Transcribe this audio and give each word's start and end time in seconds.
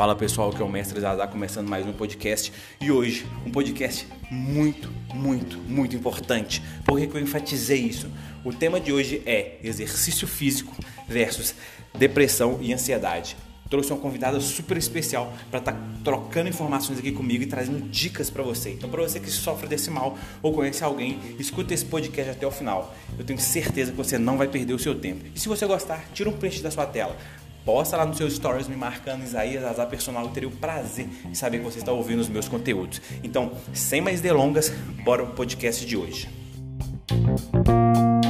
Fala 0.00 0.16
pessoal, 0.16 0.50
que 0.50 0.62
é 0.62 0.64
o 0.64 0.68
Mestre 0.68 0.98
Zazá 0.98 1.26
começando 1.26 1.68
mais 1.68 1.86
um 1.86 1.92
podcast 1.92 2.50
e 2.80 2.90
hoje 2.90 3.26
um 3.44 3.50
podcast 3.50 4.08
muito, 4.30 4.90
muito, 5.12 5.58
muito 5.58 5.94
importante. 5.94 6.62
Por 6.86 6.98
que 6.98 7.14
eu 7.14 7.20
enfatizei 7.20 7.80
isso? 7.80 8.10
O 8.42 8.50
tema 8.50 8.80
de 8.80 8.94
hoje 8.94 9.22
é 9.26 9.58
exercício 9.62 10.26
físico 10.26 10.74
versus 11.06 11.54
depressão 11.98 12.58
e 12.62 12.72
ansiedade. 12.72 13.36
Trouxe 13.70 13.92
uma 13.92 14.00
convidada 14.00 14.40
super 14.40 14.76
especial 14.76 15.32
para 15.50 15.60
estar 15.60 15.72
tá 15.72 15.78
trocando 16.04 16.48
informações 16.48 16.98
aqui 16.98 17.12
comigo 17.12 17.44
e 17.44 17.46
trazendo 17.46 17.88
dicas 17.88 18.28
para 18.28 18.42
você. 18.42 18.70
Então, 18.70 18.90
para 18.90 19.00
você 19.00 19.20
que 19.20 19.30
sofre 19.30 19.68
desse 19.68 19.90
mal 19.90 20.18
ou 20.42 20.52
conhece 20.52 20.84
alguém, 20.84 21.18
escuta 21.38 21.72
esse 21.72 21.84
podcast 21.84 22.32
até 22.32 22.46
o 22.46 22.50
final. 22.50 22.94
Eu 23.18 23.24
tenho 23.24 23.38
certeza 23.38 23.92
que 23.92 23.96
você 23.96 24.18
não 24.18 24.36
vai 24.36 24.48
perder 24.48 24.74
o 24.74 24.78
seu 24.78 24.94
tempo. 24.94 25.24
E 25.34 25.40
se 25.40 25.48
você 25.48 25.64
gostar, 25.66 26.04
tira 26.12 26.28
um 26.28 26.32
print 26.32 26.62
da 26.62 26.70
sua 26.70 26.84
tela 26.84 27.16
Posta 27.64 27.96
lá 27.96 28.06
nos 28.06 28.16
seus 28.16 28.34
stories 28.34 28.68
me 28.68 28.76
marcando 28.76 29.22
Isaías 29.22 29.62
Azar 29.64 29.86
Personal. 29.86 30.24
Eu 30.24 30.30
teria 30.30 30.48
o 30.48 30.52
prazer 30.52 31.06
de 31.26 31.36
saber 31.36 31.58
que 31.58 31.64
você 31.64 31.78
está 31.78 31.92
ouvindo 31.92 32.20
os 32.20 32.28
meus 32.28 32.48
conteúdos. 32.48 33.00
Então, 33.22 33.52
sem 33.74 34.00
mais 34.00 34.20
delongas, 34.20 34.72
bora 35.04 35.24
pro 35.24 35.34
podcast 35.34 35.84
de 35.84 35.96
hoje. 35.96 36.28
Então 37.10 38.29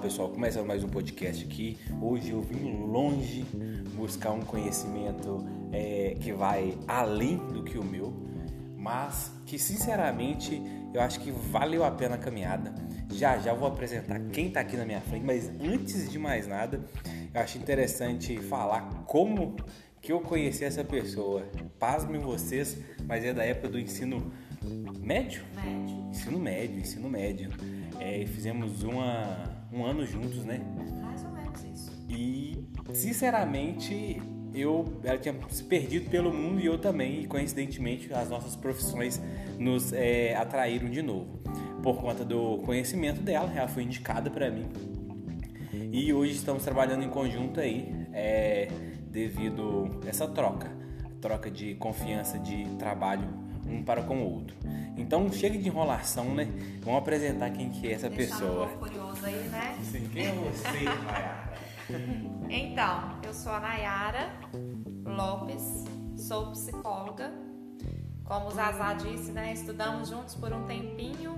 pessoal. 0.00 0.30
Começa 0.30 0.62
mais 0.62 0.82
um 0.82 0.88
podcast 0.88 1.44
aqui. 1.44 1.78
Hoje 2.00 2.30
eu 2.30 2.40
vim 2.40 2.86
longe 2.86 3.44
buscar 3.94 4.30
um 4.30 4.40
conhecimento 4.40 5.46
é, 5.72 6.16
que 6.18 6.32
vai 6.32 6.78
além 6.88 7.36
do 7.36 7.62
que 7.62 7.76
o 7.76 7.84
meu, 7.84 8.10
mas 8.78 9.30
que 9.44 9.58
sinceramente 9.58 10.62
eu 10.94 11.02
acho 11.02 11.20
que 11.20 11.30
valeu 11.30 11.84
a 11.84 11.90
pena 11.90 12.14
a 12.14 12.18
caminhada. 12.18 12.74
Já 13.12 13.38
já 13.38 13.52
vou 13.52 13.68
apresentar 13.68 14.18
quem 14.32 14.46
está 14.46 14.60
aqui 14.60 14.74
na 14.74 14.86
minha 14.86 15.02
frente, 15.02 15.24
mas 15.24 15.50
antes 15.60 16.10
de 16.10 16.18
mais 16.18 16.46
nada, 16.46 16.80
eu 17.34 17.40
acho 17.40 17.58
interessante 17.58 18.38
falar 18.38 19.04
como 19.06 19.54
que 20.00 20.12
eu 20.12 20.20
conheci 20.20 20.64
essa 20.64 20.82
pessoa. 20.82 21.42
Pasmem 21.78 22.20
vocês, 22.22 22.78
mas 23.04 23.22
é 23.22 23.34
da 23.34 23.44
época 23.44 23.68
do 23.68 23.78
ensino 23.78 24.32
médio? 24.98 25.42
Médio. 25.62 26.08
Ensino 26.10 26.38
médio, 26.38 26.78
ensino 26.78 27.10
médio. 27.10 27.50
É, 27.98 28.24
fizemos 28.26 28.82
uma, 28.82 29.49
um 29.72 29.84
ano 29.84 30.04
juntos, 30.06 30.44
né? 30.44 30.60
Mais 31.02 31.24
ou 31.24 31.30
menos 31.30 31.64
isso. 31.64 31.92
E, 32.08 32.64
sinceramente, 32.92 34.20
eu 34.54 35.00
ela 35.04 35.18
tinha 35.18 35.34
se 35.48 35.62
perdido 35.64 36.10
pelo 36.10 36.32
mundo 36.32 36.60
e 36.60 36.66
eu 36.66 36.78
também, 36.78 37.20
e 37.22 37.26
coincidentemente 37.26 38.12
as 38.12 38.28
nossas 38.28 38.56
profissões 38.56 39.20
nos 39.58 39.92
é, 39.92 40.34
atraíram 40.34 40.90
de 40.90 41.02
novo. 41.02 41.38
Por 41.82 42.00
conta 42.00 42.24
do 42.24 42.58
conhecimento 42.58 43.22
dela, 43.22 43.52
ela 43.54 43.68
foi 43.68 43.84
indicada 43.84 44.30
para 44.30 44.50
mim. 44.50 44.66
E 45.92 46.12
hoje 46.12 46.34
estamos 46.34 46.62
trabalhando 46.62 47.02
em 47.02 47.08
conjunto 47.08 47.60
aí, 47.60 48.06
é, 48.12 48.68
devido 49.10 50.00
a 50.04 50.08
essa 50.08 50.26
troca, 50.28 50.70
troca 51.20 51.50
de 51.50 51.74
confiança 51.74 52.38
de 52.38 52.64
trabalho 52.76 53.49
um 53.70 53.82
para 53.82 54.02
com 54.02 54.18
o 54.18 54.34
outro. 54.34 54.56
Então 54.96 55.30
chega 55.32 55.58
de 55.58 55.68
enrolação, 55.68 56.34
né? 56.34 56.48
Vamos 56.82 57.00
apresentar 57.00 57.50
quem 57.50 57.70
que 57.70 57.88
é 57.88 57.92
essa 57.92 58.08
Deixar 58.10 58.38
pessoa. 58.38 58.66
Um 58.66 58.78
curioso 58.78 59.24
aí, 59.24 59.48
né? 59.48 59.78
Sim, 59.82 60.08
quem 60.12 60.26
é 60.26 60.32
você, 60.32 60.84
Maiara? 60.84 61.50
Então, 62.48 63.18
eu 63.24 63.34
sou 63.34 63.52
a 63.52 63.60
Nayara 63.60 64.30
Lopes, 65.04 65.84
sou 66.16 66.50
psicóloga. 66.52 67.32
Como 68.24 68.46
o 68.46 68.50
Zazá 68.50 68.92
disse, 68.94 69.32
né? 69.32 69.52
Estudamos 69.52 70.08
juntos 70.08 70.36
por 70.36 70.52
um 70.52 70.64
tempinho, 70.64 71.36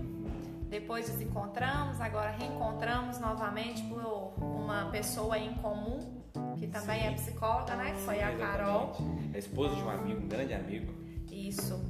depois 0.69 1.08
desencontramos, 1.08 2.00
agora 2.00 2.30
reencontramos 2.33 3.19
novamente 3.19 3.83
por 3.84 4.03
uma 4.38 4.91
pessoa 4.91 5.38
em 5.38 5.54
comum, 5.54 6.22
que 6.59 6.66
também 6.66 7.00
Sim. 7.00 7.06
é 7.06 7.10
psicóloga, 7.12 7.75
né? 7.76 7.92
Que 7.92 8.00
foi 8.00 8.22
a 8.22 8.37
Carol. 8.37 8.94
É 9.32 9.38
esposa 9.38 9.75
de 9.75 9.82
um 9.82 9.88
amigo, 9.88 10.21
um 10.21 10.28
grande 10.28 10.53
amigo. 10.53 10.92
Isso. 11.31 11.81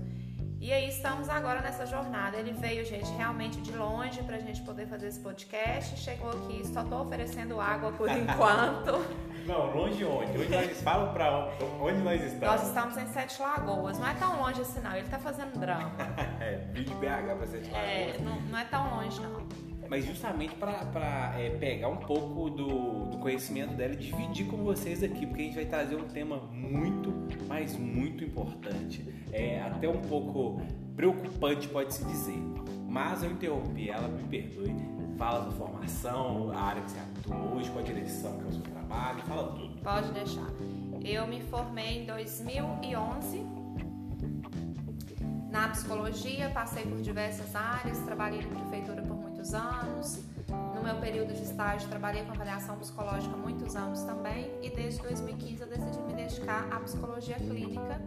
E 0.63 0.73
aí 0.73 0.89
estamos 0.89 1.29
agora 1.29 1.61
nessa 1.61 1.85
jornada. 1.85 2.37
Ele 2.37 2.53
veio, 2.53 2.85
gente, 2.85 3.11
realmente 3.17 3.61
de 3.61 3.73
longe 3.73 4.23
para 4.23 4.37
a 4.37 4.39
gente 4.39 4.63
poder 4.63 4.87
fazer 4.87 5.09
esse 5.09 5.19
podcast. 5.19 5.99
Chegou 5.99 6.31
aqui, 6.31 6.65
só 6.65 6.83
estou 6.83 7.01
oferecendo 7.01 7.61
água 7.61 7.91
por 7.91 8.07
enquanto. 8.17 9.05
Não, 9.45 9.75
longe 9.75 10.05
onde? 10.05 10.39
Onde 10.39 10.49
nós 10.51 10.81
falam 10.81 11.13
para 11.13 11.49
onde 11.81 11.99
nós 12.03 12.23
estamos? 12.23 12.47
Nós 12.47 12.69
estamos 12.69 12.97
em 12.97 13.09
Sete 13.09 13.43
Lagoas. 13.43 13.99
Não 13.99 14.07
é 14.07 14.15
tão 14.15 14.41
longe 14.41 14.61
assim, 14.61 14.79
não. 14.79 14.93
Ele 14.93 15.05
está 15.05 15.19
fazendo 15.19 15.59
drama. 15.59 15.91
é, 16.41 16.59
vim 16.71 16.85
de 16.85 16.95
BH 16.95 17.37
para 17.39 17.47
Sete 17.49 17.69
Lagoas. 17.69 17.91
É, 17.91 18.19
não, 18.21 18.41
não 18.43 18.57
é 18.57 18.65
tão 18.65 18.89
longe, 18.89 19.21
não 19.21 19.72
mas 19.93 20.07
justamente 20.07 20.55
para 20.55 21.35
é, 21.39 21.51
pegar 21.51 21.89
um 21.89 21.99
pouco 21.99 22.49
do, 22.49 23.11
do, 23.11 23.19
conhecimento 23.19 23.75
dela 23.75 23.93
e 23.93 23.97
dividir 23.97 24.47
com 24.47 24.57
vocês 24.65 25.03
aqui, 25.03 25.27
porque 25.27 25.43
a 25.43 25.45
gente 25.45 25.55
vai 25.55 25.67
trazer 25.67 25.97
um 25.97 26.09
tema 26.09 26.39
muito, 26.51 27.13
mas 27.47 27.77
muito 27.77 28.25
importante, 28.25 29.07
é, 29.31 29.61
até 29.61 29.87
um 29.87 30.01
pouco 30.01 30.63
preocupante, 30.97 31.69
pode-se 31.69 32.03
dizer. 32.07 32.43
Mas 32.89 33.23
eu 33.23 33.33
interrompi 33.33 33.91
ela, 33.91 34.09
me 34.09 34.23
perdoe. 34.23 34.75
Fala 35.19 35.45
da 35.45 35.51
formação, 35.51 36.51
a 36.53 36.59
área 36.63 36.81
que 36.81 36.91
você 36.91 36.99
atua 36.99 37.55
hoje, 37.55 37.71
qual 37.71 37.85
a 37.85 37.87
direção 37.87 38.39
que 38.39 38.45
é 38.45 38.49
o 38.49 38.53
seu 38.53 38.63
trabalho, 38.63 39.23
fala 39.25 39.53
tudo. 39.53 39.79
Pode 39.83 40.11
deixar. 40.13 40.49
Eu 41.05 41.27
me 41.27 41.43
formei 41.43 42.03
em 42.03 42.07
2011 42.07 43.45
na 45.51 45.69
psicologia, 45.69 46.49
passei 46.49 46.83
por 46.83 46.99
diversas 47.03 47.55
áreas, 47.55 47.99
trabalhei 47.99 48.41
na 48.41 48.59
prefeitura 48.59 49.02
muitos 49.43 49.55
anos. 49.55 50.23
No 50.75 50.83
meu 50.83 50.97
período 50.97 51.35
de 51.35 51.43
estágio, 51.43 51.89
trabalhei 51.89 52.25
com 52.25 52.33
avaliação 52.33 52.77
psicológica 52.77 53.37
muitos 53.37 53.75
anos 53.75 54.03
também. 54.03 54.51
E 54.63 54.71
desde 54.71 55.03
2015 55.03 55.63
eu 55.63 55.69
decidi 55.69 55.99
me 56.03 56.15
dedicar 56.15 56.69
à 56.71 56.79
psicologia 56.81 57.37
clínica, 57.37 58.01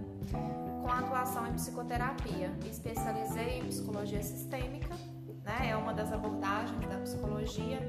com 0.82 0.90
atuação 0.90 1.48
em 1.48 1.54
psicoterapia. 1.54 2.50
Me 2.64 2.70
especializei 2.70 3.60
em 3.60 3.66
psicologia 3.66 4.24
sistêmica, 4.24 4.96
né? 5.44 5.70
é 5.70 5.76
uma 5.76 5.94
das 5.94 6.12
abordagens 6.14 6.88
da 6.88 6.98
psicologia. 7.00 7.80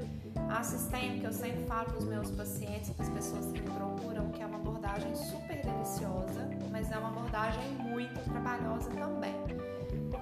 A 0.49 0.63
sistêmica, 0.63 1.27
eu 1.27 1.33
sempre 1.33 1.63
falo 1.65 1.85
para 1.85 1.97
os 1.97 2.05
meus 2.05 2.31
pacientes, 2.31 2.89
para 2.91 3.05
as 3.05 3.11
pessoas 3.11 3.45
que 3.51 3.61
me 3.61 3.69
procuram, 3.69 4.29
que 4.31 4.41
é 4.41 4.45
uma 4.45 4.57
abordagem 4.57 5.15
super 5.15 5.61
deliciosa, 5.61 6.49
mas 6.71 6.91
é 6.91 6.97
uma 6.97 7.09
abordagem 7.09 7.63
muito 7.79 8.19
trabalhosa 8.29 8.89
também 8.91 9.76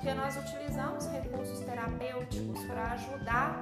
porque 0.06 0.20
nós 0.20 0.38
utilizamos 0.38 1.08
recursos 1.08 1.60
terapêuticos 1.62 2.64
para 2.66 2.92
ajudar 2.92 3.60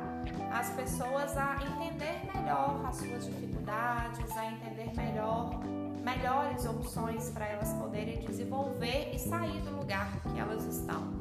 as 0.51 0.69
pessoas 0.71 1.37
a 1.37 1.55
entender 1.63 2.19
melhor 2.35 2.85
as 2.85 2.97
suas 2.97 3.25
dificuldades, 3.25 4.29
a 4.35 4.51
entender 4.51 4.91
melhor 4.93 5.61
melhores 6.03 6.65
opções 6.65 7.29
para 7.29 7.47
elas 7.47 7.71
poderem 7.75 8.25
desenvolver 8.25 9.11
e 9.13 9.19
sair 9.19 9.61
do 9.61 9.77
lugar 9.77 10.19
que 10.19 10.37
elas 10.37 10.65
estão. 10.65 11.13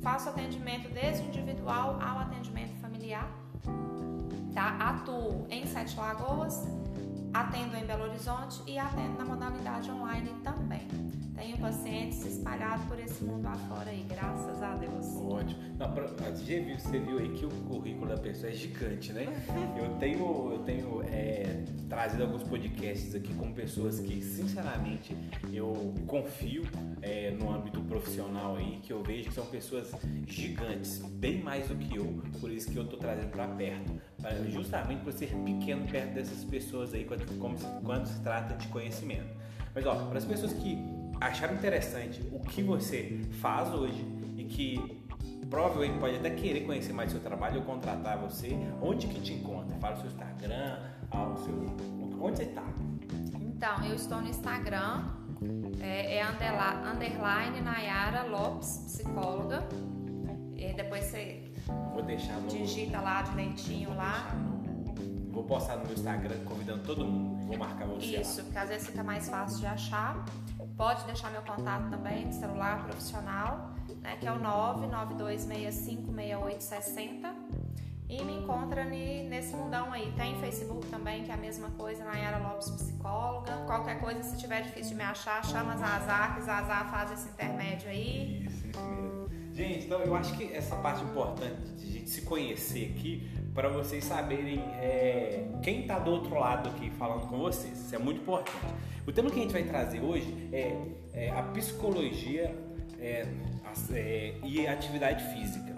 Faço 0.00 0.30
atendimento 0.30 0.88
desde 0.88 1.22
individual 1.26 1.98
ao 2.00 2.20
atendimento 2.20 2.80
familiar. 2.80 3.28
Tá? 4.54 4.74
Atuo 4.80 5.46
em 5.50 5.66
Sete 5.66 5.98
Lagoas, 5.98 6.66
atendo 7.32 7.76
em 7.76 7.84
Belo 7.84 8.04
Horizonte 8.04 8.62
e 8.66 8.78
atendo 8.78 9.18
na 9.18 9.24
modalidade 9.24 9.90
online 9.90 10.30
também. 10.42 10.86
Tenho 11.36 11.58
pacientes 11.58 12.24
espalhados 12.24 12.86
por 12.86 12.98
esse 12.98 13.22
mundo 13.22 13.46
afora 13.46 13.90
aí, 13.90 14.06
graças 14.08 14.62
a 14.62 14.74
Deus. 14.76 15.06
Ótimo. 15.16 15.66
Não, 15.78 15.92
pra, 15.92 16.06
viu, 16.06 16.78
você 16.78 16.98
viu 16.98 17.18
aí 17.18 17.28
que 17.28 17.44
o 17.44 17.50
currículo 17.50 18.08
da 18.08 18.16
pessoa 18.16 18.50
é 18.50 18.54
gigante, 18.54 19.12
né? 19.12 19.26
Eu 19.76 19.98
tenho, 19.98 20.52
eu 20.52 20.58
tenho 20.60 21.02
é, 21.02 21.64
trazido 21.88 22.22
alguns 22.22 22.42
podcasts 22.42 23.14
aqui 23.14 23.34
com 23.34 23.52
pessoas 23.52 24.00
que, 24.00 24.22
sinceramente, 24.22 25.16
eu 25.52 25.94
confio 26.06 26.64
é, 27.02 27.30
no 27.30 27.50
âmbito 27.50 27.80
profissional 27.82 28.56
aí, 28.56 28.80
que 28.82 28.92
eu 28.92 29.02
vejo 29.02 29.28
que 29.28 29.34
são 29.34 29.44
pessoas 29.46 29.92
gigantes, 30.26 30.98
bem 30.98 31.42
mais 31.42 31.68
do 31.68 31.76
que 31.76 31.96
eu, 31.96 32.22
por 32.40 32.50
isso 32.50 32.70
que 32.70 32.76
eu 32.76 32.86
tô 32.86 32.96
trazendo 32.96 33.30
para 33.30 33.46
perto, 33.48 33.92
justamente 34.50 35.02
por 35.02 35.12
ser 35.12 35.28
pequeno 35.44 35.86
perto 35.86 36.14
dessas 36.14 36.44
pessoas 36.44 36.92
aí, 36.94 37.04
quando, 37.04 37.26
quando 37.82 38.06
se 38.06 38.20
trata 38.20 38.54
de 38.54 38.68
conhecimento. 38.68 39.34
Mas 39.74 39.84
ó, 39.86 39.94
para 39.94 40.18
as 40.18 40.24
pessoas 40.24 40.52
que 40.52 40.78
acharam 41.20 41.54
interessante 41.54 42.22
o 42.32 42.40
que 42.40 42.62
você 42.62 43.20
faz 43.40 43.72
hoje 43.72 44.04
e 44.36 44.44
que 44.44 45.02
provavelmente 45.48 45.98
pode 45.98 46.16
até 46.16 46.30
querer 46.30 46.62
conhecer 46.62 46.92
mais 46.92 47.10
seu 47.10 47.20
trabalho 47.20 47.58
ou 47.60 47.62
contratar 47.62 48.18
você, 48.18 48.56
onde 48.80 49.06
que 49.06 49.20
te 49.20 49.34
encontra? 49.34 49.76
Fala 49.78 49.96
o 49.96 49.98
seu 49.98 50.06
Instagram, 50.06 50.78
seu... 51.44 51.54
onde 52.20 52.36
você 52.36 52.44
está? 52.44 52.64
Então, 53.40 53.84
eu 53.84 53.94
estou 53.94 54.20
no 54.20 54.28
Instagram, 54.28 55.04
é, 55.80 56.16
é 56.16 56.26
underline 56.26 57.60
Nayara 57.60 58.24
Lopes, 58.24 58.82
psicóloga. 58.86 59.62
E 60.56 60.72
depois 60.72 61.04
você 61.04 61.45
Vou 61.92 62.02
deixar 62.02 62.34
no... 62.34 62.48
digita 62.48 63.00
lá 63.00 63.22
direitinho 63.22 63.88
Vou 63.88 63.96
lá. 63.96 64.32
No... 64.34 64.56
Vou 65.32 65.44
postar 65.44 65.76
no 65.76 65.84
meu 65.84 65.92
Instagram 65.92 66.36
convidando 66.44 66.82
todo 66.84 67.04
mundo. 67.04 67.44
Vou 67.46 67.58
marcar 67.58 67.86
você 67.86 68.16
Isso, 68.16 68.38
lá. 68.38 68.44
porque 68.44 68.58
às 68.58 68.68
vezes 68.70 68.86
fica 68.86 69.04
mais 69.04 69.28
fácil 69.28 69.58
de 69.58 69.66
achar. 69.66 70.24
Pode 70.76 71.04
deixar 71.04 71.30
meu 71.30 71.42
contato 71.42 71.90
também 71.90 72.28
de 72.28 72.34
celular 72.34 72.84
profissional, 72.84 73.70
né, 74.02 74.16
que 74.18 74.26
é 74.26 74.32
o 74.32 74.38
992656860. 74.40 77.34
E 78.08 78.22
me 78.22 78.38
encontra 78.38 78.84
nesse 78.84 79.54
mundão 79.54 79.92
aí. 79.92 80.12
Tem 80.16 80.38
Facebook 80.40 80.86
também, 80.86 81.24
que 81.24 81.30
é 81.30 81.34
a 81.34 81.36
mesma 81.36 81.68
coisa, 81.70 82.04
Nayara 82.04 82.38
Lopes 82.38 82.70
Psicóloga. 82.70 83.52
Qualquer 83.66 84.00
coisa, 84.00 84.22
se 84.22 84.38
tiver 84.38 84.62
difícil 84.62 84.90
de 84.90 84.94
me 84.96 85.02
achar, 85.02 85.44
chama 85.44 85.76
Zazá, 85.76 86.28
que 86.34 86.42
Zazá 86.42 86.84
faz 86.84 87.10
esse 87.12 87.28
intermédio 87.28 87.90
aí. 87.90 88.44
Isso, 88.46 88.68
isso 88.68 88.80
mesmo. 88.80 89.25
Gente, 89.56 89.86
então 89.86 90.02
eu 90.02 90.14
acho 90.14 90.36
que 90.36 90.52
essa 90.52 90.76
parte 90.76 91.02
importante 91.02 91.72
de 91.78 91.88
a 91.88 91.90
gente 91.92 92.10
se 92.10 92.20
conhecer 92.20 92.94
aqui, 92.94 93.26
para 93.54 93.70
vocês 93.70 94.04
saberem 94.04 94.58
é, 94.58 95.46
quem 95.62 95.80
está 95.80 95.98
do 95.98 96.10
outro 96.10 96.38
lado 96.38 96.68
aqui 96.68 96.90
falando 96.90 97.26
com 97.26 97.38
vocês. 97.38 97.72
Isso 97.72 97.94
é 97.94 97.98
muito 97.98 98.20
importante. 98.20 98.74
O 99.06 99.12
tema 99.12 99.30
que 99.30 99.38
a 99.38 99.42
gente 99.42 99.52
vai 99.52 99.62
trazer 99.62 100.02
hoje 100.02 100.30
é, 100.52 100.76
é 101.14 101.30
a 101.30 101.42
psicologia 101.42 102.54
é, 103.00 103.26
é 103.94 104.34
e 104.44 104.66
a 104.66 104.72
atividade 104.72 105.24
física. 105.32 105.74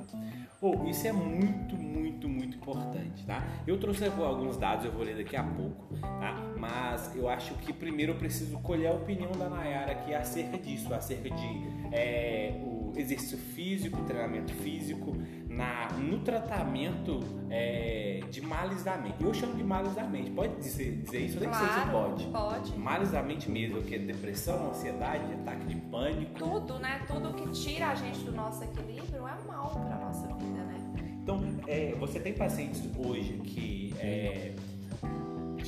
Oh, 0.60 0.88
isso 0.88 1.06
é 1.06 1.12
muito, 1.12 1.76
muito, 1.76 2.28
muito 2.28 2.56
importante, 2.56 3.25
tá? 3.25 3.46
Eu 3.64 3.78
trouxe 3.78 4.04
alguns 4.04 4.56
dados, 4.56 4.86
eu 4.86 4.90
vou 4.90 5.04
ler 5.04 5.16
daqui 5.16 5.36
a 5.36 5.44
pouco, 5.44 5.94
tá? 6.00 6.34
Mas 6.58 7.14
eu 7.14 7.28
acho 7.28 7.54
que 7.54 7.72
primeiro 7.72 8.10
eu 8.10 8.16
preciso 8.16 8.58
colher 8.58 8.88
a 8.88 8.92
opinião 8.92 9.30
da 9.30 9.48
Nayara 9.48 9.92
aqui 9.92 10.12
acerca 10.12 10.58
disso, 10.58 10.92
acerca 10.92 11.30
de 11.30 11.46
é, 11.92 12.60
o 12.60 12.77
exercício 12.96 13.38
físico, 13.38 14.02
treinamento 14.05 14.52
físico, 14.55 15.17
na, 15.49 15.88
no 15.99 16.20
tratamento 16.20 17.20
é, 17.50 18.20
de 18.31 18.40
males 18.40 18.82
da 18.82 18.96
mente. 18.96 19.23
Eu 19.23 19.35
chamo 19.35 19.55
de 19.55 19.64
males 19.64 19.94
da 19.94 20.05
mente. 20.05 20.31
Pode 20.31 20.56
dizer, 20.56 21.02
dizer 21.02 21.20
isso? 21.20 21.37
Eu 21.37 21.40
nem 21.40 21.50
claro, 21.50 21.73
sei 21.73 21.82
se 21.82 21.90
pode. 21.90 22.25
Pode. 22.26 22.79
Males 22.79 23.11
da 23.11 23.23
mente 23.23 23.50
mesmo, 23.50 23.82
que 23.82 23.94
é 23.94 23.99
depressão, 23.99 24.70
ansiedade, 24.70 25.32
ataque 25.35 25.67
de 25.67 25.76
pânico. 25.76 26.35
Tudo, 26.35 26.79
né? 26.79 27.02
Tudo 27.06 27.32
que 27.35 27.49
tira 27.50 27.88
a 27.88 27.94
gente 27.94 28.20
do 28.20 28.32
nosso 28.32 28.62
equilíbrio 28.64 29.26
é 29.26 29.46
mal 29.46 29.70
para 29.70 29.99
nossa 29.99 30.26
vida, 30.35 30.62
né? 30.64 30.76
Então, 31.23 31.43
é, 31.67 31.94
você 31.99 32.19
tem 32.19 32.32
pacientes 32.32 32.82
hoje 32.96 33.35
que 33.44 33.94
é, 33.99 34.55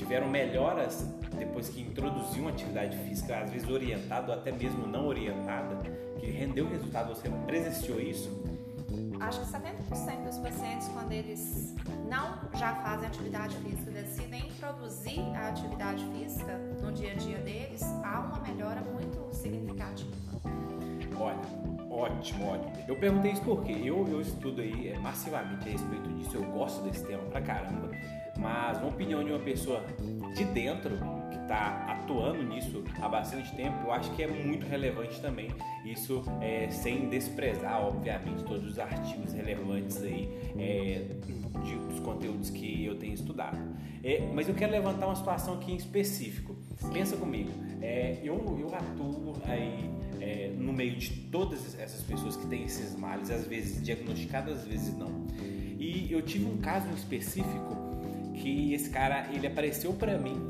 tiveram 0.00 0.30
melhoras 0.30 1.06
depois 1.38 1.68
que 1.68 1.82
introduziu 1.82 2.42
uma 2.42 2.50
atividade 2.50 2.96
física, 3.04 3.38
às 3.38 3.50
vezes 3.50 3.68
orientada 3.68 4.32
ou 4.32 4.38
até 4.38 4.50
mesmo 4.50 4.86
não 4.86 5.06
orientada, 5.06 5.76
que 6.18 6.26
rendeu 6.26 6.68
resultado, 6.68 7.14
você 7.14 7.28
presenciou 7.46 8.00
isso? 8.00 8.42
Acho 9.20 9.40
que 9.40 9.46
70% 9.46 10.24
dos 10.24 10.38
pacientes, 10.38 10.88
quando 10.88 11.12
eles 11.12 11.74
não 12.08 12.38
já 12.58 12.74
fazem 12.76 13.08
atividade 13.08 13.54
física, 13.56 13.90
decidem 13.90 14.48
introduzir 14.48 15.20
a 15.36 15.48
atividade 15.50 16.02
física 16.06 16.56
no 16.82 16.90
dia 16.92 17.12
a 17.12 17.14
dia 17.16 17.38
deles, 17.38 17.82
há 18.02 18.20
uma 18.20 18.40
melhora 18.40 18.80
muito 18.80 19.28
significativa. 19.34 20.10
Olha, 21.18 21.69
ótimo, 21.90 22.46
ótimo. 22.46 22.72
Eu 22.86 22.96
perguntei 22.96 23.32
isso 23.32 23.42
porque 23.42 23.72
eu, 23.72 24.06
eu 24.08 24.20
estudo 24.20 24.60
aí 24.60 24.88
é, 24.88 24.98
massivamente 24.98 25.68
a 25.68 25.72
respeito 25.72 26.08
disso, 26.14 26.36
eu 26.36 26.44
gosto 26.44 26.82
desse 26.84 27.04
tema 27.04 27.22
pra 27.24 27.40
caramba, 27.40 27.90
mas 28.38 28.78
uma 28.78 28.88
opinião 28.88 29.22
de 29.22 29.30
uma 29.30 29.40
pessoa 29.40 29.84
de 30.34 30.44
dentro 30.44 30.98
que 31.30 31.36
está 31.36 31.84
atuando 31.88 32.42
nisso 32.42 32.82
há 33.00 33.08
bastante 33.08 33.54
tempo, 33.54 33.76
eu 33.84 33.92
acho 33.92 34.10
que 34.12 34.22
é 34.22 34.26
muito 34.26 34.66
relevante 34.66 35.20
também. 35.20 35.48
Isso 35.84 36.22
é, 36.40 36.68
sem 36.70 37.08
desprezar, 37.08 37.84
obviamente, 37.84 38.44
todos 38.44 38.70
os 38.70 38.78
artigos 38.78 39.32
relevantes 39.32 40.02
aí 40.02 40.28
é, 40.56 41.04
de, 41.64 41.74
dos 41.76 42.00
conteúdos 42.00 42.50
que 42.50 42.84
eu 42.84 42.96
tenho 42.96 43.14
estudado. 43.14 43.58
É, 44.02 44.26
mas 44.32 44.48
eu 44.48 44.54
quero 44.54 44.72
levantar 44.72 45.06
uma 45.06 45.16
situação 45.16 45.54
aqui 45.54 45.72
em 45.72 45.76
específico. 45.76 46.56
Pensa 46.92 47.16
comigo, 47.16 47.50
é, 47.82 48.18
eu, 48.22 48.34
eu 48.58 48.74
atuo 48.74 49.34
meio 50.80 50.96
de 50.96 51.10
todas 51.30 51.78
essas 51.78 52.00
pessoas 52.00 52.36
que 52.36 52.46
têm 52.46 52.64
esses 52.64 52.96
males, 52.96 53.30
às 53.30 53.46
vezes 53.46 53.82
diagnosticadas, 53.84 54.60
às 54.60 54.66
vezes 54.66 54.96
não. 54.96 55.26
E 55.78 56.10
eu 56.10 56.22
tive 56.22 56.46
um 56.46 56.56
caso 56.56 56.88
específico 56.94 57.76
que 58.34 58.72
esse 58.72 58.88
cara 58.88 59.28
ele 59.30 59.46
apareceu 59.46 59.92
para 59.92 60.16
mim 60.16 60.40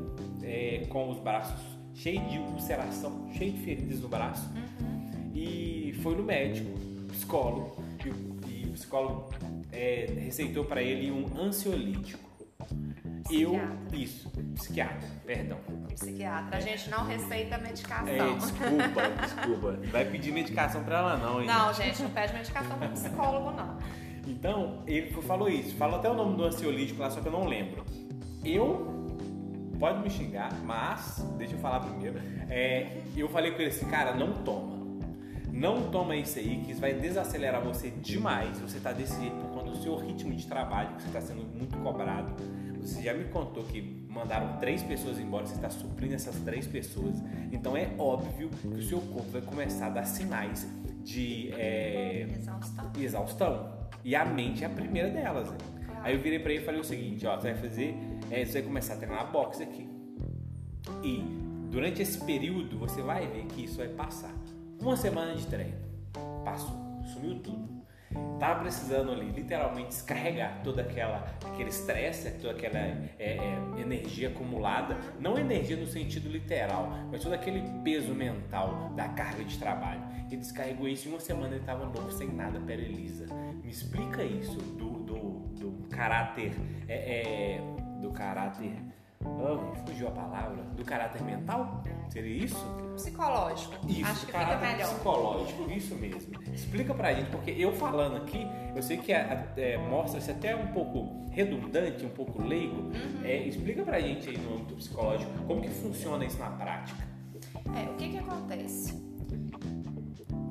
é, 0.41 0.85
com 0.87 1.09
os 1.09 1.19
braços 1.19 1.59
cheios 1.93 2.31
de 2.31 2.37
ulceração, 2.37 3.29
cheio 3.33 3.51
de 3.51 3.59
feridas 3.59 3.99
no 3.99 4.07
braço 4.07 4.49
uhum. 4.55 5.31
e 5.35 5.93
foi 6.01 6.15
no 6.15 6.23
médico, 6.23 6.71
psicólogo 7.09 7.83
e 8.05 8.09
o, 8.09 8.15
e 8.49 8.69
o 8.69 8.71
psicólogo 8.71 9.29
é, 9.69 10.07
receitou 10.17 10.63
para 10.63 10.81
ele 10.81 11.11
um 11.11 11.25
ansiolítico. 11.37 12.30
Eu, 13.31 13.59
isso, 13.93 14.29
psiquiatra, 14.55 15.07
perdão. 15.25 15.57
Psiquiatra, 15.93 16.57
a 16.57 16.59
gente 16.59 16.89
não 16.89 17.05
receita 17.05 17.57
medicação. 17.57 18.07
É, 18.07 18.33
desculpa, 18.35 19.01
desculpa. 19.21 19.79
Vai 19.91 20.05
pedir 20.05 20.31
medicação 20.31 20.83
para 20.83 20.97
ela 20.97 21.17
não, 21.17 21.41
hein? 21.41 21.47
Não, 21.47 21.73
gente, 21.73 22.01
não 22.01 22.09
pede 22.09 22.33
medicação 22.33 22.77
para 22.77 22.89
psicólogo, 22.89 23.51
não. 23.51 23.77
Então, 24.27 24.83
ele 24.85 25.11
falou 25.21 25.49
isso, 25.49 25.75
falou 25.75 25.99
até 25.99 26.09
o 26.09 26.13
nome 26.13 26.35
do 26.35 26.43
ansiolítico 26.43 27.01
lá, 27.01 27.09
só 27.09 27.21
que 27.21 27.27
eu 27.27 27.31
não 27.31 27.45
lembro. 27.45 27.83
Eu 28.43 29.01
pode 29.79 29.99
me 29.99 30.09
xingar, 30.11 30.53
mas 30.63 31.25
deixa 31.37 31.55
eu 31.55 31.59
falar 31.59 31.79
primeiro. 31.79 32.19
É, 32.49 33.01
eu 33.17 33.27
falei 33.29 33.51
com 33.51 33.61
ele 33.61 33.71
assim, 33.71 33.87
cara, 33.87 34.13
não 34.13 34.43
toma. 34.43 34.79
Não 35.51 35.89
toma 35.89 36.15
isso 36.15 36.37
aí, 36.37 36.61
que 36.63 36.71
isso 36.71 36.79
vai 36.79 36.93
desacelerar 36.93 37.61
você 37.61 37.89
demais. 37.89 38.59
Você 38.59 38.77
está 38.77 38.91
desse 38.91 39.19
jeito 39.19 39.35
por 39.35 39.49
conta 39.49 39.71
do 39.71 39.77
seu 39.77 39.95
ritmo 39.97 40.33
de 40.33 40.45
trabalho, 40.47 40.95
que 40.95 41.01
você 41.01 41.07
está 41.07 41.21
sendo 41.21 41.43
muito 41.57 41.77
cobrado. 41.79 42.31
Você 42.81 43.01
já 43.01 43.13
me 43.13 43.25
contou 43.25 43.63
que 43.63 43.81
mandaram 44.09 44.57
três 44.59 44.81
pessoas 44.83 45.19
embora, 45.19 45.45
você 45.45 45.55
está 45.55 45.69
suprindo 45.69 46.15
essas 46.15 46.35
três 46.41 46.67
pessoas. 46.67 47.15
Então 47.51 47.77
é 47.77 47.89
óbvio 47.97 48.49
que 48.49 48.67
o 48.67 48.81
seu 48.81 48.99
corpo 48.99 49.29
vai 49.31 49.41
começar 49.41 49.87
a 49.87 49.89
dar 49.89 50.03
sinais 50.05 50.67
de 51.03 51.51
é, 51.53 52.27
exaustão. 52.37 52.91
exaustão. 52.99 53.81
E 54.03 54.15
a 54.15 54.25
mente 54.25 54.63
é 54.63 54.67
a 54.67 54.69
primeira 54.69 55.09
delas. 55.09 55.49
Né? 55.49 55.57
Aí 56.01 56.15
eu 56.15 56.21
virei 56.21 56.39
para 56.39 56.51
ele 56.51 56.63
e 56.63 56.65
falei 56.65 56.81
o 56.81 56.83
seguinte: 56.83 57.25
ó, 57.27 57.35
você 57.35 57.53
vai 57.53 57.61
fazer, 57.61 57.95
é, 58.31 58.43
você 58.43 58.53
vai 58.53 58.61
começar 58.63 58.95
a 58.95 58.97
treinar 58.97 59.31
boxe 59.31 59.61
aqui. 59.61 59.87
E 61.03 61.23
durante 61.69 62.01
esse 62.01 62.19
período 62.23 62.77
você 62.77 63.01
vai 63.01 63.27
ver 63.27 63.45
que 63.45 63.65
isso 63.65 63.77
vai 63.77 63.89
passar. 63.89 64.33
Uma 64.81 64.97
semana 64.97 65.35
de 65.35 65.45
treino, 65.45 65.77
passou, 66.43 66.75
sumiu 67.13 67.39
tudo 67.39 67.80
tava 68.39 68.61
precisando 68.61 69.11
ali 69.11 69.29
literalmente 69.29 69.89
descarregar 69.89 70.61
toda 70.63 70.81
aquela 70.81 71.27
aquele 71.45 71.69
estresse, 71.69 72.31
toda 72.39 72.53
aquela 72.53 72.77
é, 72.77 73.07
é, 73.19 73.59
energia 73.79 74.29
acumulada, 74.29 74.97
não 75.19 75.37
energia 75.37 75.77
no 75.77 75.85
sentido 75.85 76.29
literal, 76.29 76.89
mas 77.11 77.21
todo 77.21 77.33
aquele 77.33 77.61
peso 77.83 78.13
mental 78.13 78.91
da 78.95 79.07
carga 79.09 79.43
de 79.43 79.57
trabalho. 79.57 80.01
E 80.31 80.37
descarregou 80.37 80.87
isso 80.87 81.07
em 81.07 81.11
uma 81.11 81.19
semana 81.19 81.49
ele 81.49 81.57
estava 81.57 81.85
novo, 81.85 82.11
sem 82.11 82.29
nada, 82.29 82.59
pera 82.59 82.81
Elisa. 82.81 83.27
Me 83.63 83.69
explica 83.69 84.23
isso 84.23 84.55
do, 84.55 84.91
do, 84.99 85.19
do 85.59 85.89
caráter 85.89 86.53
é, 86.87 87.57
é 87.57 87.61
do 88.01 88.11
caráter 88.11 88.73
oh, 89.25 89.75
fugiu 89.85 90.07
a 90.07 90.11
palavra, 90.11 90.63
do 90.75 90.83
caráter 90.83 91.21
mental? 91.23 91.83
Seria 92.09 92.45
isso? 92.45 92.65
Psicológico. 92.95 93.73
Isso, 93.87 94.05
Acho 94.05 94.25
que 94.25 94.31
caráter 94.31 94.59
fica 94.59 94.71
melhor. 94.71 94.93
psicológico, 94.93 95.71
isso 95.71 95.95
mesmo. 95.95 96.43
Explica 96.53 96.93
pra 96.93 97.13
gente, 97.13 97.29
porque 97.29 97.51
eu 97.51 97.73
falando 97.73 98.17
aqui, 98.17 98.45
eu 98.75 98.81
sei 98.81 98.97
que 98.97 99.13
é, 99.13 99.47
é, 99.57 99.77
mostra-se 99.77 100.31
até 100.31 100.55
um 100.55 100.67
pouco 100.67 101.25
redundante, 101.31 102.05
um 102.05 102.09
pouco 102.09 102.41
leigo. 102.41 102.81
Uhum. 102.81 103.21
É, 103.23 103.37
explica 103.47 103.83
pra 103.83 103.99
gente 103.99 104.29
aí 104.29 104.37
no 104.37 104.55
âmbito 104.55 104.75
psicológico, 104.75 105.31
como 105.47 105.61
que 105.61 105.69
funciona 105.69 106.25
isso 106.25 106.37
na 106.37 106.49
prática? 106.49 107.07
É, 107.75 107.89
o 107.89 107.95
que 107.95 108.09
que 108.09 108.17
acontece? 108.17 108.93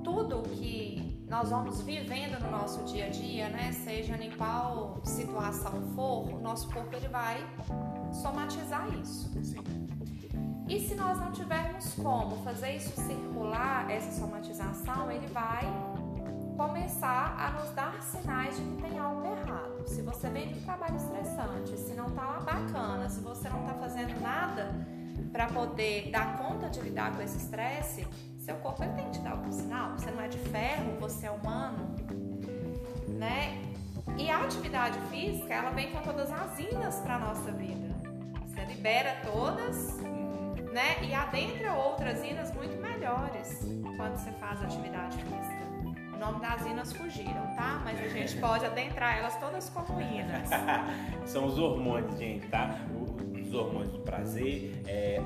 Tudo 0.02 0.42
que 0.42 1.09
nós 1.30 1.48
vamos 1.48 1.80
vivendo 1.82 2.40
no 2.40 2.50
nosso 2.50 2.82
dia 2.82 3.06
a 3.06 3.08
dia, 3.08 3.48
né, 3.48 3.70
seja 3.70 4.16
em 4.16 4.32
qual 4.32 5.00
situação 5.04 5.80
for, 5.94 6.28
o 6.28 6.40
nosso 6.40 6.68
corpo 6.70 6.92
ele 6.96 7.06
vai 7.06 7.38
somatizar 8.12 8.92
isso. 9.00 9.30
Sim. 9.40 9.62
E 10.68 10.80
se 10.80 10.96
nós 10.96 11.20
não 11.20 11.30
tivermos 11.30 11.94
como 11.94 12.42
fazer 12.42 12.72
isso 12.72 13.00
circular, 13.00 13.88
essa 13.88 14.10
somatização, 14.20 15.08
ele 15.10 15.28
vai 15.28 15.62
começar 16.56 17.36
a 17.38 17.60
nos 17.60 17.70
dar 17.70 18.02
sinais 18.02 18.56
de 18.56 18.62
que 18.62 18.82
tem 18.82 18.98
algo 18.98 19.24
errado. 19.24 19.86
Se 19.86 20.02
você 20.02 20.28
vem 20.28 20.48
de 20.48 20.58
um 20.58 20.62
trabalho 20.62 20.96
estressante, 20.96 21.78
se 21.78 21.94
não 21.94 22.08
está 22.08 22.40
bacana, 22.40 23.08
se 23.08 23.20
você 23.20 23.48
não 23.48 23.60
está 23.60 23.74
fazendo 23.74 24.20
nada 24.20 24.74
para 25.30 25.46
poder 25.46 26.10
dar 26.10 26.36
conta 26.36 26.68
de 26.68 26.80
lidar 26.80 27.14
com 27.14 27.22
esse 27.22 27.36
estresse, 27.36 28.06
seu 28.40 28.56
corpo 28.56 28.82
ele 28.82 28.92
tem 28.94 29.04
que 29.06 29.12
te 29.12 29.20
dar 29.20 29.32
algum 29.32 29.52
sinal. 29.52 29.92
Você 29.92 30.10
não 30.10 30.20
é 30.20 30.28
de 30.28 30.38
ferro, 30.38 30.96
você 30.98 31.26
é 31.26 31.30
humano, 31.30 31.94
né? 33.08 33.62
E 34.18 34.28
a 34.28 34.42
atividade 34.42 34.98
física, 35.10 35.54
ela 35.54 35.70
vem 35.70 35.92
com 35.92 36.00
todas 36.02 36.30
as 36.32 36.58
inas 36.58 36.96
para 37.00 37.18
nossa 37.18 37.52
vida 37.52 37.90
libera 38.80 39.14
todas, 39.22 39.98
né? 40.72 41.02
E 41.02 41.12
adentra 41.12 41.74
outras 41.74 42.24
inas 42.24 42.50
muito 42.54 42.80
melhores 42.80 43.60
quando 43.96 44.16
você 44.16 44.30
faz 44.32 44.62
atividade 44.62 45.18
física. 45.18 45.60
O 46.14 46.18
nome 46.18 46.40
das 46.40 46.64
inas 46.64 46.92
fugiram, 46.94 47.54
tá? 47.56 47.82
Mas 47.84 48.00
a 48.00 48.08
gente 48.08 48.36
pode 48.40 48.64
adentrar 48.64 49.18
elas 49.18 49.38
todas 49.38 49.68
como 49.68 50.00
inas. 50.00 50.48
São 51.30 51.44
os 51.44 51.58
hormônios, 51.58 52.16
gente, 52.18 52.46
tá? 52.48 52.74
Os 53.38 53.52
hormônios 53.52 53.92
do 53.92 53.98
prazer, 53.98 54.80
é, 54.86 55.20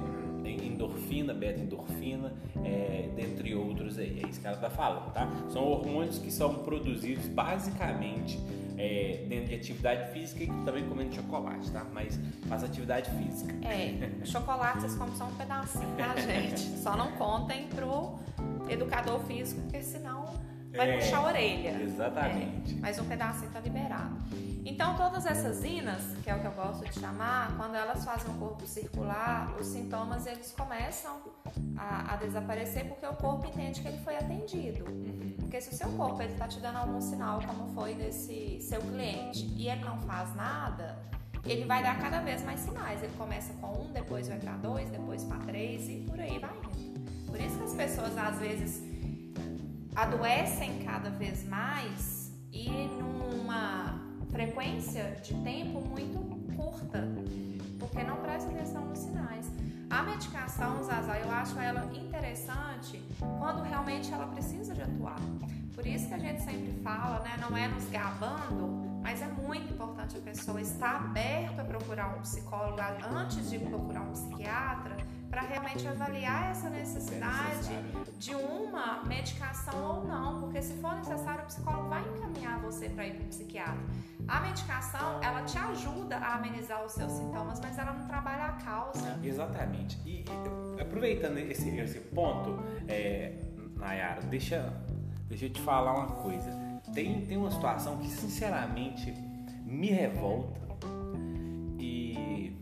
endorfina, 0.51 1.33
beta-endorfina, 1.33 2.33
é, 2.65 3.09
dentre 3.15 3.55
outros 3.55 3.99
aí. 3.99 4.21
É 4.25 4.29
isso 4.29 4.41
que 4.41 4.47
ela 4.47 4.57
está 4.57 4.71
falando, 4.71 5.13
tá? 5.13 5.29
São 5.49 5.63
hormônios 5.65 6.19
que 6.19 6.31
são 6.31 6.55
produzidos 6.57 7.27
basicamente 7.29 8.39
é, 8.77 9.25
dentro 9.29 9.49
de 9.49 9.55
atividade 9.55 10.13
física 10.13 10.45
e 10.45 10.47
também 10.65 10.85
comendo 10.89 11.15
chocolate, 11.15 11.71
tá? 11.71 11.87
Mas 11.93 12.19
faz 12.49 12.65
atividade 12.65 13.11
física. 13.11 13.55
É, 13.67 14.11
chocolate 14.27 14.81
vocês 14.81 14.95
comem 14.97 15.15
só 15.17 15.25
um 15.25 15.35
pedacinho, 15.35 15.97
tá, 15.97 16.15
gente? 16.21 16.61
Só 16.85 16.97
não 16.97 17.13
contem 17.13 17.67
pro 17.69 18.19
educador 18.69 19.21
físico, 19.21 19.61
porque 19.63 19.83
senão 19.83 20.24
vai 20.77 20.91
é, 20.91 20.99
puxar 20.99 21.19
a 21.19 21.27
orelha. 21.27 21.83
Exatamente. 21.83 22.75
É, 22.75 22.81
mas 22.81 22.99
um 22.99 23.05
pedacinho 23.05 23.51
tá 23.51 23.61
liberado. 23.61 24.17
Então, 24.67 24.97
todas 24.97 25.27
essas 25.27 25.63
inas, 25.63 26.17
que 26.23 26.31
é 26.31 26.35
o 26.35 26.41
que 26.41 26.47
eu 26.47 26.53
gosto 26.53 26.85
de 26.85 26.99
chamar, 26.99 27.55
quando 27.57 27.75
elas 27.75 28.03
fazem 28.03 28.35
o 28.35 28.39
corpo 28.39 28.67
circular, 28.67 29.55
os 29.61 29.67
sintomas 29.67 30.27
eles 30.27 30.55
começam 30.57 31.21
a, 31.77 32.15
a 32.15 32.17
desaparecer 32.17 32.87
porque 32.87 33.05
o 33.05 33.15
corpo 33.15 33.47
entende 33.47 33.83
que 33.83 33.89
ele 33.89 33.99
foi 33.99 34.17
atendido. 34.17 34.87
Uhum. 34.91 35.35
Porque 35.39 35.61
se 35.61 35.69
o 35.69 35.75
seu 35.75 35.91
corpo 35.93 36.23
está 36.23 36.49
te 36.49 36.61
dando 36.61 36.79
algum 36.79 37.01
sinal, 37.01 37.41
como 37.47 37.75
foi 37.75 37.95
desse 37.95 38.59
seu 38.63 38.81
cliente, 38.81 39.45
e 39.55 39.69
ele 39.69 39.85
não 39.85 40.01
faz 40.01 40.35
nada, 40.35 40.99
ele 41.45 41.67
vai 41.67 41.83
dar 41.83 42.01
cada 42.01 42.21
vez 42.21 42.43
mais 42.43 42.61
sinais. 42.61 43.03
Ele 43.03 43.13
começa 43.19 43.53
com 43.61 43.83
um, 43.83 43.93
depois 43.93 44.29
vai 44.29 44.39
para 44.39 44.53
dois, 44.55 44.89
depois 44.89 45.25
para 45.25 45.39
três 45.41 45.89
e 45.91 46.07
por 46.09 46.19
aí 46.19 46.39
vai 46.39 46.57
indo. 46.57 47.05
Por 47.27 47.39
isso 47.39 47.59
que 47.59 47.65
as 47.65 47.75
pessoas 47.75 48.17
às 48.17 48.39
vezes 48.39 48.94
adoecem 49.95 50.85
cada 50.85 51.11
vez 51.11 51.47
mais 51.49 52.33
e 52.53 52.69
numa 52.99 54.01
frequência 54.31 55.17
de 55.23 55.35
tempo 55.43 55.81
muito 55.81 56.19
curta, 56.57 57.05
porque 57.79 58.03
não 58.03 58.17
presta 58.17 58.51
atenção 58.51 58.85
nos 58.85 58.99
sinais. 58.99 59.51
A 59.91 60.03
medicação, 60.03 60.83
Zaza, 60.83 61.17
eu 61.19 61.31
acho 61.31 61.59
ela 61.59 61.85
interessante 61.95 63.01
quando 63.39 63.63
realmente 63.63 64.13
ela 64.13 64.27
precisa 64.27 64.75
de 64.75 64.83
atuar. 64.83 65.21
Por 65.75 65.87
isso 65.87 66.09
que 66.09 66.15
a 66.15 66.19
gente 66.19 66.43
sempre 66.43 66.73
fala, 66.83 67.21
né, 67.21 67.37
não 67.41 67.57
é 67.57 67.69
nos 67.69 67.89
gabando, 67.91 69.01
mas 69.03 69.21
é 69.21 69.27
muito 69.27 69.73
importante 69.73 70.17
a 70.17 70.21
pessoa 70.21 70.61
estar 70.61 70.97
aberta 70.97 71.63
a 71.63 71.65
procurar 71.65 72.17
um 72.17 72.21
psicólogo 72.23 72.81
antes 73.15 73.51
de 73.51 73.59
procurar 73.59 74.01
um 74.01 74.13
psiquiatra, 74.13 74.97
para 75.35 75.43
realmente 75.43 75.89
avaliar 75.89 76.53
essa 76.53 76.71
necessidade 76.71 77.71
de 78.21 78.37
uma 78.37 79.03
medicação 79.03 79.97
ou 79.97 80.05
não, 80.05 80.39
porque 80.39 80.63
se 80.63 80.75
for 80.75 80.95
necessário, 80.95 81.43
o 81.43 81.47
psicólogo 81.47 81.89
vai 81.89 82.05
encaminhar 82.09 82.61
você 82.61 82.89
para 82.89 83.05
ir 83.05 83.15
para 83.15 83.25
o 83.25 83.27
psiquiatra. 83.27 83.81
A 84.29 84.41
medicação, 84.43 85.21
ela 85.21 85.43
te 85.43 85.59
ajuda 85.59 86.19
a 86.19 86.37
amenizar 86.37 86.85
os 86.85 86.93
seus 86.93 87.11
sintomas, 87.11 87.59
mas 87.61 87.77
ela 87.77 87.95
não 87.95 88.07
trabalha 88.07 88.45
a 88.45 88.53
causa. 88.53 89.19
Exatamente. 89.25 90.01
E, 90.07 90.25
e 90.77 90.81
aproveitando 90.81 91.39
esse, 91.39 91.69
esse 91.69 91.99
ponto, 91.99 92.63
é, 92.87 93.33
Nayara, 93.77 94.23
deixa, 94.23 94.73
deixa 95.27 95.47
eu 95.47 95.51
te 95.51 95.61
falar 95.63 95.95
uma 95.95 96.15
coisa. 96.23 96.49
Tem, 96.95 97.27
tem 97.27 97.37
uma 97.37 97.51
situação 97.51 97.99
que, 97.99 98.07
sinceramente, 98.07 99.13
me 99.67 99.89
revolta 99.89 100.61
e 101.77 102.57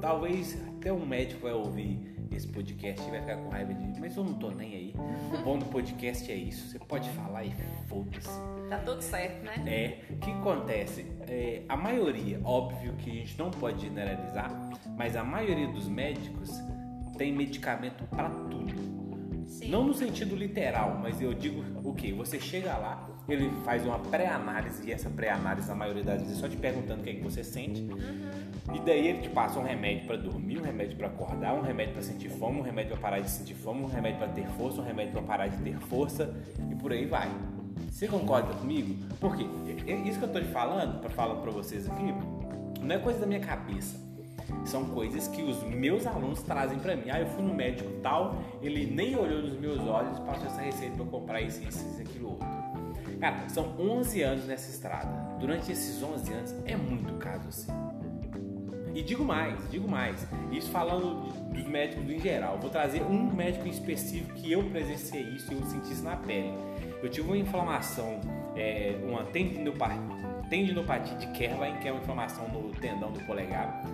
talvez 0.00 0.56
até 0.68 0.92
um 0.92 1.04
médico 1.04 1.42
vai 1.42 1.52
ouvir 1.52 2.11
esse 2.34 2.48
podcast 2.48 3.10
vai 3.10 3.20
ficar 3.20 3.36
com 3.36 3.48
raiva 3.48 3.74
de 3.74 3.80
mim, 3.80 3.94
mas 3.98 4.16
eu 4.16 4.24
não 4.24 4.34
tô 4.34 4.50
nem 4.50 4.74
aí. 4.74 4.94
O 5.32 5.42
bom 5.42 5.58
do 5.58 5.66
podcast 5.66 6.30
é 6.30 6.34
isso. 6.34 6.68
Você 6.68 6.78
pode 6.78 7.08
falar 7.10 7.44
e 7.44 7.52
foda-se. 7.88 8.28
Tá 8.68 8.78
tudo 8.78 9.02
certo, 9.02 9.44
né? 9.44 9.54
É. 9.66 10.12
O 10.12 10.16
que 10.18 10.30
acontece? 10.30 11.06
É, 11.28 11.62
a 11.68 11.76
maioria, 11.76 12.40
óbvio 12.44 12.94
que 12.94 13.10
a 13.10 13.14
gente 13.14 13.38
não 13.38 13.50
pode 13.50 13.82
generalizar, 13.82 14.50
mas 14.96 15.16
a 15.16 15.24
maioria 15.24 15.68
dos 15.68 15.88
médicos 15.88 16.50
tem 17.16 17.32
medicamento 17.32 18.04
para 18.04 18.30
tudo. 18.30 18.72
Sim. 19.46 19.68
Não 19.68 19.84
no 19.84 19.92
sentido 19.92 20.34
literal, 20.34 20.98
mas 21.02 21.20
eu 21.20 21.34
digo 21.34 21.62
o 21.86 21.94
que? 21.94 22.12
Você 22.12 22.40
chega 22.40 22.76
lá, 22.76 23.08
ele 23.28 23.50
faz 23.64 23.84
uma 23.86 23.98
pré-análise, 23.98 24.86
e 24.88 24.92
essa 24.92 25.08
pré-análise, 25.08 25.68
na 25.68 25.74
maioria 25.74 26.02
das 26.02 26.20
vezes, 26.20 26.38
é 26.38 26.40
só 26.40 26.48
te 26.48 26.56
perguntando 26.56 27.00
o 27.00 27.04
que, 27.04 27.10
é 27.10 27.14
que 27.14 27.22
você 27.22 27.44
sente. 27.44 27.80
Uhum. 27.82 28.74
E 28.74 28.80
daí 28.80 29.08
ele 29.08 29.18
te 29.22 29.28
passa 29.28 29.58
um 29.58 29.62
remédio 29.62 30.06
para 30.06 30.16
dormir, 30.16 30.58
um 30.58 30.62
remédio 30.62 30.96
para 30.96 31.06
acordar, 31.06 31.54
um 31.54 31.60
remédio 31.60 31.94
para 31.94 32.02
sentir 32.02 32.30
fome, 32.30 32.58
um 32.58 32.62
remédio 32.62 32.92
para 32.92 33.00
parar 33.00 33.20
de 33.20 33.30
sentir 33.30 33.54
fome, 33.54 33.82
um 33.82 33.86
remédio 33.86 34.18
para 34.18 34.28
ter 34.28 34.46
força, 34.48 34.80
um 34.80 34.84
remédio 34.84 35.12
para 35.12 35.22
parar 35.22 35.46
de 35.48 35.56
ter 35.58 35.78
força, 35.78 36.34
e 36.70 36.74
por 36.74 36.92
aí 36.92 37.06
vai. 37.06 37.30
Você 37.90 38.08
concorda 38.08 38.52
comigo? 38.54 38.96
Porque 39.20 39.44
isso 40.08 40.18
que 40.18 40.24
eu 40.24 40.32
tô 40.32 40.40
te 40.40 40.48
falando, 40.48 41.00
para 41.00 41.10
falar 41.10 41.36
para 41.36 41.50
vocês 41.50 41.88
aqui, 41.88 42.14
não 42.80 42.94
é 42.94 42.98
coisa 42.98 43.20
da 43.20 43.26
minha 43.26 43.40
cabeça. 43.40 44.00
São 44.64 44.84
coisas 44.86 45.28
que 45.28 45.42
os 45.42 45.62
meus 45.62 46.06
alunos 46.06 46.42
trazem 46.42 46.78
para 46.78 46.96
mim. 46.96 47.10
Ah, 47.10 47.20
eu 47.20 47.26
fui 47.26 47.42
no 47.42 47.54
médico 47.54 47.90
tal, 48.02 48.42
ele 48.60 48.86
nem 48.86 49.16
olhou 49.16 49.42
nos 49.42 49.58
meus 49.58 49.80
olhos, 49.80 50.18
passou 50.20 50.46
essa 50.46 50.60
receita 50.60 50.96
para 50.96 51.06
comprar 51.06 51.40
isso, 51.40 51.62
isso, 51.62 51.78
isso, 51.78 52.00
aquilo 52.00 52.30
outro. 52.30 52.61
Cara, 53.22 53.48
são 53.48 53.72
11 53.78 54.20
anos 54.20 54.46
nessa 54.46 54.68
estrada. 54.68 55.08
Durante 55.38 55.70
esses 55.70 56.02
11 56.02 56.32
anos 56.32 56.54
é 56.64 56.74
muito 56.74 57.14
caso 57.18 57.46
assim. 57.46 57.70
E 58.92 59.00
digo 59.00 59.24
mais, 59.24 59.70
digo 59.70 59.88
mais. 59.88 60.26
Isso 60.50 60.68
falando 60.72 61.30
dos 61.52 61.64
médicos 61.64 62.10
em 62.10 62.18
geral. 62.18 62.58
Vou 62.58 62.68
trazer 62.68 63.00
um 63.02 63.32
médico 63.32 63.68
em 63.68 63.70
específico 63.70 64.34
que 64.34 64.50
eu 64.50 64.68
presenciei 64.70 65.22
isso 65.22 65.52
e 65.52 65.54
eu 65.54 65.64
senti 65.66 65.92
isso 65.92 66.02
na 66.02 66.16
pele. 66.16 66.52
Eu 67.00 67.08
tive 67.08 67.28
uma 67.28 67.38
inflamação, 67.38 68.18
é, 68.56 68.96
uma 69.04 69.22
tendinopatia 70.50 71.16
de 71.16 71.28
Kerlin, 71.28 71.76
que 71.80 71.86
é 71.86 71.92
uma 71.92 72.00
inflamação 72.00 72.48
no 72.48 72.70
tendão 72.72 73.12
do 73.12 73.20
polegar. 73.20 73.84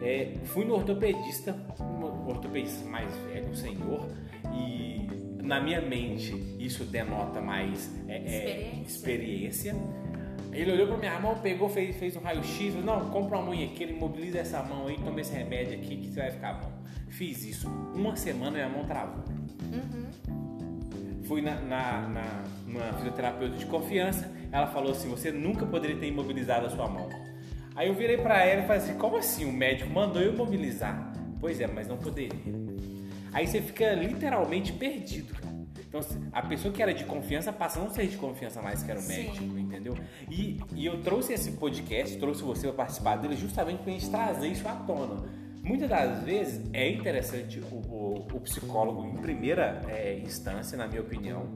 É, 0.00 0.32
fui 0.44 0.64
no 0.64 0.74
ortopedista, 0.74 1.54
um 1.78 2.26
ortopedista 2.26 2.88
mais 2.88 3.14
velho, 3.26 3.50
um 3.50 3.54
senhor, 3.54 4.08
e 4.54 5.07
na 5.48 5.58
minha 5.62 5.80
mente, 5.80 6.36
isso 6.58 6.84
denota 6.84 7.40
mais 7.40 7.90
é, 8.06 8.16
é, 8.16 8.82
experiência. 8.86 9.74
Ele 10.52 10.72
olhou 10.72 10.88
para 10.88 10.98
minha 10.98 11.18
mão, 11.18 11.38
pegou, 11.38 11.70
fez, 11.70 11.96
fez 11.96 12.14
um 12.16 12.20
raio-x, 12.20 12.74
não, 12.84 13.08
compra 13.08 13.38
uma 13.38 13.46
mão 13.46 13.54
aqui, 13.54 13.82
ele 13.82 13.94
imobiliza 13.94 14.40
essa 14.40 14.62
mão 14.62 14.86
aí, 14.88 14.98
toma 14.98 15.18
esse 15.22 15.32
remédio 15.32 15.78
aqui 15.78 15.96
que 15.96 16.08
você 16.08 16.20
vai 16.20 16.30
ficar 16.32 16.52
bom. 16.52 16.70
Fiz 17.08 17.46
isso. 17.46 17.66
Uma 17.94 18.14
semana 18.14 18.50
minha 18.50 18.68
mão 18.68 18.84
travou. 18.84 19.24
Uhum. 19.72 21.22
Fui 21.24 21.40
na, 21.40 21.54
na, 21.62 22.08
na, 22.08 22.44
na 22.66 22.92
fisioterapeuta 22.98 23.56
de 23.56 23.64
confiança, 23.64 24.30
ela 24.52 24.66
falou 24.66 24.92
assim, 24.92 25.08
você 25.08 25.32
nunca 25.32 25.64
poderia 25.64 25.96
ter 25.96 26.08
imobilizado 26.08 26.66
a 26.66 26.70
sua 26.70 26.88
mão. 26.88 27.08
Aí 27.74 27.88
eu 27.88 27.94
virei 27.94 28.18
para 28.18 28.44
ela 28.44 28.64
e 28.64 28.66
falei 28.66 28.82
assim, 28.82 28.98
como 28.98 29.16
assim? 29.16 29.46
O 29.46 29.52
médico 29.52 29.90
mandou 29.90 30.20
eu 30.20 30.34
imobilizar. 30.34 31.10
Pois 31.40 31.58
é, 31.58 31.66
mas 31.66 31.88
não 31.88 31.96
poderia. 31.96 32.67
Aí 33.32 33.46
você 33.46 33.60
fica 33.60 33.92
literalmente 33.94 34.72
perdido, 34.72 35.34
cara. 35.34 35.58
Então, 35.88 36.00
a 36.32 36.42
pessoa 36.42 36.72
que 36.72 36.82
era 36.82 36.92
de 36.92 37.04
confiança 37.04 37.50
passa 37.50 37.80
a 37.80 37.84
não 37.84 37.90
ser 37.90 38.06
de 38.08 38.16
confiança 38.18 38.60
mais 38.60 38.82
que 38.82 38.90
era 38.90 39.00
o 39.00 39.02
médico, 39.04 39.38
Sim. 39.38 39.60
entendeu? 39.60 39.96
E, 40.30 40.60
e 40.74 40.84
eu 40.84 41.00
trouxe 41.00 41.32
esse 41.32 41.52
podcast, 41.52 42.18
trouxe 42.18 42.42
você 42.42 42.66
para 42.66 42.76
participar 42.76 43.16
dele 43.16 43.36
justamente 43.36 43.78
para 43.78 43.92
a 43.92 43.94
gente 43.94 44.10
trazer 44.10 44.48
isso 44.48 44.68
à 44.68 44.74
tona. 44.74 45.24
Muitas 45.62 45.88
das 45.88 46.22
vezes 46.24 46.68
é 46.72 46.90
interessante 46.90 47.60
o, 47.60 47.74
o, 47.74 48.26
o 48.32 48.40
psicólogo 48.40 49.06
em 49.06 49.16
primeira 49.16 49.82
é, 49.88 50.18
instância, 50.18 50.76
na 50.76 50.86
minha 50.86 51.00
opinião, 51.00 51.54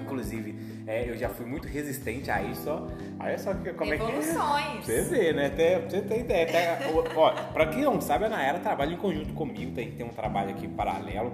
Inclusive, 0.00 0.54
é, 0.86 1.08
eu 1.08 1.16
já 1.16 1.28
fui 1.28 1.44
muito 1.44 1.66
resistente 1.66 2.30
a 2.30 2.40
isso, 2.42 2.70
ó. 2.70 2.86
Olha 3.18 3.36
só 3.38 3.52
que, 3.54 3.72
como 3.72 3.92
Evoluções. 3.92 4.34
é 4.34 4.82
que 4.84 4.92
é. 4.92 5.02
Você 5.02 5.02
vê, 5.02 5.32
né? 5.32 5.46
Até, 5.46 5.80
você 5.80 6.00
tem 6.00 6.20
ideia. 6.20 6.44
Até, 6.44 6.90
ó, 7.16 7.30
pra 7.52 7.66
quem 7.66 7.82
não 7.82 8.00
sabe, 8.00 8.26
a 8.26 8.28
Nayara 8.28 8.60
trabalha 8.60 8.94
em 8.94 8.96
conjunto 8.96 9.32
comigo, 9.34 9.72
tem, 9.72 9.90
tem 9.90 10.06
um 10.06 10.10
trabalho 10.10 10.50
aqui 10.50 10.68
paralelo. 10.68 11.32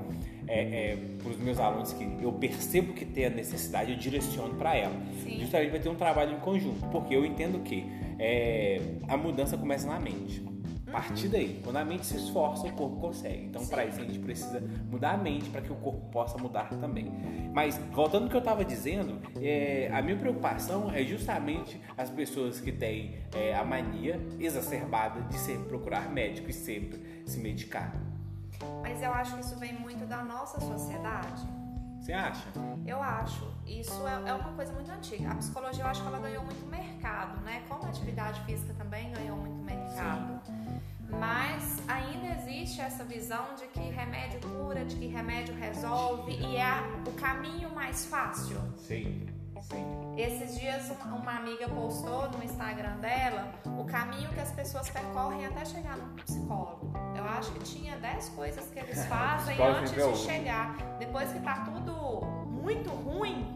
É, 0.49 0.61
é, 0.61 0.99
para 1.23 1.31
os 1.31 1.39
meus 1.39 1.61
alunos 1.61 1.93
que 1.93 2.05
eu 2.21 2.33
percebo 2.33 2.93
que 2.95 3.05
tem 3.05 3.27
a 3.27 3.31
necessidade, 3.31 3.93
eu 3.93 3.99
direciono 3.99 4.55
para 4.55 4.75
ela. 4.75 4.95
Sim. 5.23 5.39
Justamente 5.39 5.71
vai 5.71 5.81
ter 5.81 5.89
um 5.89 5.95
trabalho 5.95 6.33
em 6.33 6.41
conjunto, 6.41 6.85
porque 6.89 7.15
eu 7.15 7.25
entendo 7.25 7.61
que 7.61 7.87
é, 8.19 8.81
a 9.09 9.17
mudança 9.17 9.57
começa 9.57 9.87
na 9.87 10.01
mente. 10.01 10.43
A 10.93 11.01
partir 11.01 11.29
daí, 11.29 11.59
quando 11.65 11.77
a 11.77 11.85
mente 11.87 12.05
se 12.05 12.17
esforça, 12.17 12.67
o 12.67 12.73
corpo 12.73 12.97
consegue. 12.97 13.47
Então, 13.47 13.67
para 13.67 13.87
isso, 13.87 13.99
a 13.99 14.05
gente 14.05 14.19
precisa 14.19 14.61
mudar 14.91 15.13
a 15.13 15.17
mente 15.17 15.49
para 15.49 15.63
que 15.63 15.73
o 15.73 15.77
corpo 15.77 16.07
possa 16.11 16.37
mudar 16.37 16.69
também. 16.69 17.11
Mas, 17.55 17.79
voltando 17.93 18.25
ao 18.25 18.29
que 18.29 18.37
eu 18.37 18.41
estava 18.41 18.63
dizendo, 18.63 19.19
é, 19.41 19.91
a 19.91 20.03
minha 20.03 20.19
preocupação 20.19 20.93
é 20.93 21.03
justamente 21.03 21.81
as 21.97 22.11
pessoas 22.11 22.61
que 22.61 22.71
têm 22.71 23.15
é, 23.35 23.55
a 23.55 23.65
mania 23.65 24.21
exacerbada 24.39 25.23
de 25.23 25.39
sempre 25.39 25.67
procurar 25.67 26.11
médico 26.11 26.51
e 26.51 26.53
sempre 26.53 27.23
se 27.25 27.41
medicar. 27.41 27.95
Mas 28.83 29.03
eu 29.03 29.13
acho 29.15 29.35
que 29.35 29.41
isso 29.41 29.57
vem 29.57 29.73
muito 29.73 30.05
da 30.05 30.23
nossa 30.23 30.61
sociedade. 30.61 31.43
Você 32.03 32.13
acha? 32.13 32.49
Eu 32.85 33.01
acho. 33.01 33.49
Isso 33.65 34.07
é, 34.07 34.29
é, 34.29 34.35
uma 34.35 34.53
coisa 34.55 34.73
muito 34.73 34.91
antiga. 34.91 35.31
A 35.31 35.35
psicologia, 35.37 35.85
eu 35.85 35.89
acho 35.89 36.03
que 36.03 36.09
ela 36.09 36.19
ganhou 36.19 36.45
muito 36.45 36.67
mercado, 36.67 37.41
né? 37.43 37.63
Como 37.69 37.85
a 37.85 37.89
atividade 37.89 38.41
física 38.41 38.75
também 38.75 39.13
ganhou 39.13 39.37
muito 39.37 39.63
mercado. 39.65 40.45
Sim. 40.45 40.62
Mas 41.19 41.83
ainda 41.89 42.35
existe 42.39 42.81
essa 42.81 43.05
visão 43.05 43.55
de 43.55 43.67
que 43.69 43.81
remédio 43.81 44.41
cura, 44.41 44.85
de 44.85 44.97
que 44.97 45.07
remédio 45.07 45.55
resolve 45.55 46.33
e 46.33 46.57
é 46.57 46.75
o 47.07 47.13
caminho 47.13 47.71
mais 47.75 48.07
fácil. 48.07 48.57
Sim. 48.77 49.27
Sim. 49.63 50.15
Esses 50.17 50.59
dias 50.59 50.93
uma 51.07 51.37
amiga 51.37 51.69
postou 51.69 52.29
no 52.31 52.43
Instagram 52.43 52.97
dela 52.97 53.53
o 53.79 53.85
caminho 53.85 54.29
que 54.31 54.41
as 54.41 54.51
pessoas 54.51 54.91
percorrem 54.91 55.47
até 55.47 55.65
chegar 55.65 55.97
no 55.97 56.15
psicólogo. 56.23 56.93
Eu 57.17 57.25
acho 57.25 57.53
que 57.53 57.61
tinha 57.61 57.97
10 57.97 58.29
coisas 58.31 58.65
que 58.71 58.79
eles 58.81 59.05
fazem 59.07 59.57
antes 59.63 59.93
de 59.93 60.17
chegar. 60.17 60.77
Depois 60.99 61.33
que 61.33 61.41
tá 61.41 61.65
tudo 61.65 62.27
muito 62.51 62.91
ruim, 62.91 63.47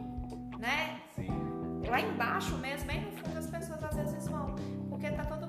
né? 0.59 1.01
Sim. 1.15 1.47
Lá 1.89 2.01
embaixo 2.01 2.57
mesmo, 2.59 2.87
bem 2.87 3.01
no 3.01 3.13
fundo, 3.13 3.39
as 3.39 3.47
pessoas 3.47 3.83
às 3.83 3.97
vezes 3.97 4.29
vão. 4.29 4.55
Porque 4.89 5.11
tá 5.11 5.25
todo 5.25 5.46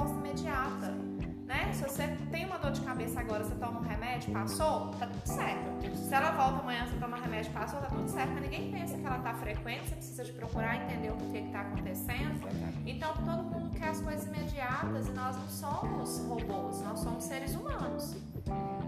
resposta 0.00 0.18
imediata 0.18 1.10
né? 1.50 1.72
Se 1.72 1.82
você 1.82 2.06
tem 2.30 2.46
uma 2.46 2.58
dor 2.58 2.70
de 2.70 2.80
cabeça 2.82 3.18
agora, 3.18 3.42
você 3.42 3.56
toma 3.56 3.80
um 3.80 3.82
remédio, 3.82 4.32
passou, 4.32 4.92
tá 4.92 5.08
tudo 5.08 5.26
certo. 5.26 5.96
Se 5.96 6.14
ela 6.14 6.30
volta 6.30 6.60
amanhã, 6.60 6.86
você 6.86 6.96
toma 6.96 7.16
um 7.18 7.20
remédio, 7.20 7.52
passou, 7.52 7.80
tá 7.80 7.88
tudo 7.88 8.08
certo. 8.08 8.30
Mas 8.34 8.42
ninguém 8.42 8.70
pensa 8.70 8.96
que 8.96 9.04
ela 9.04 9.18
tá 9.18 9.34
frequente, 9.34 9.88
você 9.88 9.96
precisa 9.96 10.24
de 10.24 10.32
procurar 10.32 10.76
entender 10.76 11.10
o 11.10 11.16
que 11.16 11.42
que 11.42 11.50
tá 11.50 11.62
acontecendo. 11.62 12.48
Então 12.86 13.12
todo 13.14 13.42
mundo 13.42 13.76
quer 13.76 13.88
as 13.88 14.00
coisas 14.00 14.26
imediatas 14.28 15.08
e 15.08 15.10
nós 15.10 15.36
não 15.36 15.48
somos 15.48 16.20
robôs, 16.20 16.82
nós 16.82 17.00
somos 17.00 17.24
seres 17.24 17.52
humanos. 17.56 18.14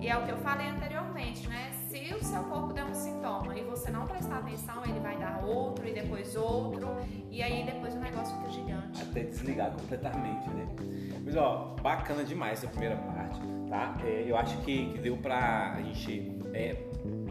E 0.03 0.09
é 0.09 0.19
o 0.19 0.25
que 0.25 0.33
eu 0.33 0.39
falei 0.39 0.67
anteriormente, 0.67 1.49
né? 1.49 1.71
Se 1.89 2.13
o 2.13 2.25
seu 2.25 2.43
corpo 2.43 2.73
der 2.73 2.85
um 2.85 2.93
sintoma 2.93 3.57
e 3.57 3.63
você 3.63 3.89
não 3.89 4.05
prestar 4.05 4.39
atenção, 4.39 4.83
ele 4.85 4.99
vai 4.99 5.17
dar 5.17 5.45
outro 5.45 5.87
e 5.87 5.95
depois 5.95 6.35
outro, 6.35 6.89
e 7.31 7.41
aí 7.41 7.65
depois 7.65 7.95
o 7.95 8.01
negócio 8.01 8.37
fica 8.39 8.51
gigante. 8.51 9.01
Até 9.01 9.23
desligar 9.23 9.71
completamente, 9.71 10.51
né? 10.51 10.67
Mas 11.25 11.37
ó, 11.37 11.77
bacana 11.81 12.25
demais 12.25 12.59
essa 12.59 12.67
primeira 12.67 12.97
parte, 12.97 13.41
tá? 13.69 13.97
É, 14.05 14.25
eu 14.27 14.37
acho 14.37 14.57
que, 14.63 14.93
que 14.93 14.99
deu 14.99 15.17
pra 15.19 15.79
gente 15.85 16.37
é, 16.53 16.77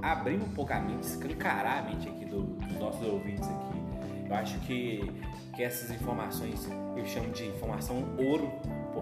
abrir 0.01 0.37
um 0.37 0.49
pouco 0.51 0.71
a 0.71 0.79
mente, 0.79 1.03
escancarar 1.03 1.79
a 1.79 1.81
mente 1.81 2.07
aqui 2.07 2.23
do, 2.23 2.43
dos 2.43 2.77
nossos 2.77 3.05
ouvintes 3.05 3.49
aqui. 3.49 3.81
Eu 4.29 4.33
acho 4.33 4.57
que, 4.59 5.11
que 5.53 5.61
essas 5.61 5.91
informações 5.91 6.69
eu 6.95 7.05
chamo 7.05 7.33
de 7.33 7.47
informação 7.47 8.15
ouro, 8.17 8.49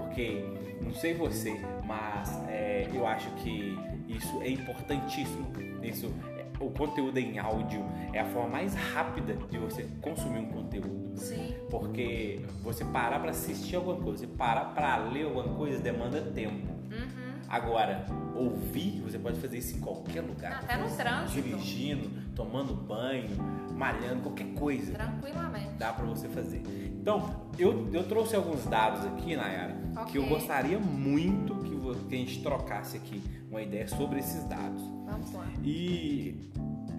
porque 0.10 0.44
não 0.82 0.94
sei 0.94 1.14
você, 1.14 1.62
mas 1.86 2.36
é, 2.48 2.90
eu 2.92 3.06
acho 3.06 3.30
que 3.36 3.78
isso 4.08 4.42
é 4.42 4.50
importantíssimo. 4.50 5.48
Isso, 5.84 6.12
o 6.60 6.72
conteúdo 6.72 7.18
em 7.18 7.38
áudio 7.38 7.86
é 8.12 8.20
a 8.20 8.26
forma 8.26 8.50
mais 8.50 8.74
rápida 8.74 9.36
de 9.36 9.58
você 9.60 9.88
consumir 10.02 10.40
um 10.40 10.48
conteúdo. 10.48 11.16
Sim. 11.16 11.56
Porque 11.70 12.42
você 12.64 12.84
parar 12.86 13.20
para 13.20 13.30
assistir 13.30 13.76
alguma 13.76 13.98
coisa, 13.98 14.20
você 14.20 14.28
parar 14.28 14.74
para 14.74 14.98
ler 14.98 15.26
alguma 15.26 15.56
coisa 15.56 15.80
demanda 15.80 16.22
tempo. 16.22 16.68
Uhum. 16.92 17.30
Agora, 17.48 18.06
ouvir, 18.36 19.02
você 19.02 19.18
pode 19.20 19.40
fazer 19.40 19.60
isso 19.60 19.78
em 19.78 19.80
qualquer 19.80 20.22
lugar. 20.22 20.64
Até 20.64 20.76
no 20.78 20.90
trânsito. 20.96 21.42
Dirigindo, 21.42 22.10
tomando 22.36 22.74
banho, 22.74 23.30
malhando, 23.76 24.22
qualquer 24.24 24.54
coisa. 24.54 24.92
Tranquilamente. 24.94 25.74
Dá 25.78 25.94
para 25.94 26.06
você 26.06 26.28
fazer. 26.28 26.62
Então, 27.10 27.28
eu, 27.58 27.90
eu 27.92 28.04
trouxe 28.04 28.36
alguns 28.36 28.64
dados 28.66 29.04
aqui, 29.04 29.36
Nayara, 29.36 29.76
Ok. 29.98 30.12
que 30.12 30.18
eu 30.20 30.28
gostaria 30.28 30.78
muito 30.78 31.56
que, 31.56 32.08
que 32.08 32.16
a 32.16 32.18
gente 32.20 32.44
trocasse 32.44 32.98
aqui 32.98 33.20
uma 33.50 33.64
ideia 33.64 33.88
sobre 33.88 34.20
esses 34.20 34.44
dados. 34.44 34.80
Vamos 35.08 35.34
lá. 35.34 35.48
E, 35.64 36.36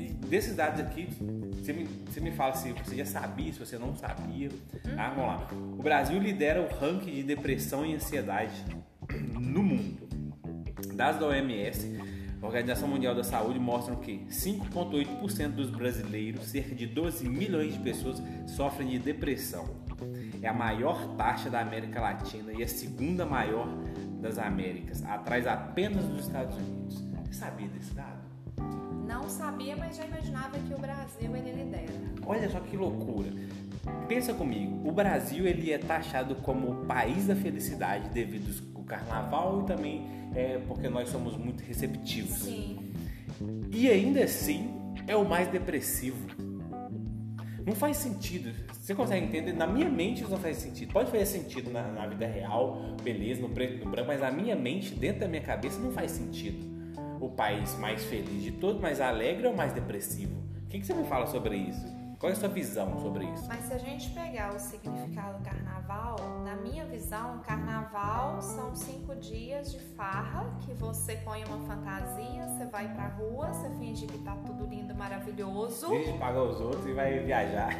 e 0.00 0.04
desses 0.26 0.56
dados 0.56 0.80
aqui, 0.80 1.06
você 1.52 1.72
me, 1.72 1.84
você 1.84 2.20
me 2.20 2.32
fala 2.32 2.54
se 2.54 2.72
você 2.72 2.96
já 2.96 3.04
sabia, 3.04 3.52
se 3.52 3.60
você 3.60 3.78
não 3.78 3.94
sabia. 3.94 4.48
Tá? 4.96 5.10
Vamos 5.10 5.26
lá. 5.28 5.48
O 5.78 5.80
Brasil 5.80 6.18
lidera 6.18 6.60
o 6.60 6.66
ranking 6.80 7.12
de 7.14 7.22
depressão 7.22 7.86
e 7.86 7.94
ansiedade 7.94 8.64
no 9.32 9.62
mundo. 9.62 10.08
Dados 10.92 11.20
da 11.20 11.26
OMS, 11.28 11.86
a 12.42 12.46
Organização 12.46 12.88
Mundial 12.88 13.14
da 13.14 13.22
Saúde, 13.22 13.58
mostram 13.58 13.96
que 13.96 14.24
5,8% 14.30 15.48
dos 15.50 15.70
brasileiros, 15.70 16.44
cerca 16.46 16.74
de 16.74 16.86
12 16.86 17.28
milhões 17.28 17.74
de 17.74 17.78
pessoas, 17.80 18.22
sofrem 18.46 18.88
de 18.88 18.98
depressão. 18.98 19.68
É 20.40 20.48
a 20.48 20.54
maior 20.54 21.14
taxa 21.16 21.50
da 21.50 21.60
América 21.60 22.00
Latina 22.00 22.52
e 22.52 22.62
a 22.62 22.68
segunda 22.68 23.26
maior 23.26 23.68
das 24.20 24.38
Américas, 24.38 25.04
atrás 25.04 25.46
apenas 25.46 26.04
dos 26.06 26.26
Estados 26.26 26.56
Unidos. 26.56 27.04
Você 27.24 27.34
sabia 27.34 27.68
desse 27.68 27.92
dado? 27.92 28.20
Não 29.06 29.28
sabia, 29.28 29.76
mas 29.76 29.96
já 29.96 30.06
imaginava 30.06 30.58
que 30.58 30.72
o 30.72 30.78
Brasil 30.78 31.36
ele 31.36 31.52
lidera. 31.52 31.92
Olha 32.24 32.48
só 32.48 32.60
que 32.60 32.76
loucura. 32.76 33.28
Pensa 34.08 34.32
comigo, 34.32 34.88
o 34.88 34.92
Brasil 34.92 35.46
ele 35.46 35.72
é 35.72 35.78
taxado 35.78 36.34
como 36.36 36.70
o 36.70 36.86
país 36.86 37.26
da 37.26 37.34
felicidade 37.34 38.08
devido 38.10 38.50
carnaval 38.90 39.62
e 39.62 39.66
também 39.66 40.06
é, 40.34 40.58
porque 40.66 40.88
nós 40.88 41.08
somos 41.08 41.36
muito 41.36 41.62
receptivos. 41.62 42.40
Sim. 42.40 42.92
E 43.72 43.88
ainda 43.88 44.24
assim 44.24 44.70
é 45.06 45.14
o 45.16 45.24
mais 45.24 45.48
depressivo. 45.48 46.26
Não 47.64 47.74
faz 47.74 47.98
sentido. 47.98 48.52
Você 48.72 48.94
consegue 48.94 49.26
entender? 49.26 49.52
Na 49.52 49.66
minha 49.66 49.88
mente 49.88 50.22
isso 50.22 50.30
não 50.30 50.38
faz 50.38 50.56
sentido. 50.56 50.92
Pode 50.92 51.10
fazer 51.10 51.26
sentido 51.26 51.70
na, 51.70 51.82
na 51.82 52.06
vida 52.06 52.26
real, 52.26 52.96
beleza, 53.02 53.40
no 53.40 53.50
preto 53.50 53.74
e 53.74 53.84
no 53.84 53.90
branco, 53.90 54.08
mas 54.08 54.20
na 54.20 54.30
minha 54.30 54.56
mente, 54.56 54.94
dentro 54.94 55.20
da 55.20 55.28
minha 55.28 55.42
cabeça, 55.42 55.78
não 55.78 55.92
faz 55.92 56.10
sentido. 56.10 56.68
O 57.20 57.28
país 57.28 57.78
mais 57.78 58.02
feliz 58.04 58.42
de 58.42 58.52
todos, 58.52 58.80
mais 58.80 59.00
alegre 59.00 59.46
ou 59.46 59.54
mais 59.54 59.72
depressivo? 59.72 60.34
O 60.64 60.68
que, 60.68 60.80
que 60.80 60.86
você 60.86 60.94
me 60.94 61.04
fala 61.04 61.26
sobre 61.26 61.56
isso? 61.56 61.99
Qual 62.20 62.28
é 62.28 62.34
a 62.34 62.38
sua 62.38 62.50
visão 62.50 63.00
sobre 63.00 63.24
isso? 63.24 63.48
Mas 63.48 63.64
se 63.64 63.72
a 63.72 63.78
gente 63.78 64.10
pegar 64.10 64.54
o 64.54 64.58
significado 64.58 65.38
do 65.38 65.42
carnaval, 65.44 66.16
na 66.44 66.54
minha 66.54 66.84
visão, 66.84 67.40
carnaval 67.40 68.42
são 68.42 68.74
cinco 68.74 69.16
dias 69.16 69.72
de 69.72 69.80
farra 69.96 70.54
que 70.60 70.74
você 70.74 71.16
põe 71.24 71.42
uma 71.44 71.58
fantasia, 71.66 72.46
você 72.46 72.66
vai 72.66 72.92
pra 72.92 73.06
rua, 73.08 73.50
você 73.54 73.70
finge 73.78 74.06
que 74.06 74.18
tá 74.18 74.36
tudo 74.46 74.66
lindo, 74.66 74.94
maravilhoso, 74.94 75.88
de 75.88 76.12
pagar 76.18 76.42
os 76.42 76.60
outros 76.60 76.84
e 76.86 76.92
vai 76.92 77.20
viajar. 77.20 77.70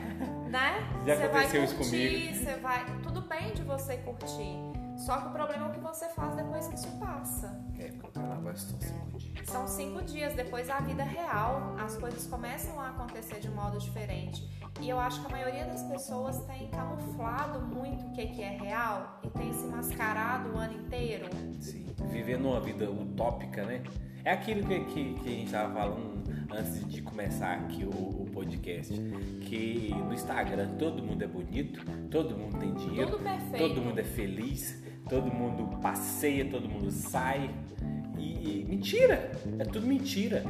né? 0.49 0.89
Já 1.07 1.17
você 1.17 1.29
vai 1.29 1.45
aconteceu 1.45 1.65
isso 1.65 1.77
curtir, 1.77 2.09
comigo. 2.31 2.45
você 2.45 2.57
vai. 2.57 2.85
Tudo 3.03 3.21
bem 3.21 3.53
de 3.53 3.63
você 3.63 3.99
curtir. 3.99 4.70
Só 5.01 5.19
que 5.19 5.29
o 5.29 5.31
problema 5.31 5.67
é 5.67 5.69
o 5.69 5.73
que 5.73 5.81
você 5.81 6.09
faz 6.11 6.37
depois 6.37 6.69
que 6.69 6.75
isso 6.75 6.89
passa. 6.99 7.59
É, 7.79 7.89
porque 7.89 8.07
o 8.07 8.13
carnaval 8.13 8.55
são 8.55 8.79
cinco 8.81 9.19
dias. 9.19 9.49
São 9.49 9.67
cinco 9.67 10.03
dias 10.03 10.35
depois 10.35 10.69
da 10.69 10.79
vida 10.81 11.03
real, 11.03 11.75
as 11.79 11.97
coisas 11.97 12.27
começam 12.27 12.79
a 12.79 12.91
acontecer 12.91 13.41
de 13.41 13.49
um 13.49 13.55
modo 13.55 13.79
diferente. 13.79 14.47
E 14.81 14.89
eu 14.89 15.01
acho 15.01 15.21
que 15.21 15.27
a 15.27 15.31
maioria 15.31 15.65
das 15.65 15.83
pessoas 15.85 16.45
tem 16.45 16.69
camuflado 16.69 17.61
muito 17.61 18.07
o 18.07 18.13
que 18.13 18.27
que 18.27 18.43
é 18.43 18.51
real 18.51 19.19
e 19.23 19.31
tem 19.31 19.53
se 19.53 19.67
mascarado 19.67 20.51
o 20.51 20.59
ano 20.59 20.75
inteiro. 20.75 21.27
Sim. 21.59 21.87
Vivendo 22.11 22.47
uma 22.49 22.61
vida 22.61 22.91
utópica, 22.91 23.65
né? 23.65 23.83
É 24.23 24.33
aquilo 24.33 24.67
que, 24.67 24.81
que, 24.85 25.15
que 25.15 25.29
a 25.29 25.33
gente 25.33 25.47
estava 25.47 25.73
falando 25.73 26.21
antes 26.53 26.87
de 26.89 27.01
começar 27.03 27.55
aqui 27.55 27.85
o, 27.85 27.89
o 28.23 28.29
podcast. 28.33 28.93
Que 29.41 29.95
no 29.95 30.13
Instagram 30.13 30.77
todo 30.79 31.03
mundo 31.03 31.23
é 31.23 31.27
bonito, 31.27 31.85
todo 32.11 32.37
mundo 32.37 32.59
tem 32.59 32.75
dinheiro, 32.75 33.13
Tudo 33.13 33.23
perfeito. 33.23 33.69
todo 33.75 33.83
mundo 33.83 33.99
é 33.99 34.05
feliz, 34.05 34.83
todo 35.11 35.27
mundo 35.27 35.77
passeia, 35.83 36.45
todo 36.45 36.69
mundo 36.69 36.91
sai. 36.91 37.51
E, 38.17 38.61
e 38.61 38.67
mentira! 38.67 39.33
É 39.59 39.65
tudo 39.65 39.87
mentira. 39.87 40.45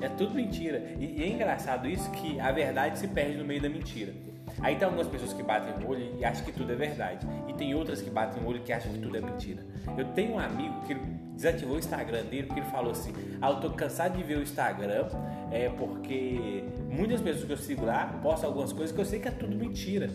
É 0.00 0.08
tudo 0.10 0.34
mentira. 0.34 0.92
E, 1.00 1.18
e 1.18 1.22
é 1.22 1.28
engraçado 1.28 1.88
isso 1.88 2.10
que 2.10 2.38
a 2.38 2.52
verdade 2.52 2.98
se 2.98 3.08
perde 3.08 3.38
no 3.38 3.44
meio 3.44 3.62
da 3.62 3.68
mentira. 3.68 4.12
Aí 4.60 4.76
tem 4.76 4.84
algumas 4.84 5.08
pessoas 5.08 5.32
que 5.32 5.42
batem 5.42 5.84
o 5.84 5.90
olho 5.90 6.14
e 6.18 6.24
acham 6.24 6.44
que 6.44 6.52
tudo 6.52 6.72
é 6.72 6.76
verdade. 6.76 7.26
E 7.48 7.54
tem 7.54 7.74
outras 7.74 8.00
que 8.00 8.10
batem 8.10 8.42
o 8.42 8.46
olho 8.46 8.62
e 8.66 8.72
acham 8.72 8.92
que 8.92 8.98
tudo 8.98 9.16
é 9.16 9.20
mentira. 9.20 9.64
Eu 9.96 10.04
tenho 10.12 10.34
um 10.34 10.38
amigo 10.38 10.82
que 10.86 10.94
desativou 11.34 11.76
o 11.76 11.78
Instagram 11.78 12.24
dele 12.24 12.46
porque 12.46 12.60
ele 12.60 12.70
falou 12.70 12.92
assim: 12.92 13.12
Ah, 13.40 13.50
eu 13.50 13.60
tô 13.60 13.70
cansado 13.70 14.16
de 14.16 14.22
ver 14.22 14.38
o 14.38 14.42
Instagram, 14.42 15.08
é 15.50 15.68
porque 15.68 16.64
muitas 16.90 17.20
pessoas 17.20 17.44
que 17.44 17.52
eu 17.52 17.56
sigo 17.56 17.84
lá 17.84 18.06
postam 18.22 18.50
algumas 18.50 18.72
coisas 18.72 18.94
que 18.94 19.00
eu 19.00 19.04
sei 19.04 19.20
que 19.20 19.28
é 19.28 19.32
tudo 19.32 19.54
mentira. 19.56 20.10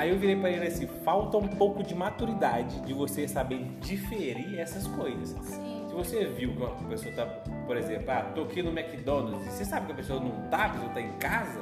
Aí 0.00 0.08
eu 0.08 0.18
virei 0.18 0.34
para 0.34 0.48
ele 0.48 0.66
assim: 0.66 0.86
falta 1.04 1.36
um 1.36 1.46
pouco 1.46 1.82
de 1.82 1.94
maturidade 1.94 2.80
de 2.80 2.94
você 2.94 3.28
saber 3.28 3.62
diferir 3.80 4.58
essas 4.58 4.86
coisas. 4.86 5.28
Sim. 5.44 5.84
Se 5.86 5.94
você 5.94 6.24
viu 6.24 6.56
que 6.56 6.62
uma 6.62 6.88
pessoa 6.88 7.14
tá, 7.14 7.26
por 7.66 7.76
exemplo, 7.76 8.10
ah, 8.10 8.22
tô 8.34 8.44
aqui 8.44 8.62
no 8.62 8.70
McDonald's 8.70 9.46
e 9.46 9.50
você 9.50 9.62
sabe 9.62 9.84
que 9.84 9.92
a 9.92 9.94
pessoa 9.96 10.18
não 10.18 10.48
tá, 10.48 10.64
a 10.64 10.68
pessoa 10.70 10.90
tá 10.90 11.02
em 11.02 11.12
casa, 11.18 11.60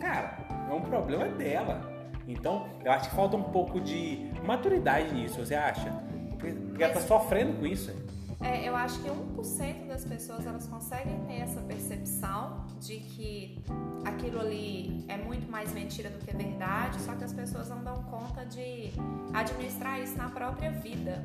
cara, 0.00 0.38
é 0.70 0.72
um 0.72 0.80
problema 0.80 1.28
dela. 1.28 1.82
Então, 2.26 2.66
eu 2.82 2.90
acho 2.92 3.10
que 3.10 3.14
falta 3.14 3.36
um 3.36 3.42
pouco 3.42 3.78
de 3.78 4.26
maturidade 4.42 5.12
nisso, 5.12 5.44
você 5.44 5.54
acha? 5.54 5.90
Porque 6.30 6.82
ela 6.82 6.94
tá 6.94 7.00
sofrendo 7.00 7.58
com 7.58 7.66
isso. 7.66 7.94
É, 8.40 8.66
eu 8.66 8.74
acho 8.74 9.02
que 9.02 9.08
1% 9.10 9.86
das 9.86 10.02
pessoas 10.06 10.46
elas 10.46 10.66
conseguem 10.66 11.20
ter 11.26 11.40
essa 11.40 11.60
percepção 11.60 12.65
de 12.80 12.98
que 12.98 13.62
aquilo 14.04 14.40
ali 14.40 15.04
é 15.08 15.16
muito 15.16 15.50
mais 15.50 15.72
mentira 15.72 16.10
do 16.10 16.18
que 16.18 16.34
verdade, 16.36 17.00
só 17.00 17.14
que 17.14 17.24
as 17.24 17.32
pessoas 17.32 17.68
não 17.68 17.82
dão 17.82 18.02
conta 18.04 18.44
de 18.44 18.92
administrar 19.34 20.00
isso 20.00 20.16
na 20.16 20.28
própria 20.28 20.70
vida. 20.70 21.22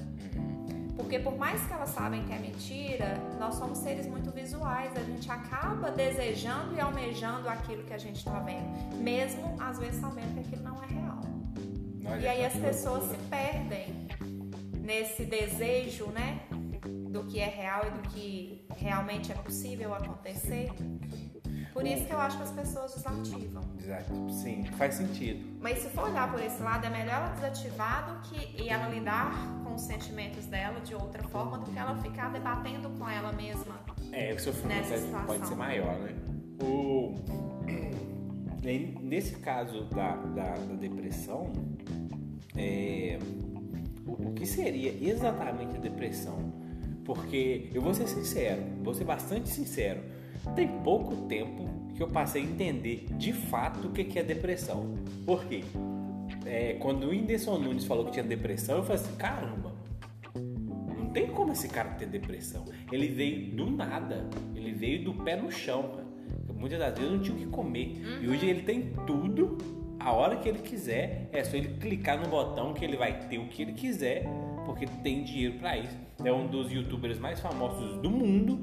Porque 0.95 1.19
por 1.19 1.37
mais 1.37 1.61
que 1.65 1.73
elas 1.73 1.89
sabem 1.89 2.23
que 2.25 2.33
é 2.33 2.39
mentira, 2.39 3.17
nós 3.39 3.55
somos 3.55 3.79
seres 3.79 4.07
muito 4.07 4.31
visuais, 4.31 4.95
a 4.95 5.03
gente 5.03 5.29
acaba 5.31 5.89
desejando 5.91 6.75
e 6.75 6.79
almejando 6.79 7.49
aquilo 7.49 7.83
que 7.83 7.93
a 7.93 7.97
gente 7.97 8.17
está 8.17 8.39
vendo, 8.39 8.95
mesmo 8.97 9.55
às 9.59 9.79
vezes 9.79 9.99
sabendo 9.99 10.33
que 10.33 10.39
aquilo 10.41 10.63
não 10.63 10.83
é 10.83 10.87
real. 10.87 11.21
Olha 12.05 12.19
E 12.19 12.27
aí 12.27 12.45
as 12.45 12.53
pessoas 12.53 13.03
se 13.03 13.09
loucura. 13.09 13.29
perdem 13.29 14.07
nesse 14.81 15.25
desejo, 15.25 16.07
né? 16.07 16.41
Do 17.09 17.23
que 17.23 17.39
é 17.39 17.47
real 17.47 17.83
e 17.87 17.91
do 17.91 18.09
que 18.09 18.65
realmente 18.75 19.31
é 19.31 19.35
possível 19.35 19.93
acontecer. 19.93 20.71
Por 21.73 21.85
isso 21.85 22.05
que 22.05 22.13
eu 22.13 22.19
acho 22.19 22.37
que 22.37 22.43
as 22.43 22.51
pessoas 22.51 22.93
desativam. 22.93 23.63
Exato. 23.79 24.29
Sim, 24.31 24.63
faz 24.77 24.95
sentido. 24.95 25.57
Mas 25.61 25.79
se 25.79 25.89
for 25.89 26.09
olhar 26.09 26.29
por 26.29 26.41
esse 26.41 26.61
lado, 26.61 26.85
é 26.85 26.89
melhor 26.89 27.15
ela 27.15 27.29
desativar 27.29 28.11
do 28.11 28.29
que 28.29 28.61
e 28.61 28.69
ela 28.69 28.89
lidar 28.89 29.31
com 29.63 29.75
os 29.75 29.81
sentimentos 29.81 30.45
dela 30.45 30.79
de 30.81 30.93
outra 30.93 31.23
forma 31.23 31.59
do 31.59 31.71
que 31.71 31.79
ela 31.79 31.95
ficar 32.01 32.31
debatendo 32.31 32.89
com 32.91 33.09
ela 33.09 33.31
mesma. 33.31 33.79
É, 34.11 34.33
o 34.33 34.39
sofrimento 34.39 34.87
pode 35.25 35.47
ser 35.47 35.55
maior, 35.55 35.97
né? 35.99 36.13
O... 36.61 37.15
Nesse 39.01 39.37
caso 39.37 39.85
da, 39.85 40.15
da, 40.17 40.53
da 40.53 40.75
depressão, 40.75 41.51
é... 42.55 43.17
o 44.05 44.33
que 44.33 44.45
seria 44.45 44.93
exatamente 45.01 45.77
a 45.77 45.79
depressão? 45.79 46.53
Porque 47.03 47.71
eu 47.73 47.81
vou 47.81 47.93
ser 47.93 48.07
sincero, 48.07 48.61
vou 48.83 48.93
ser 48.93 49.03
bastante 49.03 49.49
sincero. 49.49 50.01
Tem 50.55 50.67
pouco 50.67 51.15
tempo 51.27 51.69
que 51.95 52.01
eu 52.01 52.07
passei 52.07 52.41
a 52.41 52.45
entender 52.45 53.05
de 53.17 53.31
fato 53.33 53.87
o 53.87 53.91
que 53.91 54.17
é 54.17 54.23
depressão. 54.23 54.95
Por 55.25 55.45
quê? 55.45 55.63
É, 56.45 56.73
quando 56.79 57.05
o 57.05 57.09
Whindersson 57.09 57.57
Nunes 57.59 57.85
falou 57.85 58.05
que 58.05 58.11
tinha 58.11 58.23
depressão, 58.23 58.77
eu 58.77 58.83
falei 58.83 59.01
assim: 59.01 59.15
caramba, 59.15 59.71
não 60.97 61.09
tem 61.09 61.27
como 61.27 61.51
esse 61.51 61.67
cara 61.67 61.89
ter 61.91 62.07
depressão. 62.07 62.65
Ele 62.91 63.07
veio 63.07 63.55
do 63.55 63.69
nada, 63.69 64.27
ele 64.55 64.71
veio 64.71 65.03
do 65.03 65.13
pé 65.13 65.35
no 65.35 65.51
chão. 65.51 65.99
Muitas 66.57 66.79
das 66.79 66.93
vezes 66.93 67.11
não 67.11 67.19
tinha 67.19 67.35
o 67.35 67.39
que 67.39 67.47
comer. 67.47 68.01
Uhum. 68.03 68.23
E 68.23 68.29
hoje 68.29 68.47
ele 68.47 68.61
tem 68.61 68.93
tudo, 69.07 69.57
a 69.99 70.11
hora 70.11 70.35
que 70.37 70.47
ele 70.47 70.59
quiser, 70.59 71.29
é 71.31 71.43
só 71.43 71.57
ele 71.57 71.75
clicar 71.79 72.19
no 72.19 72.27
botão 72.27 72.73
que 72.73 72.85
ele 72.85 72.97
vai 72.97 73.27
ter 73.27 73.39
o 73.39 73.47
que 73.47 73.61
ele 73.61 73.73
quiser, 73.73 74.25
porque 74.65 74.85
tem 74.85 75.23
dinheiro 75.23 75.55
para 75.59 75.77
isso. 75.77 75.97
É 76.23 76.31
um 76.31 76.47
dos 76.47 76.71
youtubers 76.71 77.17
mais 77.17 77.39
famosos 77.39 77.97
do 77.97 78.09
mundo 78.09 78.59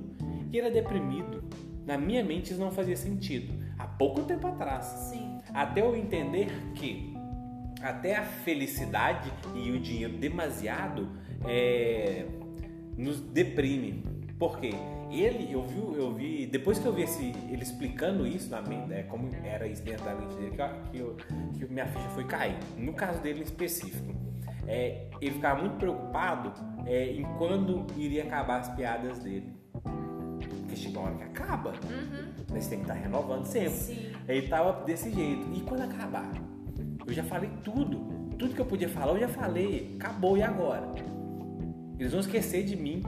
e 0.53 0.59
ele 0.59 0.69
é 0.69 0.71
deprimido. 0.71 1.43
Na 1.89 1.97
minha 1.97 2.23
mente 2.23 2.53
isso 2.53 2.61
não 2.61 2.71
fazia 2.71 2.95
sentido. 2.95 3.51
Há 3.79 3.87
pouco 3.87 4.23
tempo 4.25 4.47
atrás. 4.47 4.85
Sim. 4.85 5.39
Até 5.55 5.81
eu 5.81 5.97
entender 5.97 6.49
que 6.75 7.15
até 7.81 8.15
a 8.15 8.25
felicidade 8.25 9.33
e 9.55 9.71
o 9.71 9.81
dinheiro 9.81 10.19
demasiado 10.19 11.09
é, 11.47 12.27
nos 12.95 13.19
deprime. 13.21 14.05
Por 14.39 14.61
quê? 14.61 14.75
Ele, 15.11 15.51
eu 15.51 15.63
vi, 15.63 15.79
eu 15.79 16.13
vi, 16.13 16.47
depois 16.47 16.79
que 16.79 16.85
eu 16.85 16.93
vi 16.93 17.05
esse, 17.05 17.33
ele 17.51 17.63
explicando 17.63 18.27
isso 18.27 18.51
na 18.51 18.61
mente, 18.61 18.87
né, 18.87 19.05
como 19.05 19.27
era 19.43 19.67
isso 19.67 19.83
dentro 19.83 20.05
da 20.05 20.15
mente 20.15 20.35
dele, 20.37 20.57
que, 20.91 20.99
eu, 20.99 21.17
que 21.55 21.73
minha 21.73 21.87
ficha 21.87 22.09
foi 22.11 22.25
cair. 22.25 22.59
No 22.77 22.93
caso 22.93 23.23
dele 23.23 23.41
em 23.41 23.45
específico, 23.45 24.15
é, 24.67 25.09
ele 25.23 25.31
ficava 25.31 25.59
muito 25.59 25.77
preocupado 25.79 26.53
é, 26.85 27.13
em 27.13 27.25
quando 27.39 27.87
iria 27.97 28.25
acabar 28.25 28.61
as 28.61 28.69
piadas 28.75 29.21
dele. 29.21 29.57
Chega 30.79 30.99
uma 30.99 31.09
hora 31.09 31.17
que 31.17 31.25
acaba, 31.25 31.71
uhum. 31.71 32.33
mas 32.51 32.67
tem 32.67 32.79
que 32.79 32.85
estar 32.85 32.95
renovando 32.95 33.45
sempre. 33.45 33.71
Sim. 33.71 34.13
Ele 34.29 34.49
tava 34.49 34.85
desse 34.85 35.11
jeito. 35.11 35.47
E 35.55 35.61
quando 35.61 35.83
acabar? 35.83 36.33
Eu 37.07 37.13
já 37.13 37.25
falei 37.25 37.51
tudo. 37.65 37.99
Tudo 38.39 38.55
que 38.55 38.61
eu 38.61 38.67
podia 38.67 38.89
falar, 38.89 39.13
eu 39.13 39.21
já 39.21 39.29
falei. 39.29 39.97
Acabou, 39.99 40.37
e 40.37 40.43
agora? 40.43 40.89
Eles 41.99 42.13
vão 42.13 42.21
esquecer 42.21 42.65
de 42.65 42.77
mim. 42.77 43.03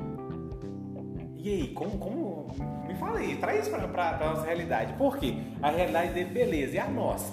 E 1.37 1.48
aí, 1.48 1.68
como, 1.68 1.96
como 1.98 2.48
me 2.87 2.94
falei, 2.96 3.37
traz 3.37 3.62
isso 3.62 3.70
pra, 3.70 3.87
pra, 3.88 4.14
pra 4.14 4.30
nossa 4.30 4.44
realidade. 4.44 4.92
Por 4.94 5.16
quê? 5.16 5.37
A 5.62 5.70
realidade 5.70 6.12
dele, 6.12 6.30
beleza, 6.30 6.76
e 6.76 6.78
a 6.78 6.88
nossa? 6.88 7.33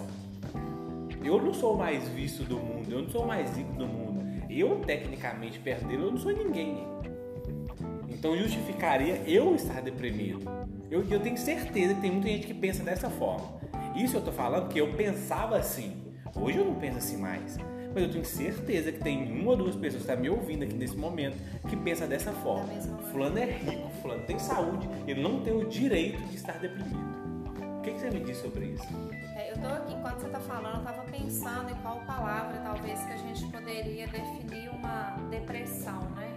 Eu 1.23 1.41
não 1.41 1.53
sou 1.53 1.73
o 1.73 1.77
mais 1.77 2.07
visto 2.09 2.43
do 2.43 2.57
mundo, 2.57 2.89
eu 2.89 3.01
não 3.01 3.09
sou 3.09 3.23
o 3.23 3.27
mais 3.27 3.57
rico 3.57 3.73
do 3.73 3.85
mundo. 3.85 4.25
Eu, 4.49 4.79
tecnicamente, 4.79 5.59
perto 5.59 5.85
dele, 5.85 6.03
eu 6.03 6.11
não 6.11 6.17
sou 6.17 6.31
ninguém. 6.31 6.87
Então 8.17 8.35
justificaria 8.35 9.21
eu 9.27 9.53
estar 9.53 9.79
deprimido. 9.81 10.39
Eu, 10.89 11.07
eu 11.07 11.19
tenho 11.19 11.37
certeza 11.37 11.93
que 11.93 12.01
tem 12.01 12.11
muita 12.11 12.27
gente 12.27 12.47
que 12.47 12.53
pensa 12.53 12.83
dessa 12.83 13.09
forma. 13.11 13.59
Isso 13.95 14.17
eu 14.17 14.21
tô 14.21 14.31
falando 14.31 14.63
porque 14.63 14.81
eu 14.81 14.91
pensava 14.93 15.55
assim. 15.57 16.03
Hoje 16.35 16.57
eu 16.57 16.65
não 16.65 16.75
penso 16.75 16.97
assim 16.97 17.17
mais. 17.17 17.57
Mas 17.93 18.03
eu 18.03 18.11
tenho 18.11 18.25
certeza 18.25 18.91
que 18.91 18.99
tem 18.99 19.31
uma 19.39 19.51
ou 19.51 19.57
duas 19.57 19.75
pessoas 19.75 20.03
que 20.03 20.11
estão 20.11 20.15
tá 20.15 20.21
me 20.21 20.29
ouvindo 20.29 20.63
aqui 20.63 20.73
nesse 20.73 20.97
momento 20.97 21.37
que 21.69 21.75
pensa 21.75 22.07
dessa 22.07 22.31
forma. 22.31 22.67
Fulano 23.11 23.37
é 23.37 23.45
rico, 23.45 23.89
fulano 24.01 24.23
tem 24.23 24.39
saúde, 24.39 24.89
ele 25.07 25.21
não 25.21 25.41
tem 25.41 25.53
o 25.53 25.67
direito 25.67 26.21
de 26.23 26.35
estar 26.35 26.59
deprimido. 26.59 27.17
O 27.77 27.81
que, 27.81 27.91
que 27.91 27.99
você 27.99 28.09
me 28.09 28.19
diz 28.19 28.37
sobre 28.37 28.65
isso? 28.65 28.87
É, 29.35 29.51
eu 29.51 29.57
tô 29.57 29.67
aqui, 29.67 29.93
enquanto 29.93 30.19
você 30.19 30.27
está 30.27 30.39
falando, 30.39 30.75
eu 30.75 30.79
estava 30.79 31.03
pensando 31.03 31.71
em 31.71 31.75
qual 31.75 31.99
palavra 32.01 32.59
talvez 32.63 32.99
que 32.99 33.13
a 33.13 33.17
gente 33.17 33.45
poderia 33.47 34.07
definir 34.07 34.69
uma 34.69 35.15
depressão, 35.29 36.01
né? 36.15 36.36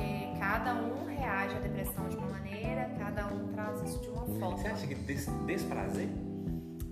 Porque 0.00 0.38
cada 0.38 0.74
um 0.74 1.04
reage 1.06 1.56
à 1.56 1.60
depressão 1.60 2.08
de 2.08 2.16
uma 2.16 2.28
maneira, 2.28 2.90
cada 2.98 3.26
um 3.26 3.48
traz 3.48 3.82
isso 3.82 4.00
de 4.00 4.08
uma 4.08 4.24
forma. 4.24 4.56
Você 4.56 4.68
acha 4.68 4.86
que 4.86 4.94
des 4.94 5.26
desprazer? 5.46 6.08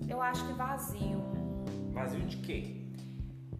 Eu 0.07 0.21
acho 0.21 0.45
que 0.45 0.53
vazio. 0.53 1.23
Vazio 1.91 2.21
de 2.21 2.37
quê? 2.37 2.79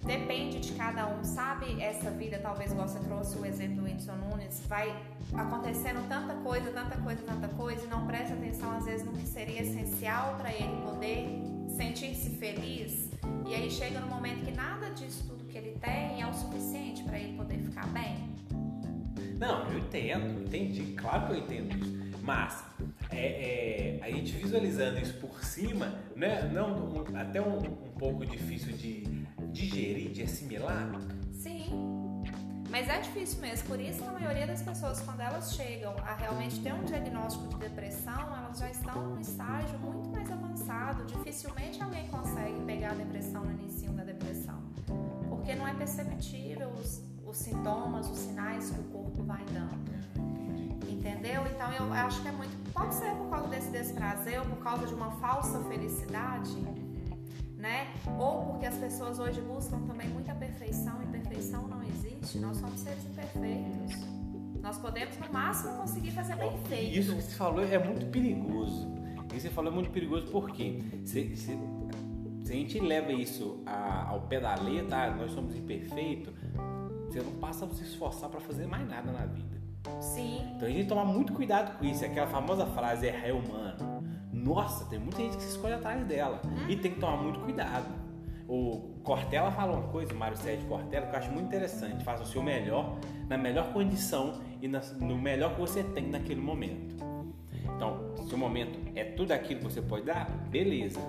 depende 0.06 0.60
de 0.60 0.74
cada 0.74 1.08
um, 1.08 1.24
sabe? 1.24 1.82
Essa 1.82 2.10
vida, 2.12 2.40
talvez 2.40 2.74
você 2.74 3.00
trouxe 3.00 3.38
o 3.38 3.46
exemplo 3.46 3.78
do 3.78 3.84
Whindersson 3.84 4.16
Nunes, 4.16 4.62
vai 4.68 4.96
acontecendo 5.34 6.08
tanta 6.08 6.36
coisa, 6.36 6.72
tanta 6.72 6.98
coisa, 6.98 7.22
tanta 7.24 7.48
coisa, 7.50 7.86
e 7.86 7.88
não 7.88 8.08
presta 8.08 8.34
atenção 8.34 8.72
às 8.72 8.86
vezes 8.86 9.06
no 9.06 9.12
que 9.12 9.28
seria 9.28 9.62
essencial 9.62 10.36
para 10.38 10.54
ele 10.54 10.82
poder 10.84 11.42
sentir-se 11.76 12.30
feliz. 12.32 13.10
E 13.48 13.54
aí 13.54 13.70
chega 13.70 14.00
no 14.00 14.08
momento 14.08 14.46
que 14.46 14.52
nada 14.52 14.90
disso 14.92 15.26
tudo 15.28 15.44
que 15.46 15.58
ele 15.58 15.78
tem 15.80 16.22
é 16.22 16.28
o 16.28 16.34
suficiente 16.34 17.04
para 17.04 17.20
ele 17.20 17.36
poder 17.36 17.58
ficar 17.60 17.88
bem. 17.88 18.30
Não, 19.40 19.72
eu 19.72 19.80
entendo, 19.80 20.42
entendi, 20.42 20.94
claro 20.98 21.28
que 21.28 21.32
eu 21.32 21.38
entendo 21.38 21.78
isso. 21.78 22.00
Mas 22.22 22.62
é, 23.10 23.98
é, 23.98 24.00
a 24.04 24.12
gente 24.12 24.34
visualizando 24.34 25.00
isso 25.00 25.14
por 25.14 25.42
cima, 25.44 25.96
né, 26.14 26.44
não, 26.54 26.76
um, 26.76 27.18
até 27.18 27.42
um, 27.42 27.58
um 27.58 27.92
pouco 27.98 28.26
difícil 28.26 28.74
de 28.74 29.04
digerir, 29.54 30.12
de 30.12 30.24
assimilar? 30.24 30.92
Sim. 31.32 31.70
Mas 32.70 32.88
é 32.88 33.00
difícil 33.00 33.40
mesmo, 33.40 33.68
por 33.68 33.80
isso 33.80 34.04
a 34.04 34.12
maioria 34.12 34.46
das 34.46 34.62
pessoas, 34.62 35.00
quando 35.00 35.22
elas 35.22 35.56
chegam 35.56 35.96
a 36.06 36.14
realmente 36.16 36.60
ter 36.60 36.74
um 36.74 36.84
diagnóstico 36.84 37.48
de 37.48 37.56
depressão, 37.56 38.36
elas 38.36 38.60
já 38.60 38.70
estão 38.70 39.08
num 39.08 39.20
estágio 39.22 39.80
muito 39.80 40.10
mais 40.10 40.30
avançado. 40.30 41.06
Dificilmente 41.06 41.82
alguém 41.82 42.08
consegue 42.10 42.62
pegar 42.66 42.92
a 42.92 42.96
depressão 42.96 43.44
no 43.44 43.52
início 43.54 43.90
da 43.94 44.04
depressão, 44.04 44.62
porque 45.30 45.56
não 45.56 45.68
é 45.68 45.74
perceptível 45.74 46.59
os, 47.30 47.38
sintomas, 47.38 48.10
os 48.10 48.18
sinais 48.18 48.70
que 48.72 48.80
o 48.80 48.84
corpo 48.84 49.24
vai 49.24 49.44
dando. 49.54 49.90
Entendeu? 50.90 51.44
Então 51.48 51.72
eu 51.74 51.94
acho 51.94 52.22
que 52.22 52.28
é 52.28 52.32
muito. 52.32 52.72
Pode 52.74 52.94
ser 52.94 53.12
por 53.12 53.30
causa 53.30 53.48
desse 53.48 53.72
desprazer 53.72 54.40
ou 54.40 54.46
por 54.46 54.58
causa 54.64 54.86
de 54.86 54.94
uma 54.94 55.12
falsa 55.12 55.60
felicidade 55.66 56.58
né? 57.60 57.88
Ou 58.18 58.46
porque 58.46 58.66
as 58.66 58.78
pessoas 58.78 59.20
hoje 59.20 59.42
buscam 59.42 59.80
também 59.82 60.08
muita 60.08 60.34
perfeição 60.34 61.04
e 61.04 61.08
perfeição 61.08 61.68
não 61.68 61.84
existe. 61.84 62.40
Nós 62.40 62.58
somos 62.58 62.80
seres 62.80 63.06
imperfeitos. 63.06 63.98
Nós 64.62 64.78
podemos 64.78 65.18
no 65.18 65.32
máximo 65.32 65.74
conseguir 65.74 66.12
fazer 66.12 66.36
bem 66.38 66.58
feito. 66.70 66.98
Isso 66.98 67.16
que 67.16 67.22
você 67.22 67.36
falou 67.36 67.64
é 67.64 67.78
muito 67.78 68.06
perigoso. 68.08 68.88
Isso 68.88 69.28
que 69.28 69.40
você 69.42 69.50
falou 69.50 69.72
é 69.72 69.76
muito 69.76 69.92
perigoso 69.92 70.28
porque 70.32 70.82
se, 71.06 71.36
se, 71.36 71.60
se 72.44 72.52
a 72.52 72.56
gente 72.56 72.80
leva 72.80 73.12
isso 73.12 73.62
a, 73.66 74.10
ao 74.10 74.22
pé 74.22 74.40
da 74.40 74.56
letra, 74.56 75.04
ah, 75.04 75.16
nós 75.16 75.32
somos 75.32 75.54
imperfeitos, 75.56 76.34
você 77.14 77.22
não 77.22 77.34
passa 77.34 77.66
a 77.66 77.70
se 77.70 77.84
esforçar 77.84 78.30
para 78.30 78.40
fazer 78.40 78.68
mais 78.68 78.88
nada 78.88 79.12
na 79.12 79.26
vida. 79.26 79.60
Sim. 80.02 80.42
Então 80.56 80.68
a 80.68 80.72
gente 80.72 80.76
tem 80.76 80.84
que 80.84 80.90
tomar 80.90 81.06
muito 81.06 81.34
cuidado 81.34 81.78
com 81.78 81.86
isso. 81.86 82.04
Aquela 82.06 82.28
famosa 82.28 82.66
frase 82.66 83.08
é 83.08 83.34
humano 83.34 84.00
nossa, 84.44 84.86
tem 84.86 84.98
muita 84.98 85.18
gente 85.18 85.38
que 85.38 85.44
se 85.44 85.50
escolhe 85.50 85.74
atrás 85.74 86.06
dela. 86.06 86.42
E 86.68 86.76
tem 86.76 86.92
que 86.92 87.00
tomar 87.00 87.18
muito 87.18 87.40
cuidado. 87.42 87.88
O 88.48 89.00
Cortella 89.04 89.52
fala 89.52 89.74
uma 89.74 89.88
coisa, 89.90 90.14
o 90.14 90.18
Mário 90.18 90.38
Sérgio 90.38 90.68
Cortella, 90.68 91.06
que 91.08 91.16
eu 91.16 91.20
acho 91.20 91.32
muito 91.32 91.48
interessante. 91.48 92.04
Faça 92.04 92.24
o 92.24 92.26
seu 92.26 92.42
melhor, 92.42 92.98
na 93.28 93.38
melhor 93.38 93.72
condição 93.72 94.42
e 94.62 94.68
no 94.68 95.18
melhor 95.18 95.54
que 95.54 95.62
você 95.62 95.84
tem 95.84 96.08
naquele 96.08 96.42
momento. 96.42 96.96
Então, 97.76 98.16
se 98.28 98.34
o 98.34 98.38
momento 98.38 98.80
é 98.96 99.04
tudo 99.04 99.32
aquilo 99.34 99.60
que 99.60 99.66
você 99.66 99.82
pode 99.82 100.06
dar, 100.06 100.30
beleza. 100.50 101.00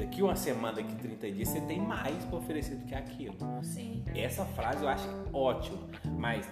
Daqui 0.00 0.22
uma 0.22 0.34
semana, 0.34 0.76
daqui 0.76 0.94
30 0.94 1.30
dias, 1.30 1.48
você 1.48 1.60
tem 1.60 1.78
mais 1.78 2.24
para 2.24 2.38
oferecer 2.38 2.76
do 2.76 2.86
que 2.86 2.94
aquilo. 2.94 3.36
Sim. 3.62 4.02
Essa 4.14 4.46
frase 4.46 4.82
eu 4.82 4.88
acho 4.88 5.06
ótima. 5.30 5.78
Mas 6.18 6.48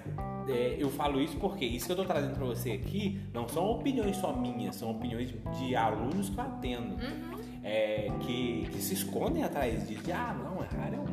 é, 0.47 0.77
eu 0.79 0.91
falo 0.91 1.19
isso 1.19 1.35
porque 1.39 1.65
isso 1.65 1.87
que 1.87 1.93
eu 1.93 1.95
estou 1.95 2.07
trazendo 2.07 2.35
para 2.35 2.45
você 2.45 2.73
aqui 2.73 3.19
não 3.33 3.49
são 3.49 3.65
opiniões 3.71 4.17
só 4.19 4.35
minhas, 4.35 4.77
são 4.77 4.91
opiniões 4.91 5.33
de 5.59 5.75
alunos 5.75 6.29
que 6.29 6.39
eu 6.39 6.45
atendo. 6.45 6.95
Uhum. 6.95 7.39
É, 7.65 8.11
que, 8.21 8.69
que, 8.71 8.81
se 8.81 8.95
escondem 8.95 9.43
atrás 9.43 9.89
disso. 9.89 10.03
De, 10.03 10.13
ah, 10.13 10.37
não, 10.39 10.63
é. 10.63 10.69
É, 10.69 10.95
é, 10.95 11.08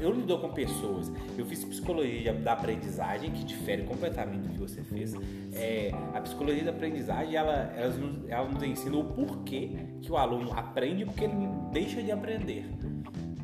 eu 0.00 0.12
lido 0.12 0.38
com 0.38 0.50
pessoas. 0.50 1.10
Eu 1.36 1.44
fiz 1.46 1.64
psicologia 1.64 2.32
da 2.32 2.52
aprendizagem, 2.52 3.30
que 3.30 3.44
difere 3.44 3.84
completamente 3.84 4.42
do 4.42 4.48
que 4.50 4.58
você 4.58 4.82
fez. 4.82 5.14
É, 5.54 5.90
a 6.14 6.20
psicologia 6.20 6.64
da 6.64 6.70
aprendizagem, 6.70 7.34
ela, 7.34 7.72
ela, 7.76 7.92
nos, 7.94 8.28
ela 8.28 8.48
nos 8.48 8.62
ensina 8.62 8.96
o 8.96 9.04
porquê 9.04 9.70
que 10.02 10.10
o 10.10 10.16
aluno 10.16 10.52
aprende 10.52 11.04
porque 11.04 11.24
ele 11.24 11.34
deixa 11.72 12.02
de 12.02 12.10
aprender 12.10 12.64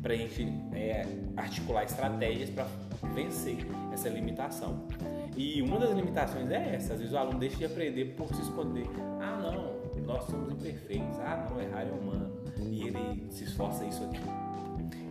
para 0.01 0.13
a 0.13 0.17
gente 0.17 0.45
é, 0.73 1.05
articular 1.37 1.83
estratégias 1.83 2.49
para 2.49 2.67
vencer 3.13 3.65
essa 3.91 4.09
limitação. 4.09 4.85
E 5.35 5.61
uma 5.61 5.79
das 5.79 5.91
limitações 5.91 6.49
é 6.51 6.75
essa, 6.75 6.93
às 6.93 6.99
vezes 6.99 7.13
o 7.13 7.17
aluno 7.17 7.39
deixa 7.39 7.57
de 7.57 7.65
aprender 7.65 8.13
por 8.15 8.27
se 8.35 8.41
esconder. 8.41 8.85
Ah, 9.19 9.39
não, 9.41 9.83
nós 10.05 10.23
somos 10.25 10.51
imperfeitos. 10.51 11.19
Ah, 11.19 11.47
não, 11.49 11.61
errar 11.61 11.81
é 11.81 11.91
humano. 11.91 12.31
E 12.69 12.87
ele 12.87 13.25
se 13.29 13.45
esforça 13.45 13.85
isso 13.85 14.03
aqui. 14.03 14.19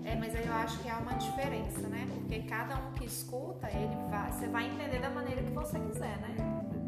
É, 0.05 0.17
mas 0.17 0.35
aí 0.35 0.47
eu 0.47 0.55
acho 0.55 0.79
que 0.81 0.89
há 0.89 0.99
uma 0.99 1.15
diferença, 1.15 1.89
né? 1.89 2.09
Porque 2.15 2.43
cada 2.43 2.77
um 2.77 2.93
que 2.93 3.05
escuta, 3.05 3.69
ele 3.71 3.95
vai, 4.11 4.33
você 4.33 4.47
vai 4.49 4.67
entender 4.67 5.01
da 5.01 5.11
maneira 5.11 5.43
que 5.43 5.51
você 5.51 5.79
quiser, 5.79 6.19
né? 6.19 6.35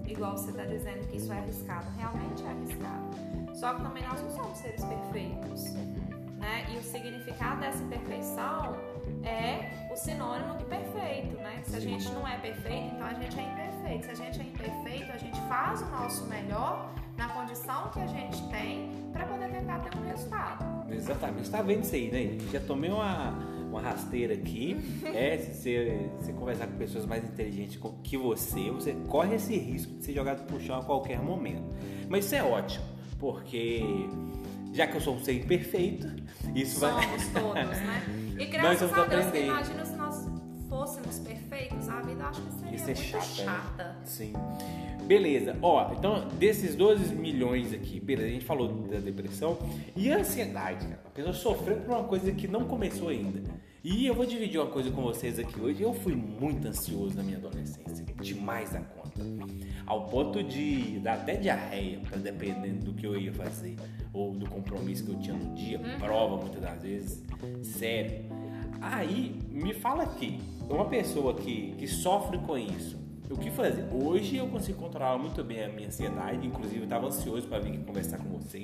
Igual 0.06 0.36
você 0.36 0.50
está 0.50 0.64
dizendo 0.64 1.06
que 1.08 1.16
isso 1.16 1.32
é 1.32 1.38
arriscado, 1.38 1.86
realmente 1.96 2.42
é 2.44 2.48
arriscado. 2.48 3.54
Só 3.54 3.74
que 3.74 3.82
também 3.82 4.02
nós 4.06 4.20
não 4.20 4.30
somos 4.30 4.58
seres 4.58 4.84
perfeitos, 4.84 5.72
né? 6.38 6.66
E 6.70 6.76
o 6.76 6.82
significado 6.82 7.60
dessa 7.60 7.82
imperfeição 7.82 8.76
é 9.22 9.88
o 9.92 9.96
sinônimo 9.96 10.56
de 10.58 10.64
perfeito, 10.64 11.36
né? 11.36 11.62
Se 11.64 11.76
a 11.76 11.80
gente 11.80 12.08
não 12.10 12.26
é 12.26 12.36
perfeito, 12.38 12.94
então 12.94 13.06
a 13.06 13.14
gente 13.14 13.38
é 13.38 13.42
imperfeito. 13.42 14.04
Se 14.04 14.10
a 14.10 14.14
gente 14.14 14.40
é 14.40 14.44
imperfeito, 14.44 15.12
a 15.12 15.16
gente 15.16 15.40
faz 15.42 15.80
o 15.82 15.86
nosso 15.86 16.26
melhor 16.26 16.92
na 17.16 17.28
condição 17.28 17.90
que 17.90 18.00
a 18.00 18.06
gente 18.06 18.42
tem 18.48 18.90
para 19.12 19.26
poder 19.26 19.50
tentar 19.50 19.78
ter 19.80 19.96
um 19.98 20.02
resultado. 20.06 20.92
Exatamente. 20.92 21.42
Está 21.42 21.62
vendo 21.62 21.84
isso 21.84 21.94
aí, 21.94 22.10
né? 22.10 22.38
Já 22.52 22.60
tomei 22.60 22.90
uma, 22.90 23.30
uma 23.68 23.80
rasteira 23.80 24.34
aqui. 24.34 24.76
é, 25.14 25.38
se 25.38 25.54
você, 25.54 26.10
se 26.20 26.32
conversar 26.32 26.66
com 26.66 26.76
pessoas 26.76 27.06
mais 27.06 27.24
inteligentes 27.24 27.80
que 28.02 28.16
você, 28.16 28.70
você 28.70 28.92
corre 29.08 29.36
esse 29.36 29.56
risco 29.56 29.94
de 29.94 30.04
ser 30.04 30.12
jogado 30.12 30.46
pro 30.46 30.60
chão 30.60 30.78
a 30.78 30.84
qualquer 30.84 31.20
momento. 31.20 31.64
Mas 32.08 32.24
isso 32.26 32.34
é 32.34 32.42
ótimo, 32.42 32.84
porque 33.18 33.82
já 34.72 34.86
que 34.86 34.96
eu 34.96 35.00
sou 35.00 35.14
um 35.14 35.20
ser 35.20 35.34
imperfeito, 35.34 36.08
isso 36.54 36.80
Somos 36.80 36.94
vai. 36.96 37.04
Somos 37.04 37.26
todos, 37.32 37.78
né? 37.80 38.02
E 38.38 38.46
graças 38.46 38.92
a 38.92 39.04
Deus, 39.04 39.34
imagina 39.34 39.84
se 39.84 39.96
nós 39.96 40.28
fôssemos 40.68 41.18
perfeitos, 41.20 41.88
a 41.88 42.00
vida 42.00 42.24
acho 42.24 42.42
que 42.42 42.52
seria 42.52 42.74
Isso 42.74 42.90
é 42.90 42.94
muito 42.94 43.04
chata. 43.04 43.24
Né? 43.24 43.44
chata. 43.44 43.96
Sim. 44.04 44.32
Beleza, 45.06 45.56
ó, 45.60 45.92
então 45.92 46.28
desses 46.38 46.74
12 46.74 47.14
milhões 47.14 47.72
aqui, 47.72 48.00
beleza, 48.00 48.28
a 48.28 48.32
gente 48.32 48.44
falou 48.44 48.68
da 48.68 48.98
depressão 48.98 49.58
e 49.94 50.10
a 50.10 50.18
ansiedade, 50.18 50.86
cara. 50.86 51.00
A 51.04 51.10
pessoa 51.10 51.34
sofreu 51.34 51.76
por 51.76 51.94
uma 51.94 52.04
coisa 52.04 52.32
que 52.32 52.48
não 52.48 52.64
começou 52.64 53.08
ainda. 53.08 53.42
E 53.84 54.06
eu 54.06 54.14
vou 54.14 54.24
dividir 54.24 54.58
uma 54.58 54.70
coisa 54.70 54.90
com 54.90 55.02
vocês 55.02 55.38
aqui 55.38 55.60
hoje. 55.60 55.82
Eu 55.82 55.92
fui 55.92 56.14
muito 56.14 56.66
ansioso 56.66 57.14
na 57.14 57.22
minha 57.22 57.36
adolescência, 57.36 58.02
demais 58.18 58.70
da 58.70 58.80
conta. 58.80 59.20
Ao 59.84 60.06
ponto 60.06 60.42
de 60.42 60.98
dar 61.00 61.18
até 61.18 61.36
diarreia, 61.36 62.00
dependendo 62.16 62.86
do 62.86 62.94
que 62.94 63.06
eu 63.06 63.14
ia 63.14 63.30
fazer, 63.34 63.76
ou 64.10 64.32
do 64.32 64.48
compromisso 64.48 65.04
que 65.04 65.10
eu 65.10 65.18
tinha 65.18 65.36
no 65.36 65.54
dia, 65.54 65.78
uhum. 65.78 65.98
prova 65.98 66.36
muitas 66.38 66.62
das 66.62 66.82
vezes. 66.82 67.22
Sério. 67.62 68.24
Aí, 68.80 69.38
me 69.50 69.74
fala 69.74 70.04
aqui, 70.04 70.40
uma 70.66 70.86
pessoa 70.86 71.34
que, 71.34 71.74
que 71.76 71.86
sofre 71.86 72.38
com 72.38 72.56
isso, 72.56 72.96
o 73.34 73.38
que 73.38 73.50
fazer? 73.50 73.84
Hoje 73.92 74.36
eu 74.36 74.46
consigo 74.48 74.80
controlar 74.80 75.18
muito 75.18 75.42
bem 75.42 75.64
a 75.64 75.68
minha 75.68 75.88
ansiedade, 75.88 76.46
inclusive 76.46 76.78
eu 76.78 76.84
estava 76.84 77.06
ansioso 77.06 77.46
para 77.48 77.58
vir 77.58 77.70
aqui 77.70 77.78
conversar 77.78 78.18
com 78.18 78.28
você, 78.38 78.62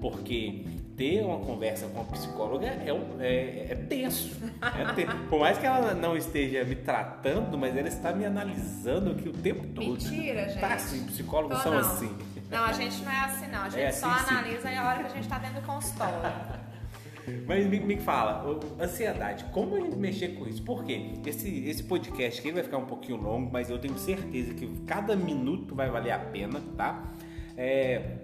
porque 0.00 0.64
ter 0.96 1.22
uma 1.22 1.38
conversa 1.38 1.86
com 1.86 2.00
uma 2.00 2.10
psicóloga 2.10 2.66
é, 2.66 2.90
é, 3.20 3.66
é 3.70 3.74
tenso. 3.74 4.36
É 4.62 4.92
tenso. 4.92 5.16
Por 5.30 5.40
mais 5.40 5.56
que 5.58 5.66
ela 5.66 5.94
não 5.94 6.16
esteja 6.16 6.64
me 6.64 6.74
tratando, 6.74 7.56
mas 7.56 7.76
ela 7.76 7.88
está 7.88 8.12
me 8.12 8.24
analisando 8.24 9.12
aqui 9.12 9.28
o 9.28 9.32
tempo 9.32 9.66
todo. 9.68 9.86
Mentira, 9.86 10.48
gente. 10.48 10.60
Tá 10.60 10.74
assim, 10.74 11.04
psicólogos 11.06 11.62
são 11.62 11.72
não. 11.72 11.80
assim. 11.80 12.16
Não, 12.50 12.64
a 12.64 12.72
gente 12.72 13.02
não 13.02 13.12
é 13.12 13.20
assim 13.20 13.46
não, 13.48 13.62
a 13.62 13.68
gente 13.68 13.82
é 13.82 13.88
assim, 13.88 14.00
só 14.00 14.18
sim. 14.18 14.34
analisa 14.34 14.68
a 14.70 14.88
hora 14.88 14.98
que 15.00 15.06
a 15.06 15.08
gente 15.10 15.24
está 15.24 15.38
dentro 15.38 15.60
do 15.60 15.66
consultório. 15.66 16.14
Mas 17.46 17.66
me, 17.66 17.80
me 17.80 17.96
fala, 17.98 18.44
ansiedade, 18.80 19.44
como 19.52 19.76
a 19.76 19.80
gente 19.80 19.96
mexer 19.96 20.28
com 20.28 20.46
isso? 20.46 20.62
Por 20.62 20.84
quê? 20.84 21.12
Esse, 21.26 21.64
esse 21.68 21.82
podcast 21.82 22.40
aqui 22.40 22.52
vai 22.52 22.62
ficar 22.62 22.78
um 22.78 22.86
pouquinho 22.86 23.20
longo, 23.20 23.50
mas 23.52 23.70
eu 23.70 23.78
tenho 23.78 23.98
certeza 23.98 24.54
que 24.54 24.66
cada 24.86 25.16
minuto 25.16 25.74
vai 25.74 25.90
valer 25.90 26.12
a 26.12 26.18
pena, 26.18 26.60
tá? 26.76 27.12
É, 27.56 28.18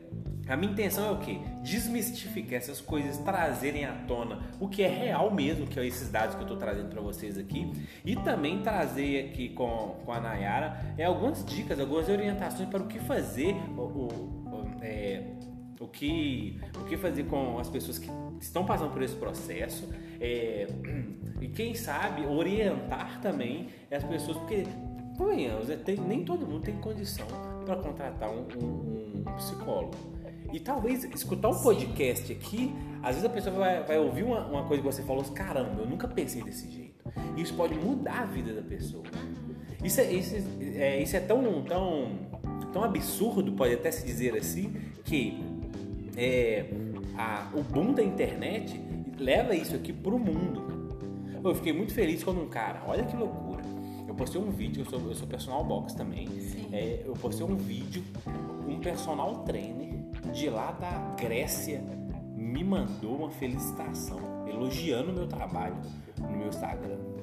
a 0.47 0.57
minha 0.57 0.71
intenção 0.71 1.07
é 1.07 1.11
o 1.11 1.19
quê? 1.19 1.39
Desmistificar 1.63 2.55
essas 2.59 2.81
coisas, 2.81 3.17
trazerem 3.19 3.85
à 3.85 3.93
tona 3.93 4.51
o 4.61 4.69
que 4.69 4.83
é 4.83 4.89
real 4.89 5.31
mesmo, 5.31 5.67
que 5.67 5.81
é 5.81 5.87
esses 5.87 6.11
dados 6.11 6.35
que 6.35 6.43
eu 6.43 6.45
estou 6.45 6.59
trazendo 6.59 6.91
para 6.91 7.01
vocês 7.01 7.39
aqui, 7.39 7.73
e 8.05 8.15
também 8.15 8.63
trazer 8.63 9.31
aqui 9.31 9.49
com, 9.49 9.97
com 10.05 10.13
a 10.13 10.21
Nayara 10.21 10.95
é, 10.99 11.05
algumas 11.05 11.45
dicas, 11.45 11.81
algumas 11.81 12.09
orientações 12.09 12.69
para 12.69 12.83
o 12.83 12.87
que 12.87 12.99
fazer, 13.01 13.55
o, 13.77 13.81
o, 13.81 14.71
é, 14.83 15.23
o, 15.81 15.89
que, 15.89 16.61
o 16.81 16.85
que 16.85 16.97
fazer 16.97 17.25
com 17.25 17.59
as 17.59 17.69
pessoas 17.69 17.99
que 17.99 18.09
estão 18.41 18.65
passando 18.65 18.93
por 18.93 19.03
esse 19.03 19.17
processo 19.17 19.89
é, 20.21 20.67
e 21.41 21.49
quem 21.49 21.75
sabe 21.75 22.27
orientar 22.27 23.21
também 23.21 23.69
as 23.91 24.05
pessoas, 24.05 24.37
porque 24.39 24.65
convenhamos, 25.17 25.71
é, 25.71 25.79
nem 26.07 26.25
todo 26.25 26.47
mundo 26.47 26.63
tem 26.63 26.77
condição 26.77 27.27
para 27.65 27.77
contratar 27.77 28.31
um, 28.31 28.47
um, 28.57 29.25
um, 29.27 29.37
psicólogo. 29.37 29.97
E 30.53 30.61
talvez 30.61 31.03
escutar 31.05 31.49
um 31.49 31.63
podcast 31.63 32.31
aqui, 32.33 32.73
às 33.03 33.17
vezes 33.17 33.25
a 33.25 33.29
pessoa 33.29 33.57
vai, 33.57 33.83
vai 33.83 33.99
ouvir 33.99 34.23
uma, 34.23 34.47
uma 34.47 34.65
coisa 34.65 34.83
que 34.83 34.87
você 34.89 35.03
falou, 35.03 35.25
caramba, 35.25 35.81
eu 35.81 35.87
nunca 35.87 36.07
pensei 36.07 36.43
desse 36.43 36.71
jeito. 36.71 37.05
Isso 37.37 37.55
pode 37.55 37.75
mudar 37.75 38.21
a 38.21 38.25
vida 38.27 38.53
da 38.53 38.63
pessoa. 38.63 39.05
Isso 39.83 40.01
é, 40.01 40.13
isso 40.13 40.35
é, 40.77 41.03
isso 41.03 41.17
é 41.17 41.21
tão, 41.21 41.63
tão, 41.65 42.09
tão 42.73 42.85
absurdo, 42.85 43.53
pode 43.53 43.75
até 43.75 43.91
se 43.91 44.07
dizer 44.07 44.37
assim, 44.37 44.75
que 45.05 45.43
é, 46.17 46.67
a, 47.17 47.51
o 47.55 47.63
boom 47.63 47.93
da 47.93 48.03
internet 48.03 48.81
leva 49.19 49.55
isso 49.55 49.75
aqui 49.75 49.93
pro 49.93 50.19
mundo. 50.19 50.63
Eu 51.43 51.55
fiquei 51.55 51.73
muito 51.73 51.93
feliz 51.93 52.25
quando 52.25 52.41
um 52.41 52.49
cara, 52.49 52.83
olha 52.87 53.05
que 53.05 53.17
loucura. 53.17 53.63
Eu 54.09 54.15
postei 54.15 54.41
um 54.41 54.51
vídeo, 54.51 54.83
eu 54.83 54.91
sou, 54.91 55.01
eu 55.09 55.15
sou 55.15 55.27
personal 55.27 55.65
box 55.65 55.95
também. 55.95 56.29
É, 56.73 57.03
eu 57.05 57.13
postei 57.15 57.47
um 57.47 57.57
vídeo, 57.57 58.03
um 58.67 58.79
personal 58.79 59.45
trainer 59.45 59.93
de 60.33 60.49
lá 60.49 60.73
da 60.73 61.15
Grécia 61.21 61.83
me 62.35 62.63
mandou 62.63 63.17
uma 63.17 63.31
felicitação, 63.31 64.19
elogiando 64.47 65.11
o 65.11 65.15
meu 65.15 65.27
trabalho 65.27 65.77
no 66.19 66.31
meu 66.31 66.49
Instagram. 66.49 67.14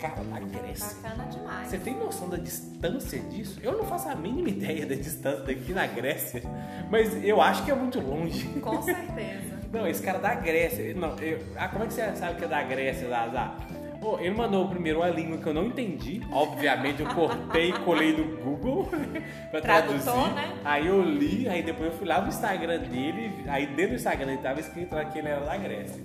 Cara, 0.00 0.22
na 0.22 0.40
Grécia. 0.40 0.96
Bacana 1.02 1.24
demais. 1.30 1.68
Você 1.68 1.78
tem 1.78 1.94
noção 1.94 2.28
da 2.28 2.38
distância 2.38 3.18
disso? 3.18 3.60
Eu 3.62 3.76
não 3.76 3.84
faço 3.84 4.08
a 4.08 4.14
mínima 4.14 4.48
ideia 4.48 4.86
da 4.86 4.94
distância 4.94 5.44
daqui 5.44 5.72
na 5.72 5.86
Grécia, 5.86 6.42
mas 6.90 7.22
eu 7.22 7.40
acho 7.40 7.64
que 7.64 7.70
é 7.70 7.74
muito 7.74 8.00
longe. 8.00 8.46
Com 8.60 8.80
certeza. 8.82 9.60
Não, 9.70 9.86
esse 9.86 10.02
cara 10.02 10.18
da 10.18 10.34
Grécia. 10.34 10.92
Não, 10.94 11.16
eu, 11.20 11.38
ah, 11.56 11.68
como 11.68 11.84
é 11.84 11.86
que 11.86 11.92
você 11.92 12.16
sabe 12.16 12.38
que 12.38 12.44
é 12.44 12.48
da 12.48 12.60
Grécia, 12.60 13.06
Lazar? 13.06 13.56
Oh, 14.02 14.18
ele 14.18 14.34
mandou 14.34 14.66
primeiro 14.66 14.98
uma 14.98 15.08
língua 15.08 15.38
que 15.38 15.46
eu 15.46 15.54
não 15.54 15.66
entendi. 15.66 16.22
Obviamente 16.32 17.02
eu 17.02 17.14
cortei 17.14 17.68
e 17.68 17.72
colei 17.80 18.16
no 18.16 18.36
Google 18.38 18.88
pra 19.52 19.60
Tradutor, 19.60 20.00
traduzir. 20.00 20.34
Né? 20.34 20.58
Aí 20.64 20.86
eu 20.86 21.02
li, 21.02 21.48
aí 21.48 21.62
depois 21.62 21.92
eu 21.92 21.98
fui 21.98 22.08
lá 22.08 22.20
no 22.20 22.28
Instagram 22.28 22.78
dele, 22.78 23.44
aí 23.46 23.66
dentro 23.66 23.90
do 23.90 23.96
Instagram 23.96 24.32
ele 24.32 24.42
tava 24.42 24.58
escrito 24.58 24.94
lá 24.94 25.04
que 25.04 25.18
ele 25.18 25.28
era 25.28 25.44
da 25.44 25.56
Grécia. 25.56 26.02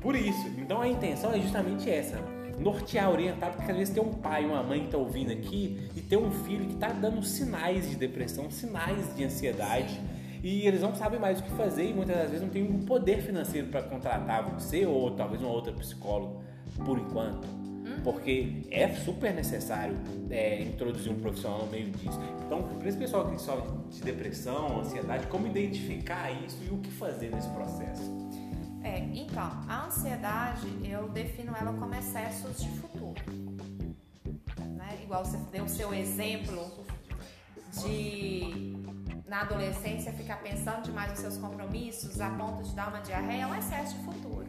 Por 0.00 0.14
isso, 0.14 0.48
então 0.58 0.80
a 0.80 0.86
intenção 0.86 1.32
é 1.32 1.40
justamente 1.40 1.90
essa. 1.90 2.18
Nortear, 2.60 3.10
orientar, 3.10 3.54
porque 3.54 3.70
às 3.70 3.76
vezes 3.76 3.94
tem 3.94 4.02
um 4.02 4.12
pai, 4.12 4.44
uma 4.44 4.62
mãe 4.62 4.84
que 4.84 4.90
tá 4.90 4.98
ouvindo 4.98 5.32
aqui 5.32 5.88
e 5.96 6.00
tem 6.00 6.18
um 6.18 6.30
filho 6.30 6.66
que 6.66 6.76
tá 6.76 6.88
dando 6.88 7.22
sinais 7.22 7.88
de 7.88 7.96
depressão, 7.96 8.50
sinais 8.50 9.14
de 9.16 9.24
ansiedade. 9.24 9.98
E 10.42 10.66
eles 10.66 10.80
não 10.80 10.94
sabem 10.94 11.18
mais 11.18 11.40
o 11.40 11.42
que 11.42 11.50
fazer 11.50 11.88
e 11.88 11.94
muitas 11.94 12.16
das 12.16 12.26
vezes 12.26 12.42
não 12.42 12.48
tem 12.48 12.62
um 12.62 12.80
poder 12.80 13.22
financeiro 13.22 13.68
para 13.68 13.82
contratar 13.82 14.42
você 14.42 14.86
ou 14.86 15.10
talvez 15.10 15.42
uma 15.42 15.50
outra 15.52 15.72
psicóloga 15.72 16.40
por 16.84 16.98
enquanto. 16.98 17.46
Hum. 17.46 18.00
Porque 18.04 18.62
é 18.70 18.88
super 18.88 19.34
necessário 19.34 19.96
é, 20.30 20.62
introduzir 20.62 21.12
um 21.12 21.18
profissional 21.18 21.64
no 21.64 21.70
meio 21.70 21.90
disso. 21.90 22.18
Então, 22.46 22.62
para 22.62 22.88
esse 22.88 22.98
pessoal 22.98 23.28
que 23.30 23.40
sofre 23.40 23.70
de 23.90 24.02
depressão, 24.02 24.80
ansiedade, 24.80 25.26
como 25.26 25.46
identificar 25.46 26.30
isso 26.46 26.58
e 26.62 26.72
o 26.72 26.78
que 26.78 26.90
fazer 26.90 27.30
nesse 27.30 27.48
processo? 27.48 28.19
É, 28.82 28.98
então, 28.98 29.50
a 29.68 29.86
ansiedade 29.86 30.66
eu 30.84 31.08
defino 31.08 31.54
ela 31.54 31.72
como 31.72 31.94
excessos 31.94 32.60
de 32.60 32.68
futuro. 32.80 33.14
Né? 34.76 34.98
Igual 35.02 35.24
você 35.24 35.36
deu 35.52 35.64
o 35.64 35.68
seu 35.68 35.92
exemplo 35.92 36.84
de 37.82 38.74
na 39.30 39.42
adolescência 39.42 40.12
ficar 40.12 40.42
pensando 40.42 40.82
demais 40.82 41.10
nos 41.10 41.20
seus 41.20 41.36
compromissos 41.36 42.20
a 42.20 42.30
ponto 42.30 42.64
de 42.64 42.74
dar 42.74 42.88
uma 42.88 43.00
diarreia 43.00 43.42
é 43.42 43.46
um 43.46 43.54
excesso 43.54 43.96
de 43.96 44.04
futuro. 44.04 44.46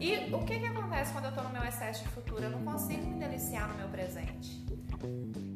E 0.00 0.34
o 0.34 0.38
que, 0.44 0.58
que 0.58 0.66
acontece 0.66 1.12
quando 1.12 1.26
eu 1.26 1.30
estou 1.30 1.44
no 1.44 1.50
meu 1.50 1.62
excesso 1.62 2.02
de 2.02 2.08
futuro? 2.08 2.42
Eu 2.42 2.50
não 2.50 2.64
consigo 2.64 3.06
me 3.06 3.18
deliciar 3.18 3.68
no 3.68 3.74
meu 3.76 3.88
presente. 3.88 4.64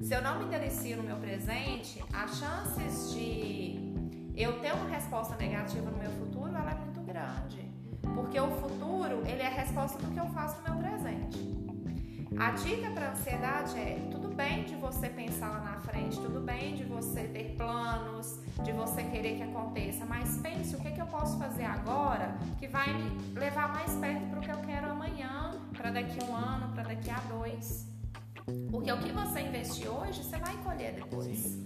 Se 0.02 0.14
eu 0.14 0.20
não 0.20 0.38
me 0.38 0.44
delicio 0.46 0.98
no 0.98 1.02
meu 1.02 1.16
presente, 1.16 2.04
as 2.12 2.38
chances 2.38 3.14
de 3.14 3.94
eu 4.36 4.60
ter 4.60 4.74
uma 4.74 4.88
resposta 4.88 5.34
negativa 5.36 5.90
no 5.90 5.98
meu 5.98 6.10
futuro 6.10 6.54
ela 6.54 6.72
é 6.72 6.74
muito 6.74 7.00
grande. 7.00 7.65
Resposta 9.76 9.98
do 9.98 10.10
que 10.10 10.18
eu 10.18 10.26
faço 10.28 10.56
no 10.62 10.74
meu 10.74 10.90
presente. 10.90 11.54
A 12.38 12.50
dica 12.52 12.90
para 12.90 13.10
ansiedade 13.10 13.78
é 13.78 14.08
tudo 14.10 14.34
bem 14.34 14.64
de 14.64 14.74
você 14.74 15.08
pensar 15.08 15.50
lá 15.50 15.60
na 15.60 15.80
frente, 15.80 16.18
tudo 16.18 16.40
bem 16.40 16.74
de 16.74 16.84
você 16.84 17.24
ter 17.24 17.54
planos, 17.56 18.40
de 18.64 18.72
você 18.72 19.02
querer 19.04 19.36
que 19.36 19.42
aconteça, 19.42 20.06
mas 20.06 20.38
pense 20.38 20.74
o 20.74 20.80
que, 20.80 20.90
que 20.90 21.00
eu 21.00 21.06
posso 21.06 21.38
fazer 21.38 21.64
agora 21.64 22.36
que 22.58 22.66
vai 22.66 22.92
me 22.92 23.38
levar 23.38 23.68
mais 23.74 23.92
perto 23.94 24.26
para 24.30 24.38
o 24.38 24.42
que 24.42 24.50
eu 24.50 24.58
quero 24.58 24.90
amanhã, 24.90 25.52
para 25.76 25.90
daqui 25.90 26.18
um 26.24 26.34
ano, 26.34 26.72
para 26.72 26.84
daqui 26.84 27.10
a 27.10 27.20
dois. 27.28 27.86
Porque 28.70 28.90
o 28.90 28.98
que 28.98 29.12
você 29.12 29.40
investir 29.40 29.90
hoje, 29.90 30.22
você 30.22 30.38
vai 30.38 30.56
colher 30.58 30.94
depois. 30.94 31.58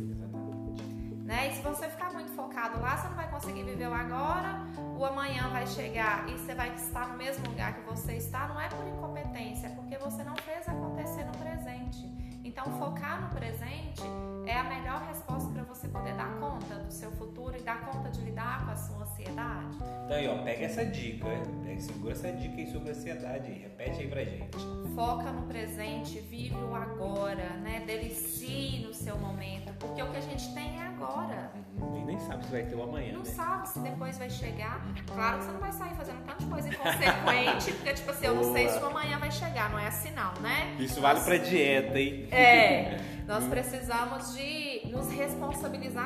Né? 1.31 1.47
E 1.47 1.55
se 1.55 1.63
você 1.63 1.89
ficar 1.89 2.13
muito 2.13 2.33
focado 2.33 2.81
lá, 2.81 2.97
você 2.97 3.07
não 3.07 3.15
vai 3.15 3.31
conseguir 3.31 3.63
viver 3.63 3.87
o 3.87 3.95
agora, 3.95 4.67
o 4.99 5.05
amanhã 5.05 5.49
vai 5.49 5.65
chegar 5.65 6.29
e 6.29 6.33
você 6.33 6.57
vai 6.57 6.75
estar 6.75 7.07
no 7.07 7.17
mesmo 7.17 7.47
lugar 7.49 7.73
que 7.73 7.83
você 7.83 8.15
está, 8.15 8.49
não 8.49 8.61
é 8.61 8.69
por 8.69 8.85
incompetência, 8.85 9.69
é 9.69 9.71
porque 9.71 9.97
você 9.97 10.25
não 10.25 10.35
fez 10.39 10.69
acontecer 10.69 11.23
no 11.23 11.33
presente. 11.39 12.05
Então, 12.43 12.65
focar 12.81 13.23
no 13.23 13.29
presente 13.29 14.03
é 14.45 14.59
a 14.59 14.65
melhor 14.65 15.03
resposta 15.03 15.50
você 15.71 15.87
poder 15.87 16.15
dar 16.15 16.39
conta 16.41 16.75
do 16.75 16.93
seu 16.93 17.13
futuro 17.13 17.57
e 17.57 17.63
dar 17.63 17.87
conta 17.87 18.11
de 18.11 18.21
lidar 18.23 18.65
com 18.65 18.73
a 18.73 18.77
sua 18.77 19.05
ansiedade. 19.05 19.77
Então, 19.77 20.17
aí, 20.17 20.27
ó, 20.27 20.43
pega 20.43 20.65
essa 20.65 20.85
dica, 20.85 21.27
pega, 21.65 21.81
segura 21.81 22.13
essa 22.13 22.33
dica 22.33 22.57
aí 22.57 22.67
sobre 22.73 22.91
ansiedade, 22.91 23.53
repete 23.53 24.01
aí 24.01 24.09
pra 24.09 24.25
gente. 24.25 24.59
Foca 24.97 25.31
no 25.31 25.43
presente, 25.43 26.19
vive 26.21 26.57
o 26.57 26.75
agora, 26.75 27.51
né? 27.63 27.85
Delicie 27.87 28.85
no 28.85 28.93
seu 28.93 29.17
momento, 29.17 29.73
porque 29.79 30.03
o 30.03 30.11
que 30.11 30.17
a 30.17 30.21
gente 30.21 30.53
tem 30.53 30.81
é 30.81 30.83
agora. 30.83 31.53
Uhum. 31.81 32.03
E 32.03 32.05
nem 32.05 32.19
sabe 32.19 32.45
se 32.45 32.51
vai 32.51 32.65
ter 32.65 32.75
o 32.75 32.83
amanhã. 32.83 33.13
Não 33.13 33.21
né? 33.21 33.31
sabe 33.31 33.69
se 33.69 33.79
depois 33.79 34.19
vai 34.19 34.29
chegar. 34.29 34.85
Claro 35.07 35.39
que 35.39 35.45
você 35.45 35.53
não 35.53 35.61
vai 35.61 35.73
sair 35.73 35.95
fazendo 35.95 36.19
um 36.19 36.25
tanto 36.25 36.45
de 36.45 36.51
coisa 36.51 36.69
inconsequente, 36.69 37.73
porque, 37.79 37.93
tipo 37.95 38.11
assim, 38.11 38.27
eu 38.27 38.35
não 38.35 38.53
sei 38.53 38.69
se 38.69 38.79
o 38.81 38.87
amanhã 38.87 39.19
vai 39.19 39.31
chegar, 39.31 39.71
não 39.71 39.79
é 39.79 39.87
assim 39.87 40.11
não, 40.11 40.35
né? 40.43 40.77
Isso 40.81 41.01
vale 41.01 41.21
pra 41.21 41.37
dieta, 41.37 41.99
hein? 41.99 42.27
É, 42.33 42.99
nós 43.27 43.45
precisamos 43.45 44.35
de 44.35 44.89
nos 44.91 45.09
responsabilizar 45.09 45.60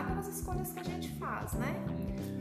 pelas 0.05 0.29
escolhas 0.29 0.73
que 0.73 0.81
a 0.81 0.85
gente 0.85 1.09
faz, 1.17 1.53
né? 1.55 1.75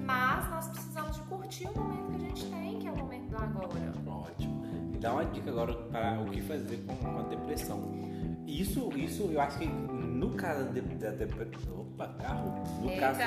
Mas 0.05 0.49
nós 0.49 0.67
precisamos 0.67 1.15
de 1.15 1.21
curtir 1.23 1.67
o 1.67 1.77
momento 1.77 2.11
que 2.11 2.15
a 2.15 2.19
gente 2.19 2.45
tem, 2.45 2.79
que 2.79 2.87
é 2.87 2.91
o 2.91 2.97
momento 2.97 3.29
do 3.29 3.37
agora. 3.37 3.93
Ótimo. 4.07 4.65
Me 4.91 4.97
dá 4.97 5.13
uma 5.13 5.25
dica 5.25 5.49
agora 5.49 5.73
para 5.73 6.19
o 6.21 6.25
que 6.25 6.41
fazer 6.41 6.77
com, 6.85 7.19
a 7.19 7.23
depressão. 7.23 7.81
Isso, 8.45 8.91
isso 8.97 9.29
eu 9.31 9.39
acho 9.39 9.59
que 9.59 9.67
no 9.67 10.31
caso 10.31 10.65
da 10.65 11.11
depressão. 11.11 11.81
Opa, 11.81 12.07
carro! 12.19 12.63
No 12.81 12.89
Eita. 12.89 13.01
caso, 13.01 13.19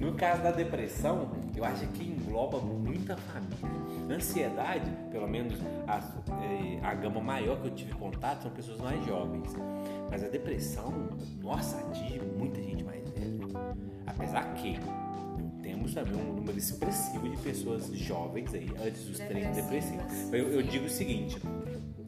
no 0.00 0.12
caso 0.14 0.42
da 0.42 0.50
depressão, 0.50 1.30
eu 1.54 1.64
acho 1.64 1.86
que 1.88 2.04
engloba 2.04 2.58
muita 2.58 3.16
família. 3.16 4.14
Ansiedade, 4.14 4.90
pelo 5.10 5.28
menos 5.28 5.58
a, 5.86 5.98
eh, 6.42 6.80
a 6.82 6.94
gama 6.94 7.20
maior 7.20 7.60
que 7.60 7.68
eu 7.68 7.74
tive 7.74 7.94
contato 7.94 8.42
são 8.42 8.50
pessoas 8.50 8.80
mais 8.80 9.04
jovens. 9.04 9.54
Mas 10.10 10.24
a 10.24 10.28
depressão, 10.28 11.10
nossa, 11.42 11.78
atinge 11.78 12.20
muita 12.20 12.62
gente 12.62 12.82
mais. 12.82 13.07
Apesar 14.18 14.52
que 14.54 14.78
temos 15.62 15.94
também 15.94 16.14
um 16.14 16.32
número 16.34 16.58
expressivo 16.58 17.28
de 17.28 17.36
pessoas 17.36 17.86
jovens 17.94 18.52
aí, 18.52 18.68
antes 18.84 19.04
dos 19.04 19.18
30 19.18 19.34
Depressivas. 19.52 19.64
depressivos. 20.02 20.32
Eu, 20.32 20.50
eu 20.50 20.62
digo 20.62 20.86
o 20.86 20.90
seguinte, 20.90 21.40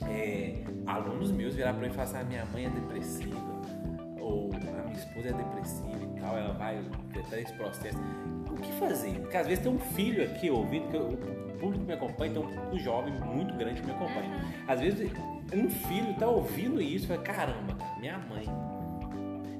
é, 0.09 0.65
alunos 0.87 1.31
meus 1.31 1.55
virar 1.55 1.73
pra 1.73 1.83
mim 1.83 1.89
e 1.89 1.91
falar 1.91 2.05
assim, 2.05 2.17
"Ah, 2.19 2.25
minha 2.25 2.45
mãe 2.47 2.67
é 2.67 2.71
depressiva, 2.71 3.37
ou 4.19 4.51
a 4.53 4.83
minha 4.89 4.97
esposa 4.99 5.29
é 5.29 5.33
depressiva 5.33 5.99
e 6.17 6.21
tal, 6.21 6.37
ela 6.37 6.53
vai 6.55 6.83
ter 7.31 7.39
esse 7.43 7.53
processo. 7.55 7.99
O 8.51 8.55
que 8.57 8.73
fazer? 8.73 9.19
Porque 9.21 9.37
às 9.37 9.47
vezes 9.47 9.63
tem 9.63 9.73
um 9.73 9.79
filho 9.79 10.25
aqui 10.25 10.51
ouvindo, 10.51 10.89
que 10.89 10.97
o 10.97 11.59
público 11.59 11.85
me 11.85 11.93
acompanha, 11.93 12.33
tem 12.33 12.43
um 12.43 12.47
público 12.49 12.79
jovem 12.81 13.13
muito 13.21 13.55
grande 13.55 13.81
que 13.81 13.87
me 13.87 13.93
acompanha. 13.93 14.45
Às 14.67 14.81
vezes 14.81 15.11
um 15.55 15.69
filho 15.71 16.13
tá 16.15 16.27
ouvindo 16.27 16.81
isso 16.83 17.05
e 17.05 17.09
fala, 17.09 17.23
caramba, 17.23 17.75
cara, 17.75 17.99
minha 18.01 18.19
mãe. 18.19 18.45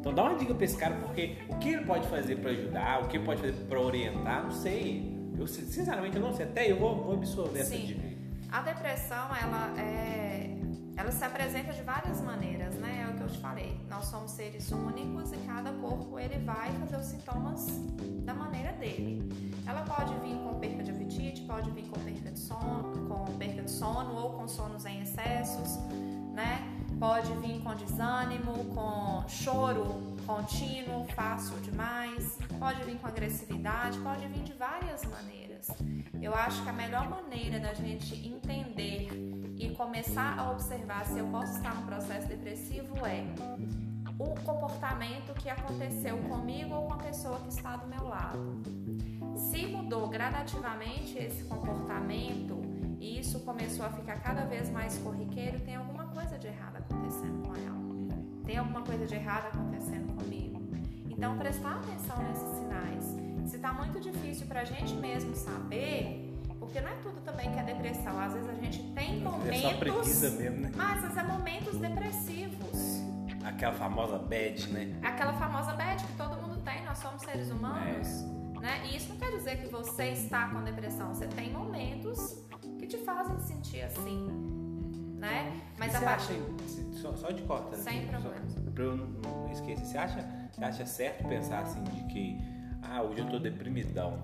Então 0.01 0.15
dá 0.15 0.25
uma 0.25 0.35
dica 0.35 0.55
pra 0.55 0.65
esse 0.65 0.77
cara, 0.77 0.97
porque 0.97 1.37
o 1.49 1.57
que 1.57 1.69
ele 1.69 1.85
pode 1.85 2.09
fazer 2.09 2.37
pra 2.37 2.51
ajudar, 2.51 3.03
o 3.03 3.09
que 3.09 3.19
ele 3.19 3.25
pode 3.25 3.41
fazer 3.43 3.53
pra 3.69 3.81
orientar, 3.81 4.43
não 4.45 4.51
sei. 4.51 5.19
Eu 5.39 5.47
sinceramente 5.47 6.17
eu 6.17 6.23
não 6.23 6.33
sei, 6.33 6.47
até 6.47 6.71
eu 6.71 6.79
vou, 6.79 6.97
vou 7.03 7.15
absorver 7.15 7.61
essa 7.61 7.75
Sim. 7.77 7.87
dica. 7.87 8.01
aí. 8.03 8.19
A 8.51 8.63
depressão, 8.63 9.29
ela 9.37 9.79
é, 9.79 10.57
ela 10.97 11.13
se 11.13 11.23
apresenta 11.25 11.73
de 11.73 11.83
várias 11.83 12.21
maneiras, 12.21 12.75
né? 12.77 13.07
É 13.07 13.13
o 13.13 13.17
que 13.17 13.23
eu 13.23 13.29
te 13.29 13.39
falei. 13.39 13.79
Nós 13.89 14.07
somos 14.07 14.33
seres 14.33 14.71
únicos 14.73 15.33
e 15.33 15.37
cada 15.47 15.71
corpo 15.73 16.19
ele 16.19 16.39
vai 16.45 16.73
fazer 16.81 16.97
os 16.97 17.05
sintomas 17.05 17.67
da 18.25 18.35
maneira 18.35 18.73
dele. 18.73 19.23
Ela 19.67 19.83
pode 19.83 20.13
vir 20.21 20.35
com 20.37 20.59
perca 20.59 20.83
de 20.83 20.91
apetite, 20.91 21.43
pode 21.43 21.71
vir 21.71 21.85
com 21.89 22.01
perca 22.01 22.31
de 22.33 22.39
sono, 22.39 23.07
com 23.07 23.25
perca 23.39 23.63
de 23.63 23.71
sono 23.71 24.15
ou 24.17 24.33
com 24.33 24.49
sonos 24.49 24.85
em 24.85 25.03
excessos, 25.03 25.79
né? 26.35 26.80
Pode 27.01 27.33
vir 27.37 27.63
com 27.63 27.75
desânimo, 27.75 28.53
com 28.75 29.27
choro 29.27 30.15
contínuo, 30.27 31.07
fácil 31.15 31.59
demais, 31.61 32.37
pode 32.59 32.85
vir 32.85 32.99
com 32.99 33.07
agressividade, 33.07 33.99
pode 34.01 34.27
vir 34.29 34.43
de 34.43 34.53
várias 34.53 35.03
maneiras. 35.07 35.69
Eu 36.21 36.35
acho 36.35 36.63
que 36.63 36.69
a 36.69 36.73
melhor 36.75 37.09
maneira 37.09 37.59
da 37.59 37.73
gente 37.73 38.15
entender 38.15 39.09
e 39.59 39.71
começar 39.71 40.39
a 40.39 40.51
observar 40.51 41.07
se 41.07 41.19
eu 41.19 41.27
posso 41.29 41.57
estar 41.57 41.75
num 41.75 41.87
processo 41.87 42.29
depressivo 42.29 42.95
é 43.07 43.25
o 44.19 44.35
comportamento 44.43 45.33
que 45.41 45.49
aconteceu 45.49 46.19
comigo 46.19 46.75
ou 46.75 46.87
com 46.87 46.93
a 46.93 46.99
pessoa 46.99 47.39
que 47.41 47.49
está 47.49 47.77
do 47.77 47.89
meu 47.89 48.07
lado. 48.07 48.61
Se 49.37 49.67
mudou 49.67 50.07
gradativamente 50.09 51.17
esse 51.17 51.45
comportamento 51.45 52.61
e 53.01 53.19
isso 53.19 53.41
começou 53.41 53.87
a 53.87 53.89
ficar 53.89 54.21
cada 54.21 54.45
vez 54.45 54.69
mais 54.69 54.99
corriqueiro, 54.99 55.61
tem 55.61 55.77
alguma 55.77 56.00
Tem 58.51 58.59
alguma 58.59 58.83
coisa 58.83 59.07
de 59.07 59.15
errado 59.15 59.47
acontecendo 59.47 60.13
comigo. 60.13 60.61
Então, 61.09 61.39
prestar 61.39 61.77
atenção 61.77 62.19
nesses 62.19 62.49
sinais. 62.59 63.49
Se 63.49 63.59
tá 63.59 63.73
muito 63.73 64.01
difícil 64.01 64.49
pra 64.49 64.65
gente 64.65 64.93
mesmo 64.95 65.37
saber, 65.37 66.37
porque 66.59 66.81
não 66.81 66.89
é 66.89 66.97
tudo 66.97 67.21
também 67.21 67.49
que 67.53 67.61
é 67.61 67.63
depressão. 67.63 68.19
Às 68.19 68.33
vezes 68.33 68.49
a 68.49 68.55
gente 68.55 68.83
tem 68.93 69.21
É 69.21 69.23
momentos, 69.23 69.79
preguiça 69.79 70.31
mesmo, 70.31 70.63
né? 70.63 70.73
mas 70.75 70.97
às 70.97 71.03
vezes 71.03 71.17
é 71.19 71.23
momentos 71.23 71.79
depressivos. 71.79 73.05
Aquela 73.45 73.75
famosa 73.75 74.19
bad, 74.19 74.73
né? 74.73 74.99
Aquela 75.01 75.33
famosa 75.35 75.73
bad 75.75 76.05
que 76.05 76.13
todo 76.15 76.43
mundo 76.43 76.61
tem, 76.65 76.85
nós 76.85 76.99
somos 76.99 77.23
seres 77.23 77.53
humanos. 77.53 78.09
Né? 78.61 78.81
E 78.87 78.97
isso 78.97 79.11
não 79.11 79.17
quer 79.17 79.31
dizer 79.31 79.59
que 79.59 79.69
você 79.69 80.07
está 80.07 80.49
com 80.49 80.61
depressão. 80.65 81.15
Você 81.15 81.29
tem 81.29 81.53
momentos 81.53 82.45
que 82.81 82.89
te 82.89 82.99
fazem 82.99 83.39
sentir 83.39 83.83
assim. 83.83 84.60
Né? 85.21 85.61
Mas 85.79 85.93
você 85.93 85.99
a 85.99 86.01
partir. 86.01 86.33
acha, 86.33 86.93
só, 87.01 87.15
só 87.17 87.31
de 87.31 87.43
corta, 87.43 87.77
Sem 87.77 88.05
só- 88.07 88.09
problemas. 88.21 88.55
pra 88.75 88.85
eu 88.85 88.97
não 88.97 89.51
esquecer, 89.53 89.85
você 89.85 89.99
acha, 89.99 90.49
você 90.51 90.65
acha 90.65 90.87
certo 90.87 91.29
pensar 91.29 91.61
assim 91.61 91.83
de 91.85 92.03
que 92.05 92.39
ah, 92.83 93.03
hoje 93.03 93.21
eu 93.21 93.29
tô 93.29 93.39
deprimidão. 93.39 94.19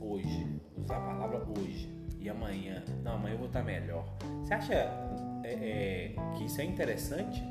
Hoje, 0.00 0.60
usar 0.76 0.96
a 0.96 1.00
palavra 1.00 1.46
hoje. 1.58 1.90
E 2.18 2.28
amanhã, 2.28 2.84
não, 3.02 3.14
amanhã 3.14 3.34
eu 3.34 3.38
vou 3.38 3.46
estar 3.48 3.62
melhor. 3.64 4.04
Você 4.42 4.54
acha 4.54 4.74
é, 5.44 5.52
é, 5.52 6.14
que 6.36 6.44
isso 6.44 6.60
é 6.60 6.64
interessante? 6.64 7.42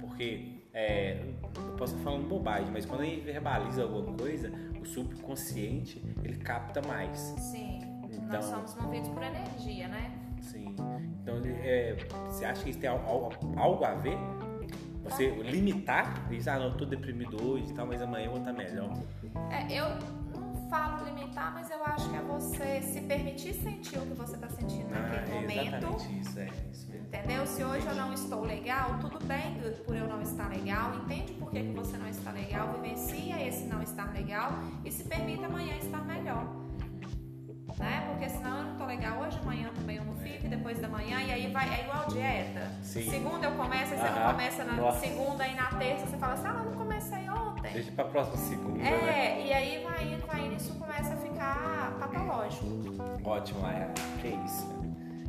Porque 0.00 0.60
é, 0.72 1.20
eu 1.56 1.72
posso 1.76 1.94
estar 1.94 2.04
falando 2.04 2.28
bobagem, 2.28 2.70
mas 2.72 2.84
quando 2.86 3.00
a 3.02 3.04
gente 3.04 3.20
verbaliza 3.22 3.82
alguma 3.82 4.16
coisa, 4.16 4.52
o 4.80 4.84
subconsciente 4.84 6.00
ele 6.22 6.36
capta 6.36 6.80
mais. 6.82 7.18
Sim. 7.38 7.80
Então- 8.04 8.26
Nós 8.28 8.44
somos 8.44 8.74
movidos 8.76 9.08
por 9.08 9.22
energia, 9.22 9.88
né? 9.88 10.12
Sim. 10.40 10.74
Então, 11.22 11.40
é, 11.44 11.96
você 12.26 12.44
acha 12.44 12.62
que 12.64 12.70
isso 12.70 12.78
tem 12.78 12.88
al- 12.90 12.98
al- 13.06 13.32
algo 13.58 13.84
a 13.84 13.94
ver? 13.94 14.16
Você 15.04 15.30
limitar, 15.30 16.28
dizer, 16.28 16.50
ah, 16.50 16.58
não, 16.58 16.66
eu 16.66 16.76
tô 16.76 16.84
deprimido 16.84 17.42
hoje 17.42 17.70
e 17.70 17.74
tal, 17.74 17.86
mas 17.86 18.00
amanhã 18.02 18.26
eu 18.26 18.30
vou 18.32 18.40
estar 18.40 18.52
melhor. 18.52 18.92
É, 19.50 19.72
eu 19.72 19.86
não 20.38 20.68
falo 20.68 21.04
limitar, 21.04 21.52
mas 21.54 21.70
eu 21.70 21.82
acho 21.84 22.08
que 22.10 22.16
é 22.16 22.20
você 22.20 22.82
se 22.82 23.00
permitir 23.00 23.54
sentir 23.54 23.98
o 23.98 24.02
que 24.02 24.14
você 24.14 24.34
está 24.34 24.48
sentindo 24.50 24.88
naquele 24.90 25.18
Ah, 25.18 25.24
é 25.26 25.40
momento. 25.40 25.66
exatamente 25.86 26.20
isso, 26.20 26.38
é 26.38 26.48
isso 26.70 26.90
mesmo. 26.90 27.06
Entendeu? 27.06 27.46
Se 27.46 27.64
hoje 27.64 27.86
eu 27.86 27.94
não 27.94 28.12
estou 28.12 28.44
legal, 28.44 28.98
tudo 29.00 29.18
bem 29.24 29.56
por 29.84 29.96
eu 29.96 30.06
não 30.06 30.20
estar 30.22 30.48
legal. 30.48 30.94
Entende 30.96 31.32
por 31.32 31.50
que, 31.50 31.60
que 31.62 31.72
você 31.72 31.96
não 31.96 32.06
está 32.08 32.30
legal, 32.30 32.72
vivencia 32.74 33.42
esse 33.48 33.64
não 33.66 33.82
estar 33.82 34.12
legal 34.12 34.52
e 34.84 34.92
se 34.92 35.02
permita 35.04 35.46
amanhã 35.46 35.76
estar 35.78 36.04
melhor. 36.04 36.44
Né? 37.80 38.04
Porque 38.10 38.28
senão 38.28 38.58
eu 38.58 38.64
não 38.64 38.76
tô 38.76 38.84
legal 38.84 39.20
hoje, 39.22 39.38
amanhã 39.42 39.70
também 39.74 39.96
eu 39.96 40.04
não 40.04 40.14
fico, 40.16 40.44
e 40.44 40.48
depois 40.50 40.78
da 40.78 40.86
manhã, 40.88 41.18
e 41.22 41.32
aí 41.32 41.50
vai, 41.50 41.66
é 41.80 41.84
igual 41.84 42.06
dieta. 42.08 42.70
Sim. 42.82 43.08
Segunda 43.10 43.46
eu 43.46 43.52
começo, 43.52 43.94
aí 43.94 43.98
você 44.00 44.10
não 44.20 44.30
começa 44.32 44.64
na 44.64 44.72
Nossa. 44.74 45.00
segunda 45.00 45.48
e 45.48 45.54
na 45.54 45.66
terça 45.66 46.06
você 46.06 46.16
fala 46.18 46.34
assim, 46.34 46.46
ah, 46.46 46.56
eu 46.62 46.70
não 46.70 46.78
comecei 46.78 47.30
ontem. 47.30 47.72
Deixa 47.72 47.90
pra 47.92 48.04
próxima 48.04 48.36
segunda, 48.36 48.78
né? 48.78 48.90
É, 49.40 49.46
e 49.46 49.52
aí 49.52 49.82
vai 49.82 50.12
indo, 50.12 50.26
vai 50.26 50.46
indo, 50.46 50.56
isso 50.56 50.74
começa 50.74 51.14
a 51.14 51.16
ficar 51.16 51.96
patológico. 51.98 52.66
Ótimo, 53.24 53.62
Layara. 53.62 53.94
Que 54.20 54.28
isso. 54.28 54.68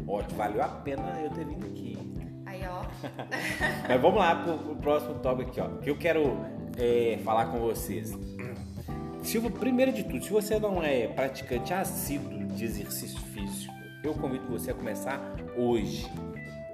Ótimo, 0.06 0.38
valeu 0.38 0.62
a 0.62 0.68
pena 0.68 1.04
eu 1.24 1.30
ter 1.30 1.46
vindo 1.46 1.66
aqui. 1.66 1.98
Aí, 2.46 2.64
ó. 2.68 2.84
Mas 3.88 4.02
vamos 4.02 4.20
lá 4.20 4.36
pro, 4.36 4.58
pro 4.58 4.76
próximo 4.76 5.14
tópico 5.20 5.52
aqui, 5.52 5.62
ó. 5.62 5.70
Que 5.82 5.90
eu 5.90 5.98
quero 5.98 6.38
é, 6.78 7.18
falar 7.24 7.46
com 7.46 7.60
vocês. 7.60 8.12
Se, 9.22 9.38
vo- 9.38 9.52
primeiro 9.52 9.94
de 9.94 10.04
tudo, 10.04 10.22
se 10.24 10.32
você 10.32 10.60
não 10.60 10.84
é 10.84 11.08
praticante 11.08 11.74
assíduo 11.74 12.41
de 12.56 12.66
exercício 12.66 13.20
físico, 13.20 13.74
eu 14.04 14.14
convido 14.14 14.48
você 14.48 14.72
a 14.72 14.74
começar 14.74 15.36
hoje, 15.56 16.10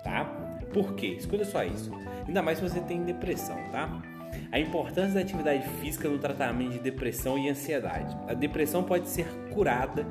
tá? 0.03 0.25
Por 0.73 0.95
quê? 0.95 1.15
Escuta 1.17 1.45
só 1.45 1.63
isso. 1.63 1.91
Ainda 2.27 2.41
mais 2.41 2.57
se 2.57 2.63
você 2.63 2.79
tem 2.81 3.03
depressão, 3.03 3.57
tá? 3.71 4.01
A 4.51 4.59
importância 4.59 5.13
da 5.13 5.21
atividade 5.21 5.67
física 5.81 6.07
no 6.07 6.19
tratamento 6.19 6.73
de 6.73 6.79
depressão 6.79 7.37
e 7.37 7.49
ansiedade. 7.49 8.15
A 8.27 8.33
depressão 8.33 8.83
pode 8.83 9.09
ser 9.09 9.25
curada 9.53 10.05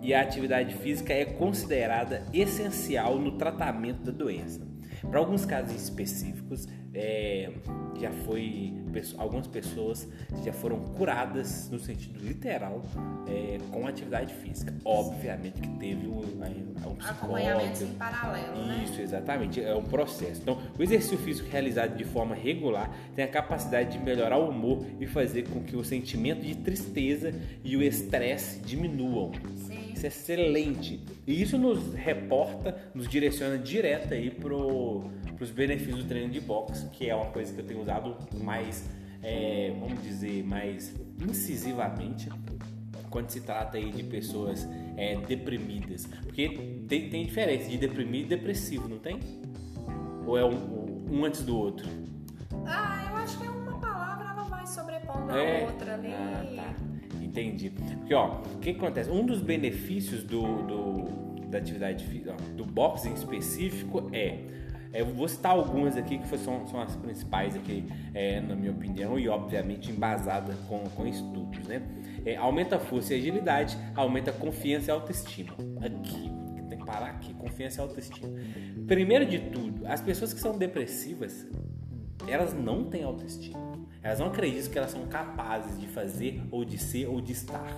e 0.00 0.12
a 0.12 0.20
atividade 0.20 0.74
física 0.74 1.12
é 1.12 1.24
considerada 1.24 2.24
essencial 2.32 3.18
no 3.18 3.32
tratamento 3.32 4.02
da 4.02 4.12
doença. 4.12 4.60
Para 5.08 5.18
alguns 5.18 5.44
casos 5.44 5.74
específicos, 5.74 6.68
é, 6.94 7.50
já 7.98 8.10
foi 8.24 8.72
algumas 9.16 9.46
pessoas 9.46 10.06
já 10.44 10.52
foram 10.52 10.80
curadas 10.80 11.70
no 11.70 11.78
sentido 11.78 12.18
literal 12.22 12.82
é, 13.26 13.58
com 13.70 13.86
atividade 13.86 14.34
física. 14.34 14.74
Obviamente 14.84 15.60
que 15.60 15.68
teve 15.78 16.06
um, 16.06 16.20
um 16.20 16.96
acompanhamento 17.00 17.84
em 17.84 17.94
paralelo, 17.94 18.66
né? 18.66 18.84
Isso, 18.84 19.00
exatamente, 19.00 19.62
é 19.62 19.74
um 19.74 19.84
processo. 19.84 20.42
Então, 20.42 20.58
o 20.78 20.82
exercício 20.82 21.18
físico 21.18 21.48
realizado 21.50 21.96
de 21.96 22.04
forma 22.04 22.34
regular 22.34 22.90
tem 23.14 23.24
a 23.24 23.28
capacidade 23.28 23.96
de 23.96 24.04
melhorar 24.04 24.38
o 24.38 24.50
humor 24.50 24.84
e 25.00 25.06
fazer 25.06 25.48
com 25.48 25.62
que 25.62 25.76
o 25.76 25.84
sentimento 25.84 26.42
de 26.42 26.54
tristeza 26.56 27.32
e 27.64 27.76
o 27.76 27.82
estresse 27.82 28.60
diminuam. 28.60 29.32
Sim. 29.56 29.81
É 30.02 30.08
excelente. 30.08 31.00
E 31.26 31.40
isso 31.40 31.56
nos 31.58 31.94
reporta, 31.94 32.76
nos 32.94 33.08
direciona 33.08 33.58
direto 33.58 34.14
aí 34.14 34.30
pro 34.30 35.10
para 35.42 35.44
os 35.44 35.50
benefícios 35.50 36.04
do 36.04 36.04
treino 36.04 36.32
de 36.32 36.40
boxe, 36.40 36.88
que 36.90 37.10
é 37.10 37.14
uma 37.16 37.26
coisa 37.26 37.52
que 37.52 37.60
eu 37.60 37.66
tenho 37.66 37.82
usado 37.82 38.16
mais, 38.40 38.88
é, 39.20 39.74
vamos 39.80 40.00
dizer, 40.00 40.44
mais 40.44 40.94
incisivamente 41.20 42.28
quando 43.10 43.28
se 43.28 43.40
trata 43.40 43.76
aí 43.76 43.90
de 43.90 44.04
pessoas 44.04 44.68
é, 44.96 45.16
deprimidas. 45.16 46.06
Porque 46.22 46.48
tem, 46.88 47.10
tem 47.10 47.24
diferença 47.24 47.68
de 47.68 47.76
deprimido 47.76 48.26
e 48.26 48.28
depressivo, 48.36 48.88
não 48.88 48.98
tem? 48.98 49.18
Ou 50.24 50.38
é 50.38 50.44
um, 50.44 51.08
um 51.10 51.24
antes 51.24 51.42
do 51.42 51.58
outro? 51.58 51.88
Ah, 52.64 53.08
eu 53.10 53.16
acho 53.16 53.38
que 53.38 53.44
é 53.44 53.50
uma 53.50 53.78
palavra, 53.80 54.28
ela 54.28 54.44
vai 54.44 54.66
sobrepondo 54.66 55.32
a 55.32 55.38
é? 55.38 55.64
outra 55.64 55.94
ali. 55.94 56.12
Ah, 56.12 56.44
tá. 56.56 56.91
Entendi. 57.32 57.70
Porque, 57.70 58.12
ó, 58.12 58.42
o 58.54 58.58
que, 58.58 58.70
acontece? 58.70 59.10
Um 59.10 59.24
dos 59.24 59.40
benefícios 59.40 60.22
do, 60.22 60.42
do 60.62 61.22
da 61.48 61.58
atividade 61.58 62.06
do 62.56 62.64
boxe 62.64 63.10
em 63.10 63.12
específico 63.12 64.08
é 64.10 64.38
eu 64.94 65.06
vou 65.06 65.26
citar 65.26 65.52
algumas 65.52 65.96
aqui 65.96 66.18
que 66.18 66.28
são, 66.36 66.66
são 66.66 66.80
as 66.80 66.94
principais 66.96 67.56
aqui, 67.56 67.86
é, 68.12 68.40
na 68.40 68.54
minha 68.54 68.72
opinião, 68.72 69.18
e 69.18 69.26
obviamente 69.26 69.90
embasada 69.90 70.54
com, 70.68 70.84
com 70.90 71.06
estudos, 71.06 71.66
né? 71.66 71.82
É, 72.26 72.36
aumenta 72.36 72.76
a 72.76 72.78
força 72.78 73.14
e 73.14 73.18
agilidade, 73.18 73.76
aumenta 73.94 74.30
a 74.30 74.34
confiança 74.34 74.90
e 74.90 74.92
autoestima. 74.92 75.54
Aqui, 75.80 76.30
tem 76.68 76.78
que 76.78 76.84
parar 76.84 77.06
aqui, 77.06 77.32
confiança 77.32 77.80
e 77.80 77.82
autoestima. 77.82 78.28
Primeiro 78.86 79.24
de 79.24 79.38
tudo, 79.38 79.86
as 79.86 80.02
pessoas 80.02 80.34
que 80.34 80.40
são 80.40 80.58
depressivas, 80.58 81.46
elas 82.28 82.52
não 82.52 82.84
têm 82.84 83.02
autoestima. 83.02 83.71
Elas 84.02 84.18
não 84.18 84.26
acreditam 84.26 84.72
que 84.72 84.78
elas 84.78 84.90
são 84.90 85.06
capazes 85.06 85.78
de 85.78 85.86
fazer, 85.86 86.42
ou 86.50 86.64
de 86.64 86.76
ser, 86.76 87.06
ou 87.06 87.20
de 87.20 87.32
estar. 87.32 87.72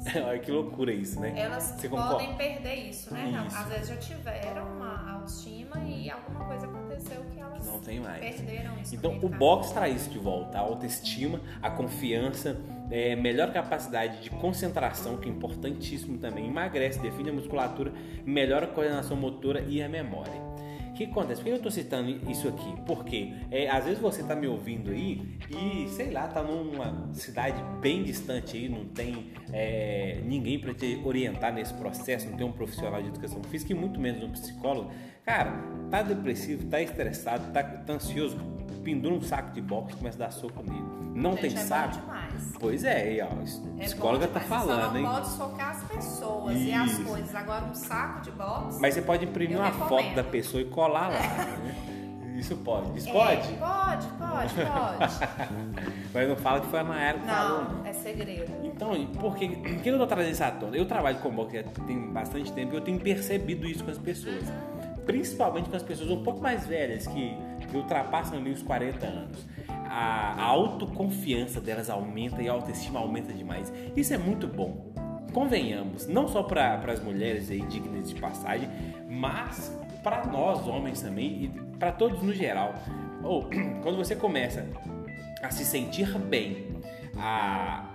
Olha 0.26 0.38
que 0.38 0.50
loucura 0.50 0.92
isso, 0.92 1.20
né? 1.20 1.34
Elas 1.36 1.74
Você 1.78 1.88
podem 1.88 2.06
concorda? 2.06 2.34
perder 2.36 2.74
isso, 2.88 3.12
né? 3.12 3.44
Isso. 3.46 3.56
Às 3.56 3.68
vezes 3.68 3.88
já 3.88 3.96
tiveram 3.96 4.66
uma 4.76 5.12
autoestima 5.12 5.78
e 5.86 6.10
alguma 6.10 6.46
coisa 6.46 6.66
aconteceu 6.66 7.22
que 7.32 7.38
elas 7.38 7.66
não 7.66 7.78
tem 7.80 8.00
mais. 8.00 8.18
perderam 8.18 8.80
isso. 8.80 8.94
Então 8.96 9.18
o 9.22 9.28
box 9.28 9.70
traz 9.72 10.00
isso 10.00 10.10
de 10.10 10.18
volta, 10.18 10.58
a 10.58 10.62
autoestima, 10.62 11.40
a 11.62 11.70
confiança, 11.70 12.58
é, 12.90 13.14
melhor 13.14 13.52
capacidade 13.52 14.22
de 14.22 14.30
concentração, 14.30 15.18
que 15.18 15.28
é 15.28 15.32
importantíssimo 15.32 16.16
também, 16.18 16.48
emagrece, 16.48 16.98
define 16.98 17.28
a 17.28 17.32
musculatura, 17.34 17.92
melhora 18.24 18.64
a 18.64 18.68
coordenação 18.68 19.16
motora 19.16 19.60
e 19.68 19.82
a 19.82 19.88
memória 19.88 20.50
que 20.92 21.04
acontece? 21.04 21.40
Por 21.40 21.44
que 21.44 21.50
eu 21.50 21.56
estou 21.56 21.70
citando 21.70 22.10
isso 22.30 22.48
aqui? 22.48 22.74
Porque 22.86 23.32
é, 23.50 23.68
às 23.68 23.84
vezes 23.84 24.00
você 24.00 24.22
está 24.22 24.34
me 24.34 24.46
ouvindo 24.46 24.90
aí 24.90 25.38
e, 25.50 25.88
sei 25.88 26.10
lá, 26.10 26.26
está 26.26 26.42
numa 26.42 27.12
cidade 27.14 27.62
bem 27.80 28.02
distante 28.02 28.56
aí, 28.56 28.68
não 28.68 28.84
tem 28.84 29.32
é, 29.52 30.20
ninguém 30.24 30.58
para 30.58 30.74
te 30.74 31.00
orientar 31.04 31.52
nesse 31.52 31.74
processo, 31.74 32.28
não 32.28 32.36
tem 32.36 32.46
um 32.46 32.52
profissional 32.52 33.02
de 33.02 33.08
educação 33.08 33.42
física 33.44 33.72
e 33.72 33.76
muito 33.76 34.00
menos 34.00 34.22
um 34.22 34.30
psicólogo. 34.30 34.90
Cara, 35.24 35.52
tá 35.90 36.02
depressivo, 36.02 36.66
tá 36.66 36.80
estressado, 36.80 37.52
tá, 37.52 37.62
tá 37.62 37.92
ansioso, 37.92 38.36
pendura 38.82 39.14
um 39.14 39.20
saco 39.20 39.52
de 39.52 39.60
boxe 39.60 39.94
e 39.94 39.96
começa 39.96 40.16
a 40.22 40.26
dar 40.26 40.32
soco 40.32 40.62
nele. 40.62 40.84
Não 41.14 41.32
Gente, 41.32 41.40
tem 41.40 41.54
é 41.54 41.56
saco? 41.56 41.98
Pois 42.58 42.84
é, 42.84 43.02
aí, 43.02 43.20
ó, 43.20 43.26
a 43.26 43.82
é 43.82 43.84
psicóloga 43.84 44.28
tá 44.28 44.40
falando, 44.40 44.92
Você 44.92 44.98
hein? 44.98 45.04
pode 45.04 45.28
socar 45.28 45.70
as 45.70 45.82
pessoas 45.84 46.56
Isso. 46.56 46.64
e 46.64 46.72
as 46.72 46.98
coisas. 46.98 47.34
Agora, 47.34 47.64
um 47.64 47.74
saco 47.74 48.22
de 48.22 48.30
boxe. 48.30 48.80
Mas 48.80 48.94
você 48.94 49.02
pode 49.02 49.24
imprimir 49.24 49.58
uma 49.58 49.66
recomendo. 49.66 49.88
foto 49.88 50.14
da 50.14 50.24
pessoa 50.24 50.62
e 50.62 50.66
colar 50.66 51.08
lá. 51.08 51.18
né? 51.18 52.00
Isso 52.40 52.56
pode. 52.56 52.96
Isso 52.96 53.08
é, 53.10 53.12
pode? 53.12 53.48
Pode, 53.54 54.06
pode, 54.18 54.54
pode. 54.54 55.84
Mas 56.14 56.28
não 56.28 56.36
fala 56.36 56.60
que 56.60 56.68
foi 56.68 56.80
a 56.80 56.84
Mayara 56.84 57.18
que 57.18 57.26
não, 57.26 57.34
falou. 57.34 57.62
Não, 57.64 57.86
é 57.86 57.92
segredo. 57.92 58.52
Então, 58.64 59.06
por 59.08 59.36
que, 59.36 59.48
por 59.48 59.82
que 59.82 59.88
eu 59.90 59.98
tô 59.98 60.06
trazendo 60.06 60.32
isso 60.32 60.44
à 60.44 60.50
tona? 60.50 60.76
Eu 60.76 60.86
trabalho 60.86 61.18
com 61.18 61.30
boxe 61.30 61.62
tem 61.86 62.10
bastante 62.10 62.50
tempo 62.52 62.72
e 62.72 62.76
eu 62.76 62.80
tenho 62.80 62.98
percebido 62.98 63.66
isso 63.66 63.84
com 63.84 63.90
as 63.90 63.98
pessoas. 63.98 64.48
Uhum. 64.48 65.04
Principalmente 65.04 65.68
com 65.68 65.76
as 65.76 65.82
pessoas 65.82 66.08
um 66.10 66.22
pouco 66.22 66.40
mais 66.40 66.66
velhas, 66.66 67.06
que 67.06 67.36
que 67.70 67.76
ultrapassam 67.76 68.38
ali 68.38 68.50
os 68.50 68.62
40 68.62 69.06
anos. 69.06 69.46
A, 69.68 70.34
a 70.36 70.44
autoconfiança 70.44 71.60
delas 71.60 71.88
aumenta 71.88 72.42
e 72.42 72.48
a 72.48 72.52
autoestima 72.52 73.00
aumenta 73.00 73.32
demais. 73.32 73.72
Isso 73.96 74.12
é 74.12 74.18
muito 74.18 74.46
bom. 74.46 74.92
Convenhamos, 75.32 76.06
não 76.06 76.26
só 76.26 76.42
para 76.42 76.74
as 76.90 77.02
mulheres 77.02 77.50
aí 77.50 77.62
dignas 77.62 78.08
de 78.08 78.20
passagem, 78.20 78.68
mas 79.08 79.72
para 80.02 80.26
nós 80.26 80.66
homens 80.66 81.00
também 81.00 81.44
e 81.44 81.48
para 81.78 81.92
todos 81.92 82.22
no 82.22 82.32
geral. 82.32 82.74
Ou 83.22 83.48
quando 83.82 83.96
você 83.96 84.16
começa 84.16 84.66
a 85.42 85.50
se 85.50 85.64
sentir 85.64 86.18
bem, 86.18 86.68
a, 87.16 87.88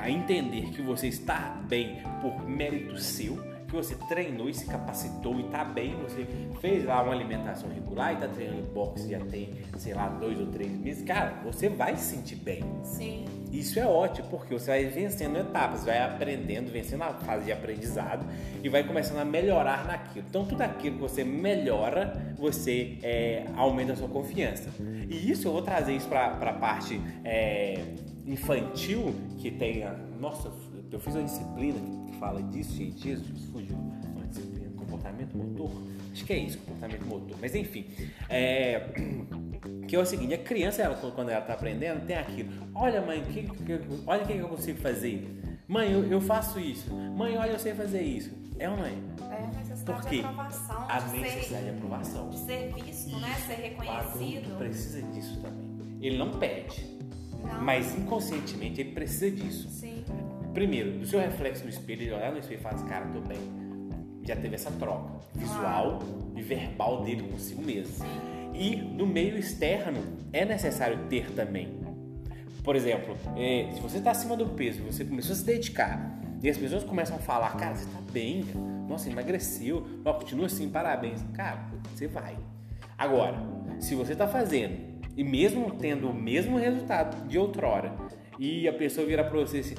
a 0.00 0.10
entender 0.10 0.70
que 0.70 0.82
você 0.82 1.08
está 1.08 1.60
bem 1.68 2.02
por 2.20 2.48
mérito 2.48 2.98
seu, 2.98 3.55
que 3.66 3.74
você 3.74 3.94
treinou 4.08 4.48
e 4.48 4.54
se 4.54 4.66
capacitou 4.66 5.38
e 5.40 5.44
tá 5.44 5.64
bem, 5.64 5.96
você 5.96 6.26
fez 6.60 6.84
lá 6.84 7.02
uma 7.02 7.12
alimentação 7.12 7.68
regular 7.68 8.14
e 8.14 8.16
tá 8.16 8.28
treinando 8.28 8.62
boxe 8.72 9.10
já 9.10 9.20
tem, 9.20 9.54
sei 9.76 9.94
lá, 9.94 10.08
dois 10.08 10.38
ou 10.40 10.46
três 10.46 10.70
meses, 10.70 11.04
cara, 11.04 11.40
você 11.44 11.68
vai 11.68 11.96
se 11.96 12.16
sentir 12.16 12.36
bem. 12.36 12.62
Sim. 12.82 13.24
Isso 13.52 13.78
é 13.78 13.86
ótimo, 13.86 14.28
porque 14.28 14.52
você 14.52 14.66
vai 14.66 14.84
vencendo 14.84 15.38
etapas, 15.38 15.84
vai 15.84 15.98
aprendendo, 15.98 16.70
vencendo 16.70 17.02
a 17.02 17.14
fase 17.14 17.46
de 17.46 17.52
aprendizado 17.52 18.26
e 18.62 18.68
vai 18.68 18.84
começando 18.84 19.18
a 19.18 19.24
melhorar 19.24 19.86
naquilo. 19.86 20.26
Então, 20.28 20.44
tudo 20.44 20.62
aquilo 20.62 20.96
que 20.96 21.02
você 21.02 21.24
melhora, 21.24 22.34
você 22.36 22.98
é, 23.02 23.46
aumenta 23.56 23.92
a 23.92 23.96
sua 23.96 24.08
confiança. 24.08 24.68
E 25.08 25.30
isso 25.30 25.48
eu 25.48 25.52
vou 25.52 25.62
trazer 25.62 25.94
isso 25.94 26.08
para 26.08 26.26
a 26.26 26.52
parte 26.52 27.00
é, 27.24 27.80
infantil, 28.26 29.14
que 29.38 29.50
tem 29.50 29.84
a. 29.84 29.94
Nossa, 30.18 30.50
eu 30.90 31.00
fiz 31.00 31.14
uma 31.14 31.24
disciplina 31.24 31.78
que 32.06 32.16
fala 32.18 32.42
disso, 32.42 32.74
gente, 32.74 33.02
Jesus, 33.02 33.44
fugiu. 33.46 33.76
Uma 33.76 34.26
disciplina, 34.26 34.70
comportamento 34.76 35.36
motor. 35.36 35.70
Acho 36.12 36.24
que 36.24 36.32
é 36.32 36.38
isso, 36.38 36.58
comportamento 36.58 37.04
motor. 37.06 37.36
Mas 37.40 37.54
enfim, 37.54 37.86
é, 38.28 38.88
que 39.86 39.94
é 39.94 39.98
o 39.98 40.06
seguinte: 40.06 40.34
a 40.34 40.38
criança, 40.38 40.82
ela, 40.82 40.94
quando 40.96 41.30
ela 41.30 41.40
está 41.40 41.54
aprendendo, 41.54 42.06
tem 42.06 42.16
aquilo. 42.16 42.50
Olha, 42.74 43.02
mãe, 43.02 43.22
que, 43.24 43.42
que, 43.42 43.80
olha 44.06 44.22
o 44.22 44.26
que 44.26 44.36
eu 44.36 44.48
consigo 44.48 44.78
fazer. 44.80 45.28
Mãe, 45.68 45.92
eu, 45.92 46.04
eu, 46.04 46.20
faço 46.20 46.60
isso. 46.60 46.94
Mãe, 46.94 47.36
olha, 47.36 47.50
eu 47.50 47.58
sei 47.58 47.74
fazer 47.74 48.02
isso. 48.02 48.30
É 48.58 48.68
uma 48.68 48.78
mãe. 48.78 49.02
É 49.30 49.44
a 49.44 49.58
necessidade 49.58 50.08
de 50.08 50.20
aprovação. 50.20 50.86
A 50.88 50.98
de 51.00 51.18
necessidade 51.18 51.64
ser, 51.64 51.70
de 51.70 51.76
aprovação. 51.76 52.30
De 52.30 52.38
ser 52.38 52.72
visto, 52.72 52.88
isso. 52.90 53.20
né? 53.20 53.34
Ser 53.46 53.54
reconhecido. 53.54 54.54
O 54.54 54.58
precisa 54.58 55.02
disso 55.02 55.40
também. 55.40 55.66
Ele 56.00 56.16
não 56.16 56.30
pede. 56.38 56.86
Não. 57.44 57.62
Mas 57.62 57.96
inconscientemente 57.96 58.80
ele 58.80 58.92
precisa 58.92 59.30
disso. 59.30 59.68
Sim. 59.68 60.04
Primeiro, 60.56 60.92
do 60.92 61.06
seu 61.06 61.20
reflexo 61.20 61.64
no 61.64 61.68
espelho, 61.68 62.00
ele 62.00 62.12
olhar 62.12 62.32
no 62.32 62.38
espelho 62.38 62.58
e 62.58 62.62
falar 62.62 62.76
assim, 62.76 62.86
cara, 62.86 63.04
tô 63.08 63.20
bem. 63.20 63.36
Já 64.22 64.34
teve 64.34 64.54
essa 64.54 64.70
troca 64.70 65.12
visual 65.34 65.98
e 66.34 66.40
verbal 66.40 67.04
dele 67.04 67.24
consigo 67.24 67.60
mesmo. 67.60 68.06
E 68.54 68.74
no 68.74 69.06
meio 69.06 69.36
externo 69.36 70.02
é 70.32 70.46
necessário 70.46 70.98
ter 71.10 71.30
também. 71.32 71.78
Por 72.64 72.74
exemplo, 72.74 73.18
é, 73.36 73.70
se 73.74 73.80
você 73.82 73.98
está 73.98 74.12
acima 74.12 74.34
do 74.34 74.46
peso, 74.46 74.82
você 74.82 75.04
começou 75.04 75.34
a 75.34 75.36
se 75.36 75.44
dedicar 75.44 76.18
e 76.42 76.48
as 76.48 76.56
pessoas 76.56 76.82
começam 76.84 77.16
a 77.16 77.18
falar, 77.18 77.54
cara, 77.58 77.74
você 77.74 77.84
está 77.84 78.00
bem, 78.10 78.42
nossa, 78.88 79.10
emagreceu, 79.10 79.86
ó, 80.06 80.14
continua 80.14 80.46
assim, 80.46 80.70
parabéns. 80.70 81.22
Cara, 81.34 81.66
você 81.94 82.06
vai. 82.06 82.34
Agora, 82.96 83.36
se 83.78 83.94
você 83.94 84.14
está 84.14 84.26
fazendo 84.26 84.74
e 85.14 85.22
mesmo 85.22 85.72
tendo 85.72 86.08
o 86.08 86.14
mesmo 86.14 86.56
resultado 86.56 87.28
de 87.28 87.38
outrora 87.38 87.94
e 88.38 88.66
a 88.66 88.72
pessoa 88.72 89.06
virar 89.06 89.24
para 89.24 89.38
você 89.38 89.58
assim, 89.58 89.74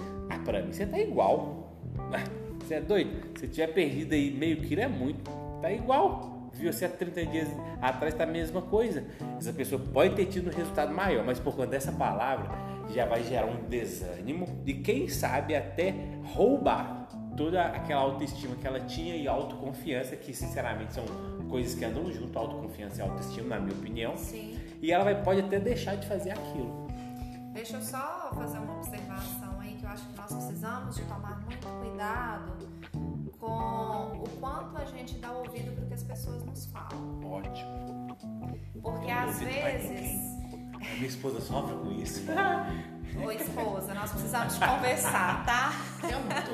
pra 0.48 0.62
mim 0.62 0.72
você 0.72 0.86
tá 0.86 0.98
igual. 0.98 1.76
Você 2.60 2.76
é 2.76 2.82
doido? 2.82 3.38
Se 3.38 3.48
tiver 3.48 3.68
perdido 3.68 4.14
aí 4.14 4.32
meio 4.32 4.62
quilo 4.62 4.82
é 4.82 4.88
muito. 4.88 5.30
Tá 5.62 5.72
igual. 5.72 6.50
Viu 6.54 6.72
você 6.72 6.86
há 6.86 6.90
30 6.90 7.26
dias 7.28 7.48
atrás 7.82 8.14
tá 8.14 8.24
a 8.24 8.28
mesma 8.28 8.62
coisa. 8.62 9.04
Essa 9.38 9.54
pessoa 9.54 9.80
pode 9.94 10.16
ter 10.16 10.26
tido 10.26 10.50
um 10.50 10.54
resultado 10.54 10.94
maior, 10.94 11.24
mas 11.24 11.40
por 11.40 11.56
conta 11.56 11.68
dessa 11.68 11.92
palavra 11.92 12.50
já 12.94 13.06
vai 13.06 13.22
gerar 13.24 13.46
um 13.46 13.68
desânimo 13.68 14.48
e 14.66 14.74
quem 14.74 15.10
sabe 15.10 15.56
até 15.56 15.94
roubar 16.34 17.08
toda 17.36 17.64
aquela 17.66 18.02
autoestima 18.02 18.56
que 18.56 18.66
ela 18.66 18.80
tinha 18.80 19.16
e 19.16 19.28
autoconfiança, 19.28 20.16
que 20.16 20.34
sinceramente 20.34 20.94
são 20.94 21.06
coisas 21.50 21.76
que 21.76 21.86
andam 21.86 22.12
junto, 22.12 22.38
autoconfiança 22.40 23.00
e 23.00 23.04
autoestima, 23.04 23.50
na 23.56 23.60
minha 23.60 23.76
opinião. 23.76 24.18
Sim. 24.18 24.58
E 24.82 24.92
ela 24.92 25.04
vai, 25.04 25.22
pode 25.22 25.42
até 25.42 25.60
deixar 25.60 25.96
de 25.96 26.08
fazer 26.08 26.32
aquilo. 26.32 26.88
Deixa 27.54 27.78
eu 27.78 27.82
só 27.82 28.32
fazer 28.34 28.58
uma 28.58 28.78
observação 28.78 29.47
acho 29.98 30.06
que 30.06 30.16
nós 30.16 30.32
precisamos 30.32 30.96
de 30.96 31.02
tomar 31.06 31.42
muito 31.42 31.68
cuidado 31.68 32.54
com 33.40 34.24
o 34.24 34.30
quanto 34.40 34.78
a 34.78 34.86
gente 34.86 35.18
dá 35.18 35.32
ouvido 35.32 35.76
para 35.76 35.86
que 35.88 35.94
as 35.96 36.04
pessoas 36.04 36.44
nos 36.44 36.68
falam. 36.68 37.20
Ótimo. 37.26 38.16
às 39.10 39.40
vezes. 39.40 40.38
Minha 40.94 41.08
esposa 41.08 41.42
sofre 41.42 41.76
com 41.78 41.92
isso. 41.92 42.24
Ô 43.26 43.32
esposa, 43.32 43.96
nós 43.96 44.12
precisamos 44.12 44.54
de 44.54 44.60
conversar, 44.60 45.44
tá? 45.46 45.72
Eu 46.04 46.20
não 46.20 46.30
tô 46.46 46.52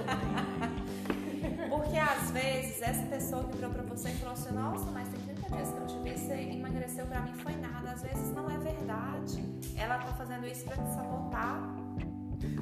Porque 1.76 1.98
às 1.98 2.32
vezes 2.32 2.82
essa 2.82 3.06
pessoa 3.08 3.44
que 3.44 3.58
virou 3.58 3.72
pra 3.72 3.84
você 3.84 4.08
e 4.08 4.14
falou 4.14 4.34
assim, 4.34 4.54
nossa, 4.54 4.90
mas 4.92 5.10
tem 5.10 5.20
30 5.36 5.54
dias 5.54 5.70
que 5.70 5.78
eu 5.78 5.86
te 5.88 6.00
vi, 6.00 6.18
você 6.18 6.34
emagreceu 6.34 7.06
pra 7.08 7.20
mim, 7.20 7.34
foi 7.34 7.58
nada. 7.58 7.92
Às 7.92 8.04
vezes 8.04 8.34
não 8.34 8.50
é 8.50 8.58
verdade. 8.58 9.44
Ela 9.76 9.98
tá 9.98 10.14
fazendo 10.14 10.48
isso 10.48 10.64
pra 10.64 10.78
te 10.78 10.94
sabotar. 10.94 11.83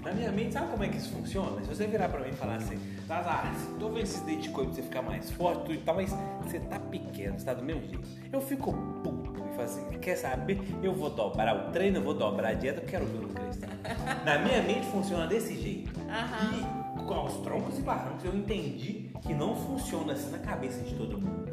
Na 0.04 0.12
minha 0.12 0.32
mente, 0.32 0.54
sabe 0.54 0.72
como 0.72 0.84
é 0.84 0.88
que 0.88 0.98
isso 0.98 1.12
funciona? 1.12 1.62
Se 1.62 1.68
você 1.68 1.88
virar 1.88 2.10
pra 2.10 2.20
mim 2.22 2.30
e 2.30 2.34
falar 2.34 2.56
assim, 2.56 2.80
Lazar, 3.08 3.54
tô 3.80 3.88
vendo 3.90 4.04
esses 4.04 4.22
dentes 4.22 4.44
de 4.46 4.50
coisa 4.50 4.70
pra 4.70 4.76
você 4.76 4.82
ficar 4.82 5.02
mais 5.02 5.32
forte 5.32 5.62
tudo 5.62 5.74
e 5.74 5.78
tal, 5.78 5.96
mas 5.96 6.12
você 6.44 6.60
tá 6.60 6.80
pequeno, 6.80 7.40
você 7.40 7.46
tá 7.46 7.54
do 7.54 7.64
mesmo 7.64 7.88
jeito. 7.88 8.08
Eu 8.32 8.42
fico 8.42 8.74
puto 9.04 9.32
e 9.32 9.50
falo 9.56 9.64
assim, 9.64 10.00
quer 10.00 10.16
saber? 10.16 10.60
Eu 10.82 10.94
vou 10.94 11.10
dobrar 11.10 11.56
o 11.56 11.72
treino, 11.72 11.98
eu 11.98 12.04
vou 12.04 12.14
dobrar 12.14 12.50
a 12.50 12.54
dieta, 12.54 12.82
eu 12.82 12.86
quero 12.86 13.06
ver 13.06 13.26
o 13.26 13.30
crescer. 13.30 13.70
Na 14.26 14.40
minha 14.40 14.62
mente 14.64 14.88
funciona 14.88 15.28
desse 15.28 15.56
jeito. 15.60 15.92
Aham. 16.10 16.98
E 16.98 17.04
com 17.04 17.26
os 17.26 17.38
troncos 17.38 17.78
e 17.78 17.82
barrancos 17.82 18.24
eu 18.24 18.36
entendi 18.36 19.12
que 19.22 19.34
não 19.34 19.56
funciona 19.56 20.14
assim 20.14 20.32
na 20.32 20.40
cabeça 20.40 20.82
de 20.82 20.96
todo 20.96 21.20
mundo. 21.20 21.52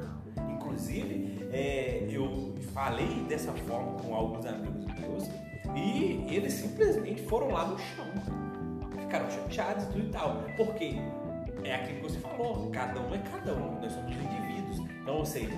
Inclusive, 0.51 1.49
é, 1.53 2.07
eu 2.11 2.55
falei 2.73 3.25
dessa 3.29 3.53
forma 3.53 3.93
com 4.01 4.15
alguns 4.15 4.47
amigos 4.47 4.85
meus 5.01 5.29
e 5.77 6.27
eles 6.35 6.53
simplesmente 6.55 7.23
foram 7.23 7.51
lá 7.51 7.67
no 7.67 7.79
chão. 7.79 8.07
Ficaram 9.01 9.31
chateados 9.31 9.85
e 9.85 9.87
tudo 9.89 10.07
e 10.07 10.11
tal. 10.11 10.45
Porque 10.57 10.97
é 11.65 11.75
aquilo 11.75 11.97
que 12.01 12.03
você 12.13 12.19
falou, 12.21 12.71
cada 12.71 13.01
um 13.01 13.15
é 13.15 13.19
cada 13.19 13.55
um, 13.55 13.81
nós 13.81 13.93
somos 13.93 14.13
indivíduos. 14.15 14.79
Então, 15.03 15.17
ou 15.17 15.25
seja, 15.25 15.51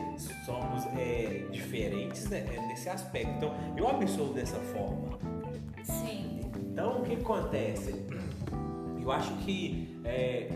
somos 0.46 0.86
é, 0.96 1.46
diferentes 1.50 2.28
né, 2.28 2.44
nesse 2.68 2.88
aspecto. 2.88 3.32
Então, 3.36 3.54
eu 3.76 3.88
absolvo 3.88 4.32
dessa 4.34 4.56
forma. 4.58 5.18
Sim. 5.82 6.40
Então, 6.56 7.00
o 7.00 7.02
que 7.02 7.14
acontece? 7.14 8.06
Eu 9.02 9.10
acho 9.10 9.32
que. 9.38 10.00
é, 10.04 10.48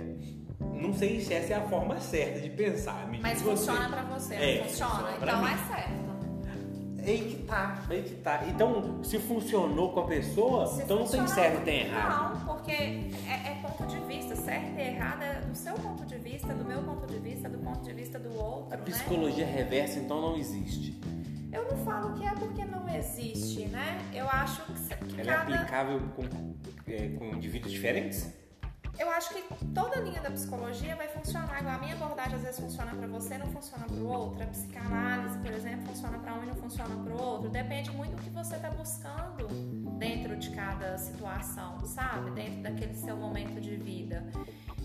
não 0.61 0.93
sei 0.93 1.21
se 1.21 1.33
essa 1.33 1.55
é 1.55 1.57
a 1.57 1.63
forma 1.63 1.99
certa 1.99 2.41
de 2.41 2.51
pensar. 2.51 3.09
Me 3.09 3.19
Mas 3.21 3.35
diz 3.39 3.43
você. 3.43 3.71
funciona 3.71 3.89
pra 3.89 4.03
você, 4.03 4.35
É, 4.35 4.63
funciona? 4.65 4.93
funciona 4.95 5.17
Então 5.23 5.43
mim. 5.43 5.49
é 5.51 5.75
certo. 5.75 6.04
É 7.07 7.11
aí 7.11 7.19
que 7.31 7.43
tá, 7.45 7.85
é 7.91 7.95
aí 7.95 8.03
que 8.03 8.15
tá. 8.17 8.45
Então, 8.49 9.05
se 9.05 9.19
funcionou 9.19 9.93
com 9.93 10.01
a 10.01 10.07
pessoa, 10.07 10.67
Se 10.67 10.83
então 10.83 11.01
não 11.01 11.07
tem 11.07 11.27
certo 11.27 11.61
e 11.61 11.65
tem 11.65 11.81
errado. 11.87 12.39
Não, 12.39 12.55
porque 12.55 12.73
é, 12.73 13.53
é 13.53 13.59
ponto 13.63 13.87
de 13.87 13.99
vista, 14.01 14.35
certo 14.37 14.79
e 14.79 14.81
errado 14.81 15.23
é 15.23 15.41
do 15.41 15.55
seu 15.55 15.75
ponto 15.75 16.05
de 16.07 16.17
vista, 16.17 16.55
do 16.55 16.65
meu 16.65 16.83
ponto 16.83 17.07
de 17.07 17.19
vista, 17.19 17.49
do 17.49 17.59
ponto 17.59 17.83
de 17.83 17.93
vista 17.93 18.19
do 18.19 18.35
outro, 18.39 18.75
A 18.75 18.77
né? 18.77 18.83
psicologia 18.85 19.47
reversa, 19.47 19.99
então, 19.99 20.21
não 20.21 20.37
existe. 20.37 20.99
Eu 21.53 21.65
não 21.71 21.85
falo 21.85 22.15
que 22.15 22.27
é 22.27 22.35
porque 22.35 22.65
não 22.65 22.89
existe, 22.89 23.67
né? 23.67 24.01
Eu 24.13 24.29
acho 24.29 24.63
que, 24.63 24.73
que 25.07 25.21
Ela 25.21 25.33
é 25.33 25.37
cada... 25.37 25.55
aplicável 25.55 26.01
com, 26.17 26.55
é, 26.91 27.09
com 27.17 27.37
indivíduos 27.37 27.73
diferentes? 27.73 28.29
Eu 28.99 29.11
acho 29.11 29.31
que 29.35 29.43
toda 29.75 30.01
linha 30.01 30.21
da 30.21 30.31
psicologia 30.31 30.95
vai 30.95 31.09
funcionar 31.09 31.61
igual 31.61 31.75
a 31.75 31.79
minha 31.79 31.95
abordagem 31.95 32.37
às 32.37 32.43
vezes 32.43 32.61
funciona 32.61 32.95
pra 32.95 33.07
você, 33.09 33.37
não 33.37 33.47
funciona 33.49 33.85
pro 33.87 34.07
outro. 34.07 34.43
A 34.43 34.47
psicanálise, 34.47 35.39
por 35.39 35.53
exemplo, 35.53 35.87
funciona 35.87 36.19
pra 36.19 36.35
um 36.35 36.45
e 36.45 36.47
não 36.47 36.55
funciona 36.55 36.97
pro 37.03 37.21
outro. 37.21 37.51
Depende 37.51 37.91
muito 37.91 38.17
do 38.17 38.23
que 38.23 38.31
você 38.31 38.57
tá 38.57 38.71
buscando 38.71 39.49
dentro 39.99 40.37
de 40.37 40.51
cada 40.51 40.97
situação, 40.99 41.85
sabe? 41.87 42.31
Dentro 42.31 42.63
daquele 42.63 42.95
seu 42.95 43.17
momento 43.17 43.61
de 43.61 43.77
vida. 43.77 44.25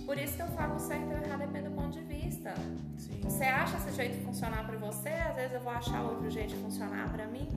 Por 0.09 0.17
isso 0.17 0.37
que 0.37 0.41
eu 0.41 0.47
falo 0.47 0.79
certo 0.79 1.05
ou 1.05 1.17
errado 1.23 1.41
depende 1.41 1.69
do 1.69 1.75
ponto 1.75 1.91
de 1.91 2.01
vista. 2.01 2.51
Sim. 2.97 3.21
Você 3.21 3.43
acha 3.43 3.77
esse 3.77 3.91
jeito 3.91 4.25
funcionar 4.25 4.65
pra 4.65 4.75
você, 4.75 5.09
às 5.09 5.35
vezes 5.35 5.53
eu 5.53 5.59
vou 5.59 5.71
achar 5.71 6.01
outro 6.01 6.27
jeito 6.31 6.55
de 6.55 6.63
funcionar 6.63 7.13
pra 7.13 7.27
mim. 7.27 7.47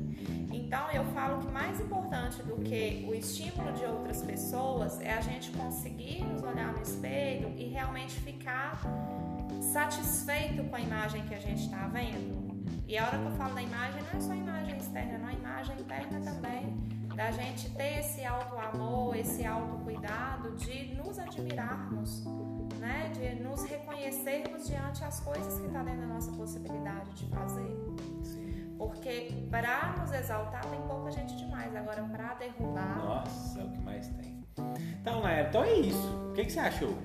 Então 0.52 0.90
eu 0.90 1.02
falo 1.14 1.38
que 1.38 1.50
mais 1.50 1.80
importante 1.80 2.42
do 2.42 2.56
que 2.56 3.06
o 3.08 3.14
estímulo 3.14 3.72
de 3.72 3.86
outras 3.86 4.20
pessoas 4.20 5.00
é 5.00 5.14
a 5.14 5.22
gente 5.22 5.50
conseguir 5.52 6.24
nos 6.24 6.42
olhar 6.42 6.74
no 6.74 6.82
espelho 6.82 7.54
e 7.56 7.70
realmente 7.70 8.20
ficar 8.20 8.82
satisfeito 9.72 10.62
com 10.64 10.76
a 10.76 10.80
imagem 10.80 11.22
que 11.22 11.34
a 11.34 11.40
gente 11.40 11.62
está 11.62 11.88
vendo. 11.88 12.52
E 12.86 12.98
a 12.98 13.06
hora 13.06 13.16
que 13.16 13.24
eu 13.24 13.32
falo 13.32 13.54
da 13.54 13.62
imagem, 13.62 14.02
não 14.02 14.18
é 14.18 14.20
só 14.20 14.32
a 14.32 14.36
imagem 14.36 14.76
externa, 14.76 15.16
não, 15.16 15.28
a 15.28 15.32
imagem 15.32 15.80
interna 15.80 16.20
também. 16.20 16.76
Da 17.16 17.30
gente 17.30 17.70
ter 17.70 17.98
esse 18.00 18.24
auto-amor, 18.24 19.16
esse 19.16 19.44
auto-cuidado 19.44 20.56
de 20.56 20.94
nos 20.94 21.18
admirarmos, 21.18 22.24
né? 22.78 23.10
De 23.14 23.42
nos 23.42 23.64
reconhecermos 23.64 24.66
diante 24.66 25.04
as 25.04 25.20
coisas 25.20 25.60
que 25.60 25.66
está 25.66 25.82
dentro 25.82 26.00
da 26.00 26.06
nossa 26.14 26.32
possibilidade 26.32 27.10
de 27.12 27.26
fazer. 27.28 27.76
Porque 28.78 29.46
para 29.50 29.96
nos 29.98 30.12
exaltar 30.12 30.64
tem 30.66 30.80
pouca 30.82 31.10
gente 31.10 31.36
demais. 31.36 31.74
Agora, 31.76 32.02
para 32.02 32.34
derrubar. 32.34 32.98
Nossa, 32.98 33.60
é 33.60 33.64
o 33.64 33.70
que 33.70 33.78
mais 33.78 34.08
tem. 34.08 34.41
Então, 35.00 35.22
Naira, 35.22 35.48
então 35.48 35.64
é 35.64 35.72
isso. 35.74 36.28
O 36.30 36.32
que, 36.32 36.44
que 36.44 36.52
você 36.52 36.60
achou? 36.60 36.96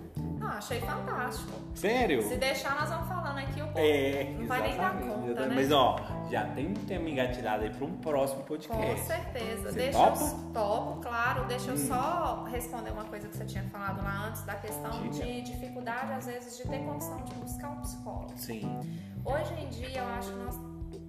Ah, 0.42 0.58
achei 0.58 0.80
fantástico. 0.80 1.52
Sério? 1.76 2.22
Se 2.22 2.38
deixar, 2.38 2.80
nós 2.80 2.90
vamos 2.90 3.08
falando 3.08 3.38
aqui 3.40 3.62
o 3.62 3.66
povo. 3.68 3.80
É, 3.80 4.24
não 4.40 4.48
vai 4.48 4.62
nem 4.62 4.78
dar 4.78 4.98
conta, 5.00 5.46
né? 5.48 5.56
Mas 5.56 5.72
ó, 5.72 5.98
já 6.30 6.46
tem 6.50 6.68
um 6.68 6.74
tema 6.74 7.10
engatilhado 7.10 7.64
aí 7.64 7.70
para 7.70 7.86
um 7.86 7.98
próximo 7.98 8.42
Com 8.42 8.48
podcast. 8.48 9.00
certeza. 9.06 9.70
Você 9.72 9.76
Deixa 9.76 9.98
topa? 9.98 10.24
eu 10.24 10.54
topo, 10.54 11.02
claro. 11.02 11.46
Deixa 11.48 11.70
eu 11.72 11.74
Hum. 11.74 11.78
só 11.78 12.44
responder 12.50 12.92
uma 12.92 13.06
coisa 13.06 13.28
que 13.28 13.36
você 13.36 13.46
tinha 13.46 13.64
falado 13.66 14.02
lá 14.04 14.28
antes 14.28 14.44
da 14.44 14.56
questão 14.56 14.92
Diga. 15.10 15.26
de 15.26 15.42
dificuldade, 15.42 16.12
às 16.14 16.26
vezes, 16.26 16.58
de 16.58 16.64
ter 16.68 16.80
condição 16.80 17.18
de 17.24 17.34
buscar 17.36 17.70
um 17.70 17.82
psicólogo. 17.82 18.32
Sim. 18.38 18.80
Hoje 19.26 19.54
em 19.62 19.68
dia, 19.70 20.00
eu 20.00 20.06
acho 20.18 20.30
que 20.32 20.38
nós 20.38 20.56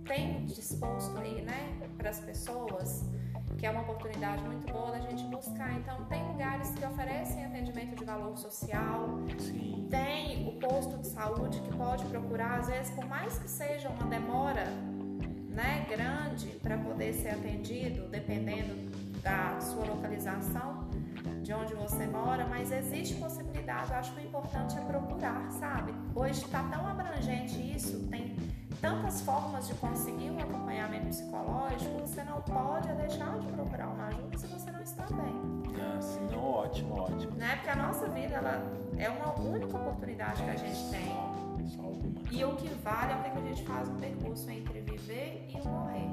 temos 0.05 0.55
disposto 0.57 1.17
aí, 1.19 1.43
né, 1.43 1.77
para 1.97 2.11
as 2.11 2.19
pessoas, 2.21 3.05
que 3.59 3.67
é 3.67 3.71
uma 3.71 3.83
oportunidade 3.83 4.43
muito 4.45 4.73
boa 4.73 4.93
da 4.93 5.01
gente 5.01 5.25
buscar. 5.25 5.75
Então, 5.75 6.05
tem 6.05 6.25
lugares 6.29 6.71
que 6.71 6.85
oferecem 6.87 7.45
atendimento 7.45 7.97
de 7.97 8.05
valor 8.05 8.39
social, 8.39 9.19
Sim. 9.37 9.89
tem 9.91 10.49
o 10.49 10.53
posto 10.53 10.97
de 10.99 11.09
saúde 11.09 11.61
que 11.61 11.77
pode 11.77 12.05
procurar, 12.07 12.61
às 12.61 12.69
vezes, 12.69 12.93
por 12.93 13.05
mais 13.07 13.37
que 13.39 13.51
seja 13.51 13.89
uma 13.89 14.07
demora 14.07 14.65
né, 15.49 15.85
grande 15.91 16.47
para 16.63 16.79
poder 16.79 17.13
ser 17.13 17.31
atendido, 17.31 18.09
dependendo 18.09 18.89
da 19.23 19.61
sua 19.61 19.85
localização, 19.87 20.89
de 21.43 21.53
onde 21.53 21.75
você 21.75 22.07
mora, 22.07 22.47
mas 22.47 22.71
existe 22.71 23.17
possibilidade. 23.17 23.91
Eu 23.91 23.97
acho 23.97 24.13
que 24.15 24.21
o 24.21 24.25
importante 24.25 24.79
é 24.79 24.81
procurar, 24.83 25.51
sabe? 25.51 25.93
Hoje 26.15 26.45
está 26.45 26.63
tão 26.65 26.87
abrangente 26.87 27.59
isso, 27.75 28.07
tem 28.09 28.37
tantas 28.81 29.21
formas 29.23 29.67
de 29.67 29.75
conseguir 29.75 30.31
um 30.31 30.39
acompanhamento 30.39 31.07
psicológico 31.09 31.95
que 31.97 32.09
você 32.09 32.23
não 32.25 32.41
pode 32.43 32.89
deixar 32.95 33.39
de 33.39 33.47
procurar 33.49 33.89
uma 33.89 34.07
ajuda 34.07 34.39
se 34.39 34.47
você 34.47 34.71
não 34.71 34.81
está 34.81 35.05
bem 35.07 35.63
Ah, 35.81 36.01
sim, 36.01 36.27
não, 36.31 36.45
ótimo, 36.45 36.95
ótimo. 37.01 37.33
né? 37.37 37.57
Porque 37.57 37.71
a 37.71 37.77
nossa 37.77 38.09
vida 38.09 38.35
ela 38.35 38.63
é 38.97 39.09
uma 39.09 39.39
única 39.41 39.77
oportunidade 39.77 40.43
que 40.43 40.51
a 40.51 40.57
gente 40.57 40.91
tem. 40.91 41.39
Só 41.69 41.83
uma. 41.83 41.99
E 42.33 42.45
o 42.45 42.55
que 42.57 42.69
vale 42.83 43.13
é 43.13 43.17
o 43.17 43.23
que 43.33 43.39
a 43.39 43.43
gente 43.43 43.63
faz 43.65 43.89
no 43.89 43.97
percurso 43.97 44.51
entre 44.51 44.81
viver 44.81 45.47
e 45.51 45.69
morrer. 45.69 46.09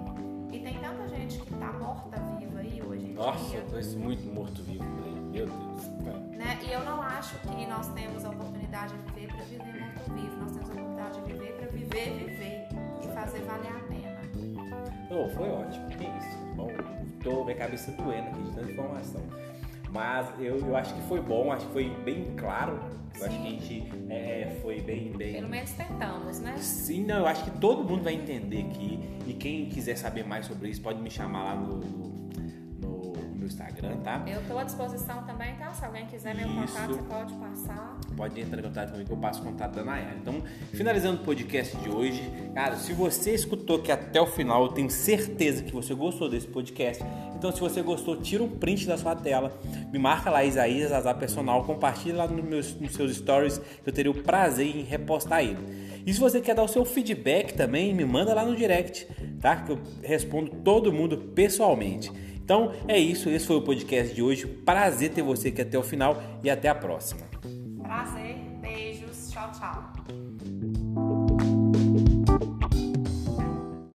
E 0.52 0.60
tem 0.60 0.78
tanta 0.80 1.08
gente 1.08 1.40
que 1.40 1.54
tá 1.56 1.72
morta 1.74 2.20
viva 2.38 2.60
aí 2.60 2.82
hoje 2.86 3.06
em 3.06 3.14
Nossa, 3.14 3.40
dia. 3.50 3.60
eu 3.60 3.66
conheço 3.68 3.98
muito 3.98 4.34
morto-vivo 4.34 4.84
por 4.84 5.04
aí. 5.06 5.15
Meu 5.36 5.48
Deus. 5.48 5.88
Né? 6.32 6.60
E 6.66 6.72
eu 6.72 6.80
não 6.86 7.02
acho 7.02 7.38
que 7.40 7.66
nós 7.68 7.88
temos 7.90 8.24
a 8.24 8.30
oportunidade 8.30 8.94
de 8.94 9.12
viver 9.12 9.28
para 9.34 9.44
viver 9.44 9.82
morto-vivo. 9.82 10.36
Nós 10.38 10.52
temos 10.54 10.70
a 10.70 10.74
oportunidade 10.74 11.22
de 11.22 11.34
viver 11.34 11.54
para 11.54 11.68
viver, 11.68 12.10
viver 12.14 12.68
e 13.04 13.08
fazer 13.14 13.40
valer 13.42 13.68
a 13.68 13.80
pena. 13.90 14.16
Oh, 15.12 15.28
foi 15.30 15.50
ótimo. 15.50 15.88
Que 15.90 16.04
isso. 16.06 16.38
Bom, 16.56 16.70
tô 17.22 17.44
minha 17.44 17.58
cabeça 17.58 17.92
doendo 17.92 18.30
aqui 18.30 18.44
de 18.44 18.52
tanta 18.54 18.72
informação. 18.72 19.22
Mas 19.92 20.28
eu, 20.40 20.58
eu 20.58 20.76
acho 20.76 20.94
que 20.94 21.02
foi 21.02 21.22
bom, 21.22 21.52
acho 21.52 21.66
que 21.68 21.74
foi 21.74 21.90
bem 22.06 22.34
claro. 22.38 22.80
Eu 23.18 23.26
acho 23.26 23.42
que 23.42 23.48
a 23.48 23.50
gente 23.50 23.94
é, 24.10 24.58
foi 24.62 24.82
bem, 24.82 25.12
bem. 25.12 25.34
Pelo 25.34 25.50
menos 25.50 25.72
tentamos, 25.72 26.40
né? 26.40 26.56
Sim, 26.58 27.06
não, 27.06 27.20
eu 27.20 27.28
acho 27.28 27.44
que 27.44 27.52
todo 27.60 27.84
mundo 27.84 28.04
vai 28.04 28.14
entender 28.14 28.68
aqui. 28.70 29.00
E 29.28 29.34
quem 29.34 29.68
quiser 29.68 29.98
saber 29.98 30.26
mais 30.26 30.46
sobre 30.46 30.70
isso, 30.70 30.82
pode 30.82 31.02
me 31.02 31.10
chamar 31.10 31.44
lá 31.44 31.56
no, 31.56 31.78
no, 31.78 32.15
no- 33.46 33.48
no 33.48 33.48
Instagram, 33.48 33.98
tá? 33.98 34.24
Eu 34.28 34.42
estou 34.42 34.58
à 34.58 34.64
disposição 34.64 35.24
também, 35.24 35.56
tá? 35.56 35.72
Se 35.74 35.86
alguém 35.86 36.06
quiser 36.08 36.36
meu 36.36 36.48
Isso. 36.48 36.74
contato, 36.74 36.94
você 36.94 37.02
pode 37.04 37.34
passar. 37.34 37.98
Pode 38.18 38.42
entrar 38.42 38.60
em 38.60 38.64
contato 38.64 38.92
comigo 38.92 39.08
que 39.08 39.14
eu 39.14 39.18
passo 39.18 39.42
o 39.42 39.46
contato 39.46 39.76
da 39.76 39.84
Nayara. 39.84 40.16
Então, 40.22 40.42
finalizando 40.74 41.22
o 41.22 41.26
podcast 41.26 41.76
de 41.78 41.90
hoje, 41.90 42.22
cara, 42.54 42.76
se 42.76 42.94
você 42.94 43.34
escutou 43.34 43.78
aqui 43.78 43.92
até 43.92 44.20
o 44.22 44.26
final, 44.28 44.64
eu 44.64 44.70
tenho 44.70 44.90
certeza 44.90 45.64
que 45.64 45.72
você 45.72 45.94
gostou 45.94 46.30
desse 46.30 46.48
podcast. 46.48 47.04
Então, 47.36 47.52
se 47.52 47.60
você 47.60 47.82
gostou, 47.82 48.18
tira 48.18 48.44
um 48.44 48.50
print 48.50 48.88
da 48.88 48.98
sua 48.98 49.16
tela, 49.16 49.58
me 49.92 50.00
marca 50.00 50.30
lá 50.30 50.44
Isaías 50.44 50.92
Azar 50.92 51.18
Personal, 51.18 51.64
compartilha 51.64 52.16
lá 52.18 52.28
nos, 52.28 52.44
meus, 52.46 52.80
nos 52.80 52.94
seus 52.94 53.16
stories, 53.16 53.58
que 53.58 53.90
eu 53.90 53.94
teria 53.94 54.12
o 54.12 54.16
prazer 54.24 54.76
em 54.76 54.84
repostar 54.84 55.42
ele. 55.44 55.58
E 56.06 56.14
se 56.14 56.20
você 56.20 56.40
quer 56.40 56.56
dar 56.56 56.64
o 56.64 56.68
seu 56.68 56.86
feedback 56.86 57.54
também, 57.54 57.94
me 57.94 58.06
manda 58.06 58.34
lá 58.34 58.46
no 58.46 58.56
direct, 58.56 59.08
tá? 59.42 59.56
Que 59.58 59.72
eu 59.72 59.80
respondo 60.04 60.52
todo 60.64 60.92
mundo 60.94 61.18
pessoalmente. 61.36 62.12
Então 62.46 62.72
é 62.88 63.00
isso, 63.00 63.28
esse 63.28 63.48
foi 63.48 63.56
o 63.56 63.62
podcast 63.64 64.14
de 64.14 64.22
hoje. 64.22 64.46
Prazer 64.46 65.12
ter 65.12 65.24
você 65.24 65.48
aqui 65.48 65.64
até 65.64 65.80
o 65.80 65.84
final 65.84 66.22
e 66.44 66.50
até 66.50 66.70
a 66.70 66.76
próxima. 66.76 67.22
Prazer, 67.82 68.36
beijos, 68.62 69.32
tchau, 69.32 69.52
tchau. 69.52 70.85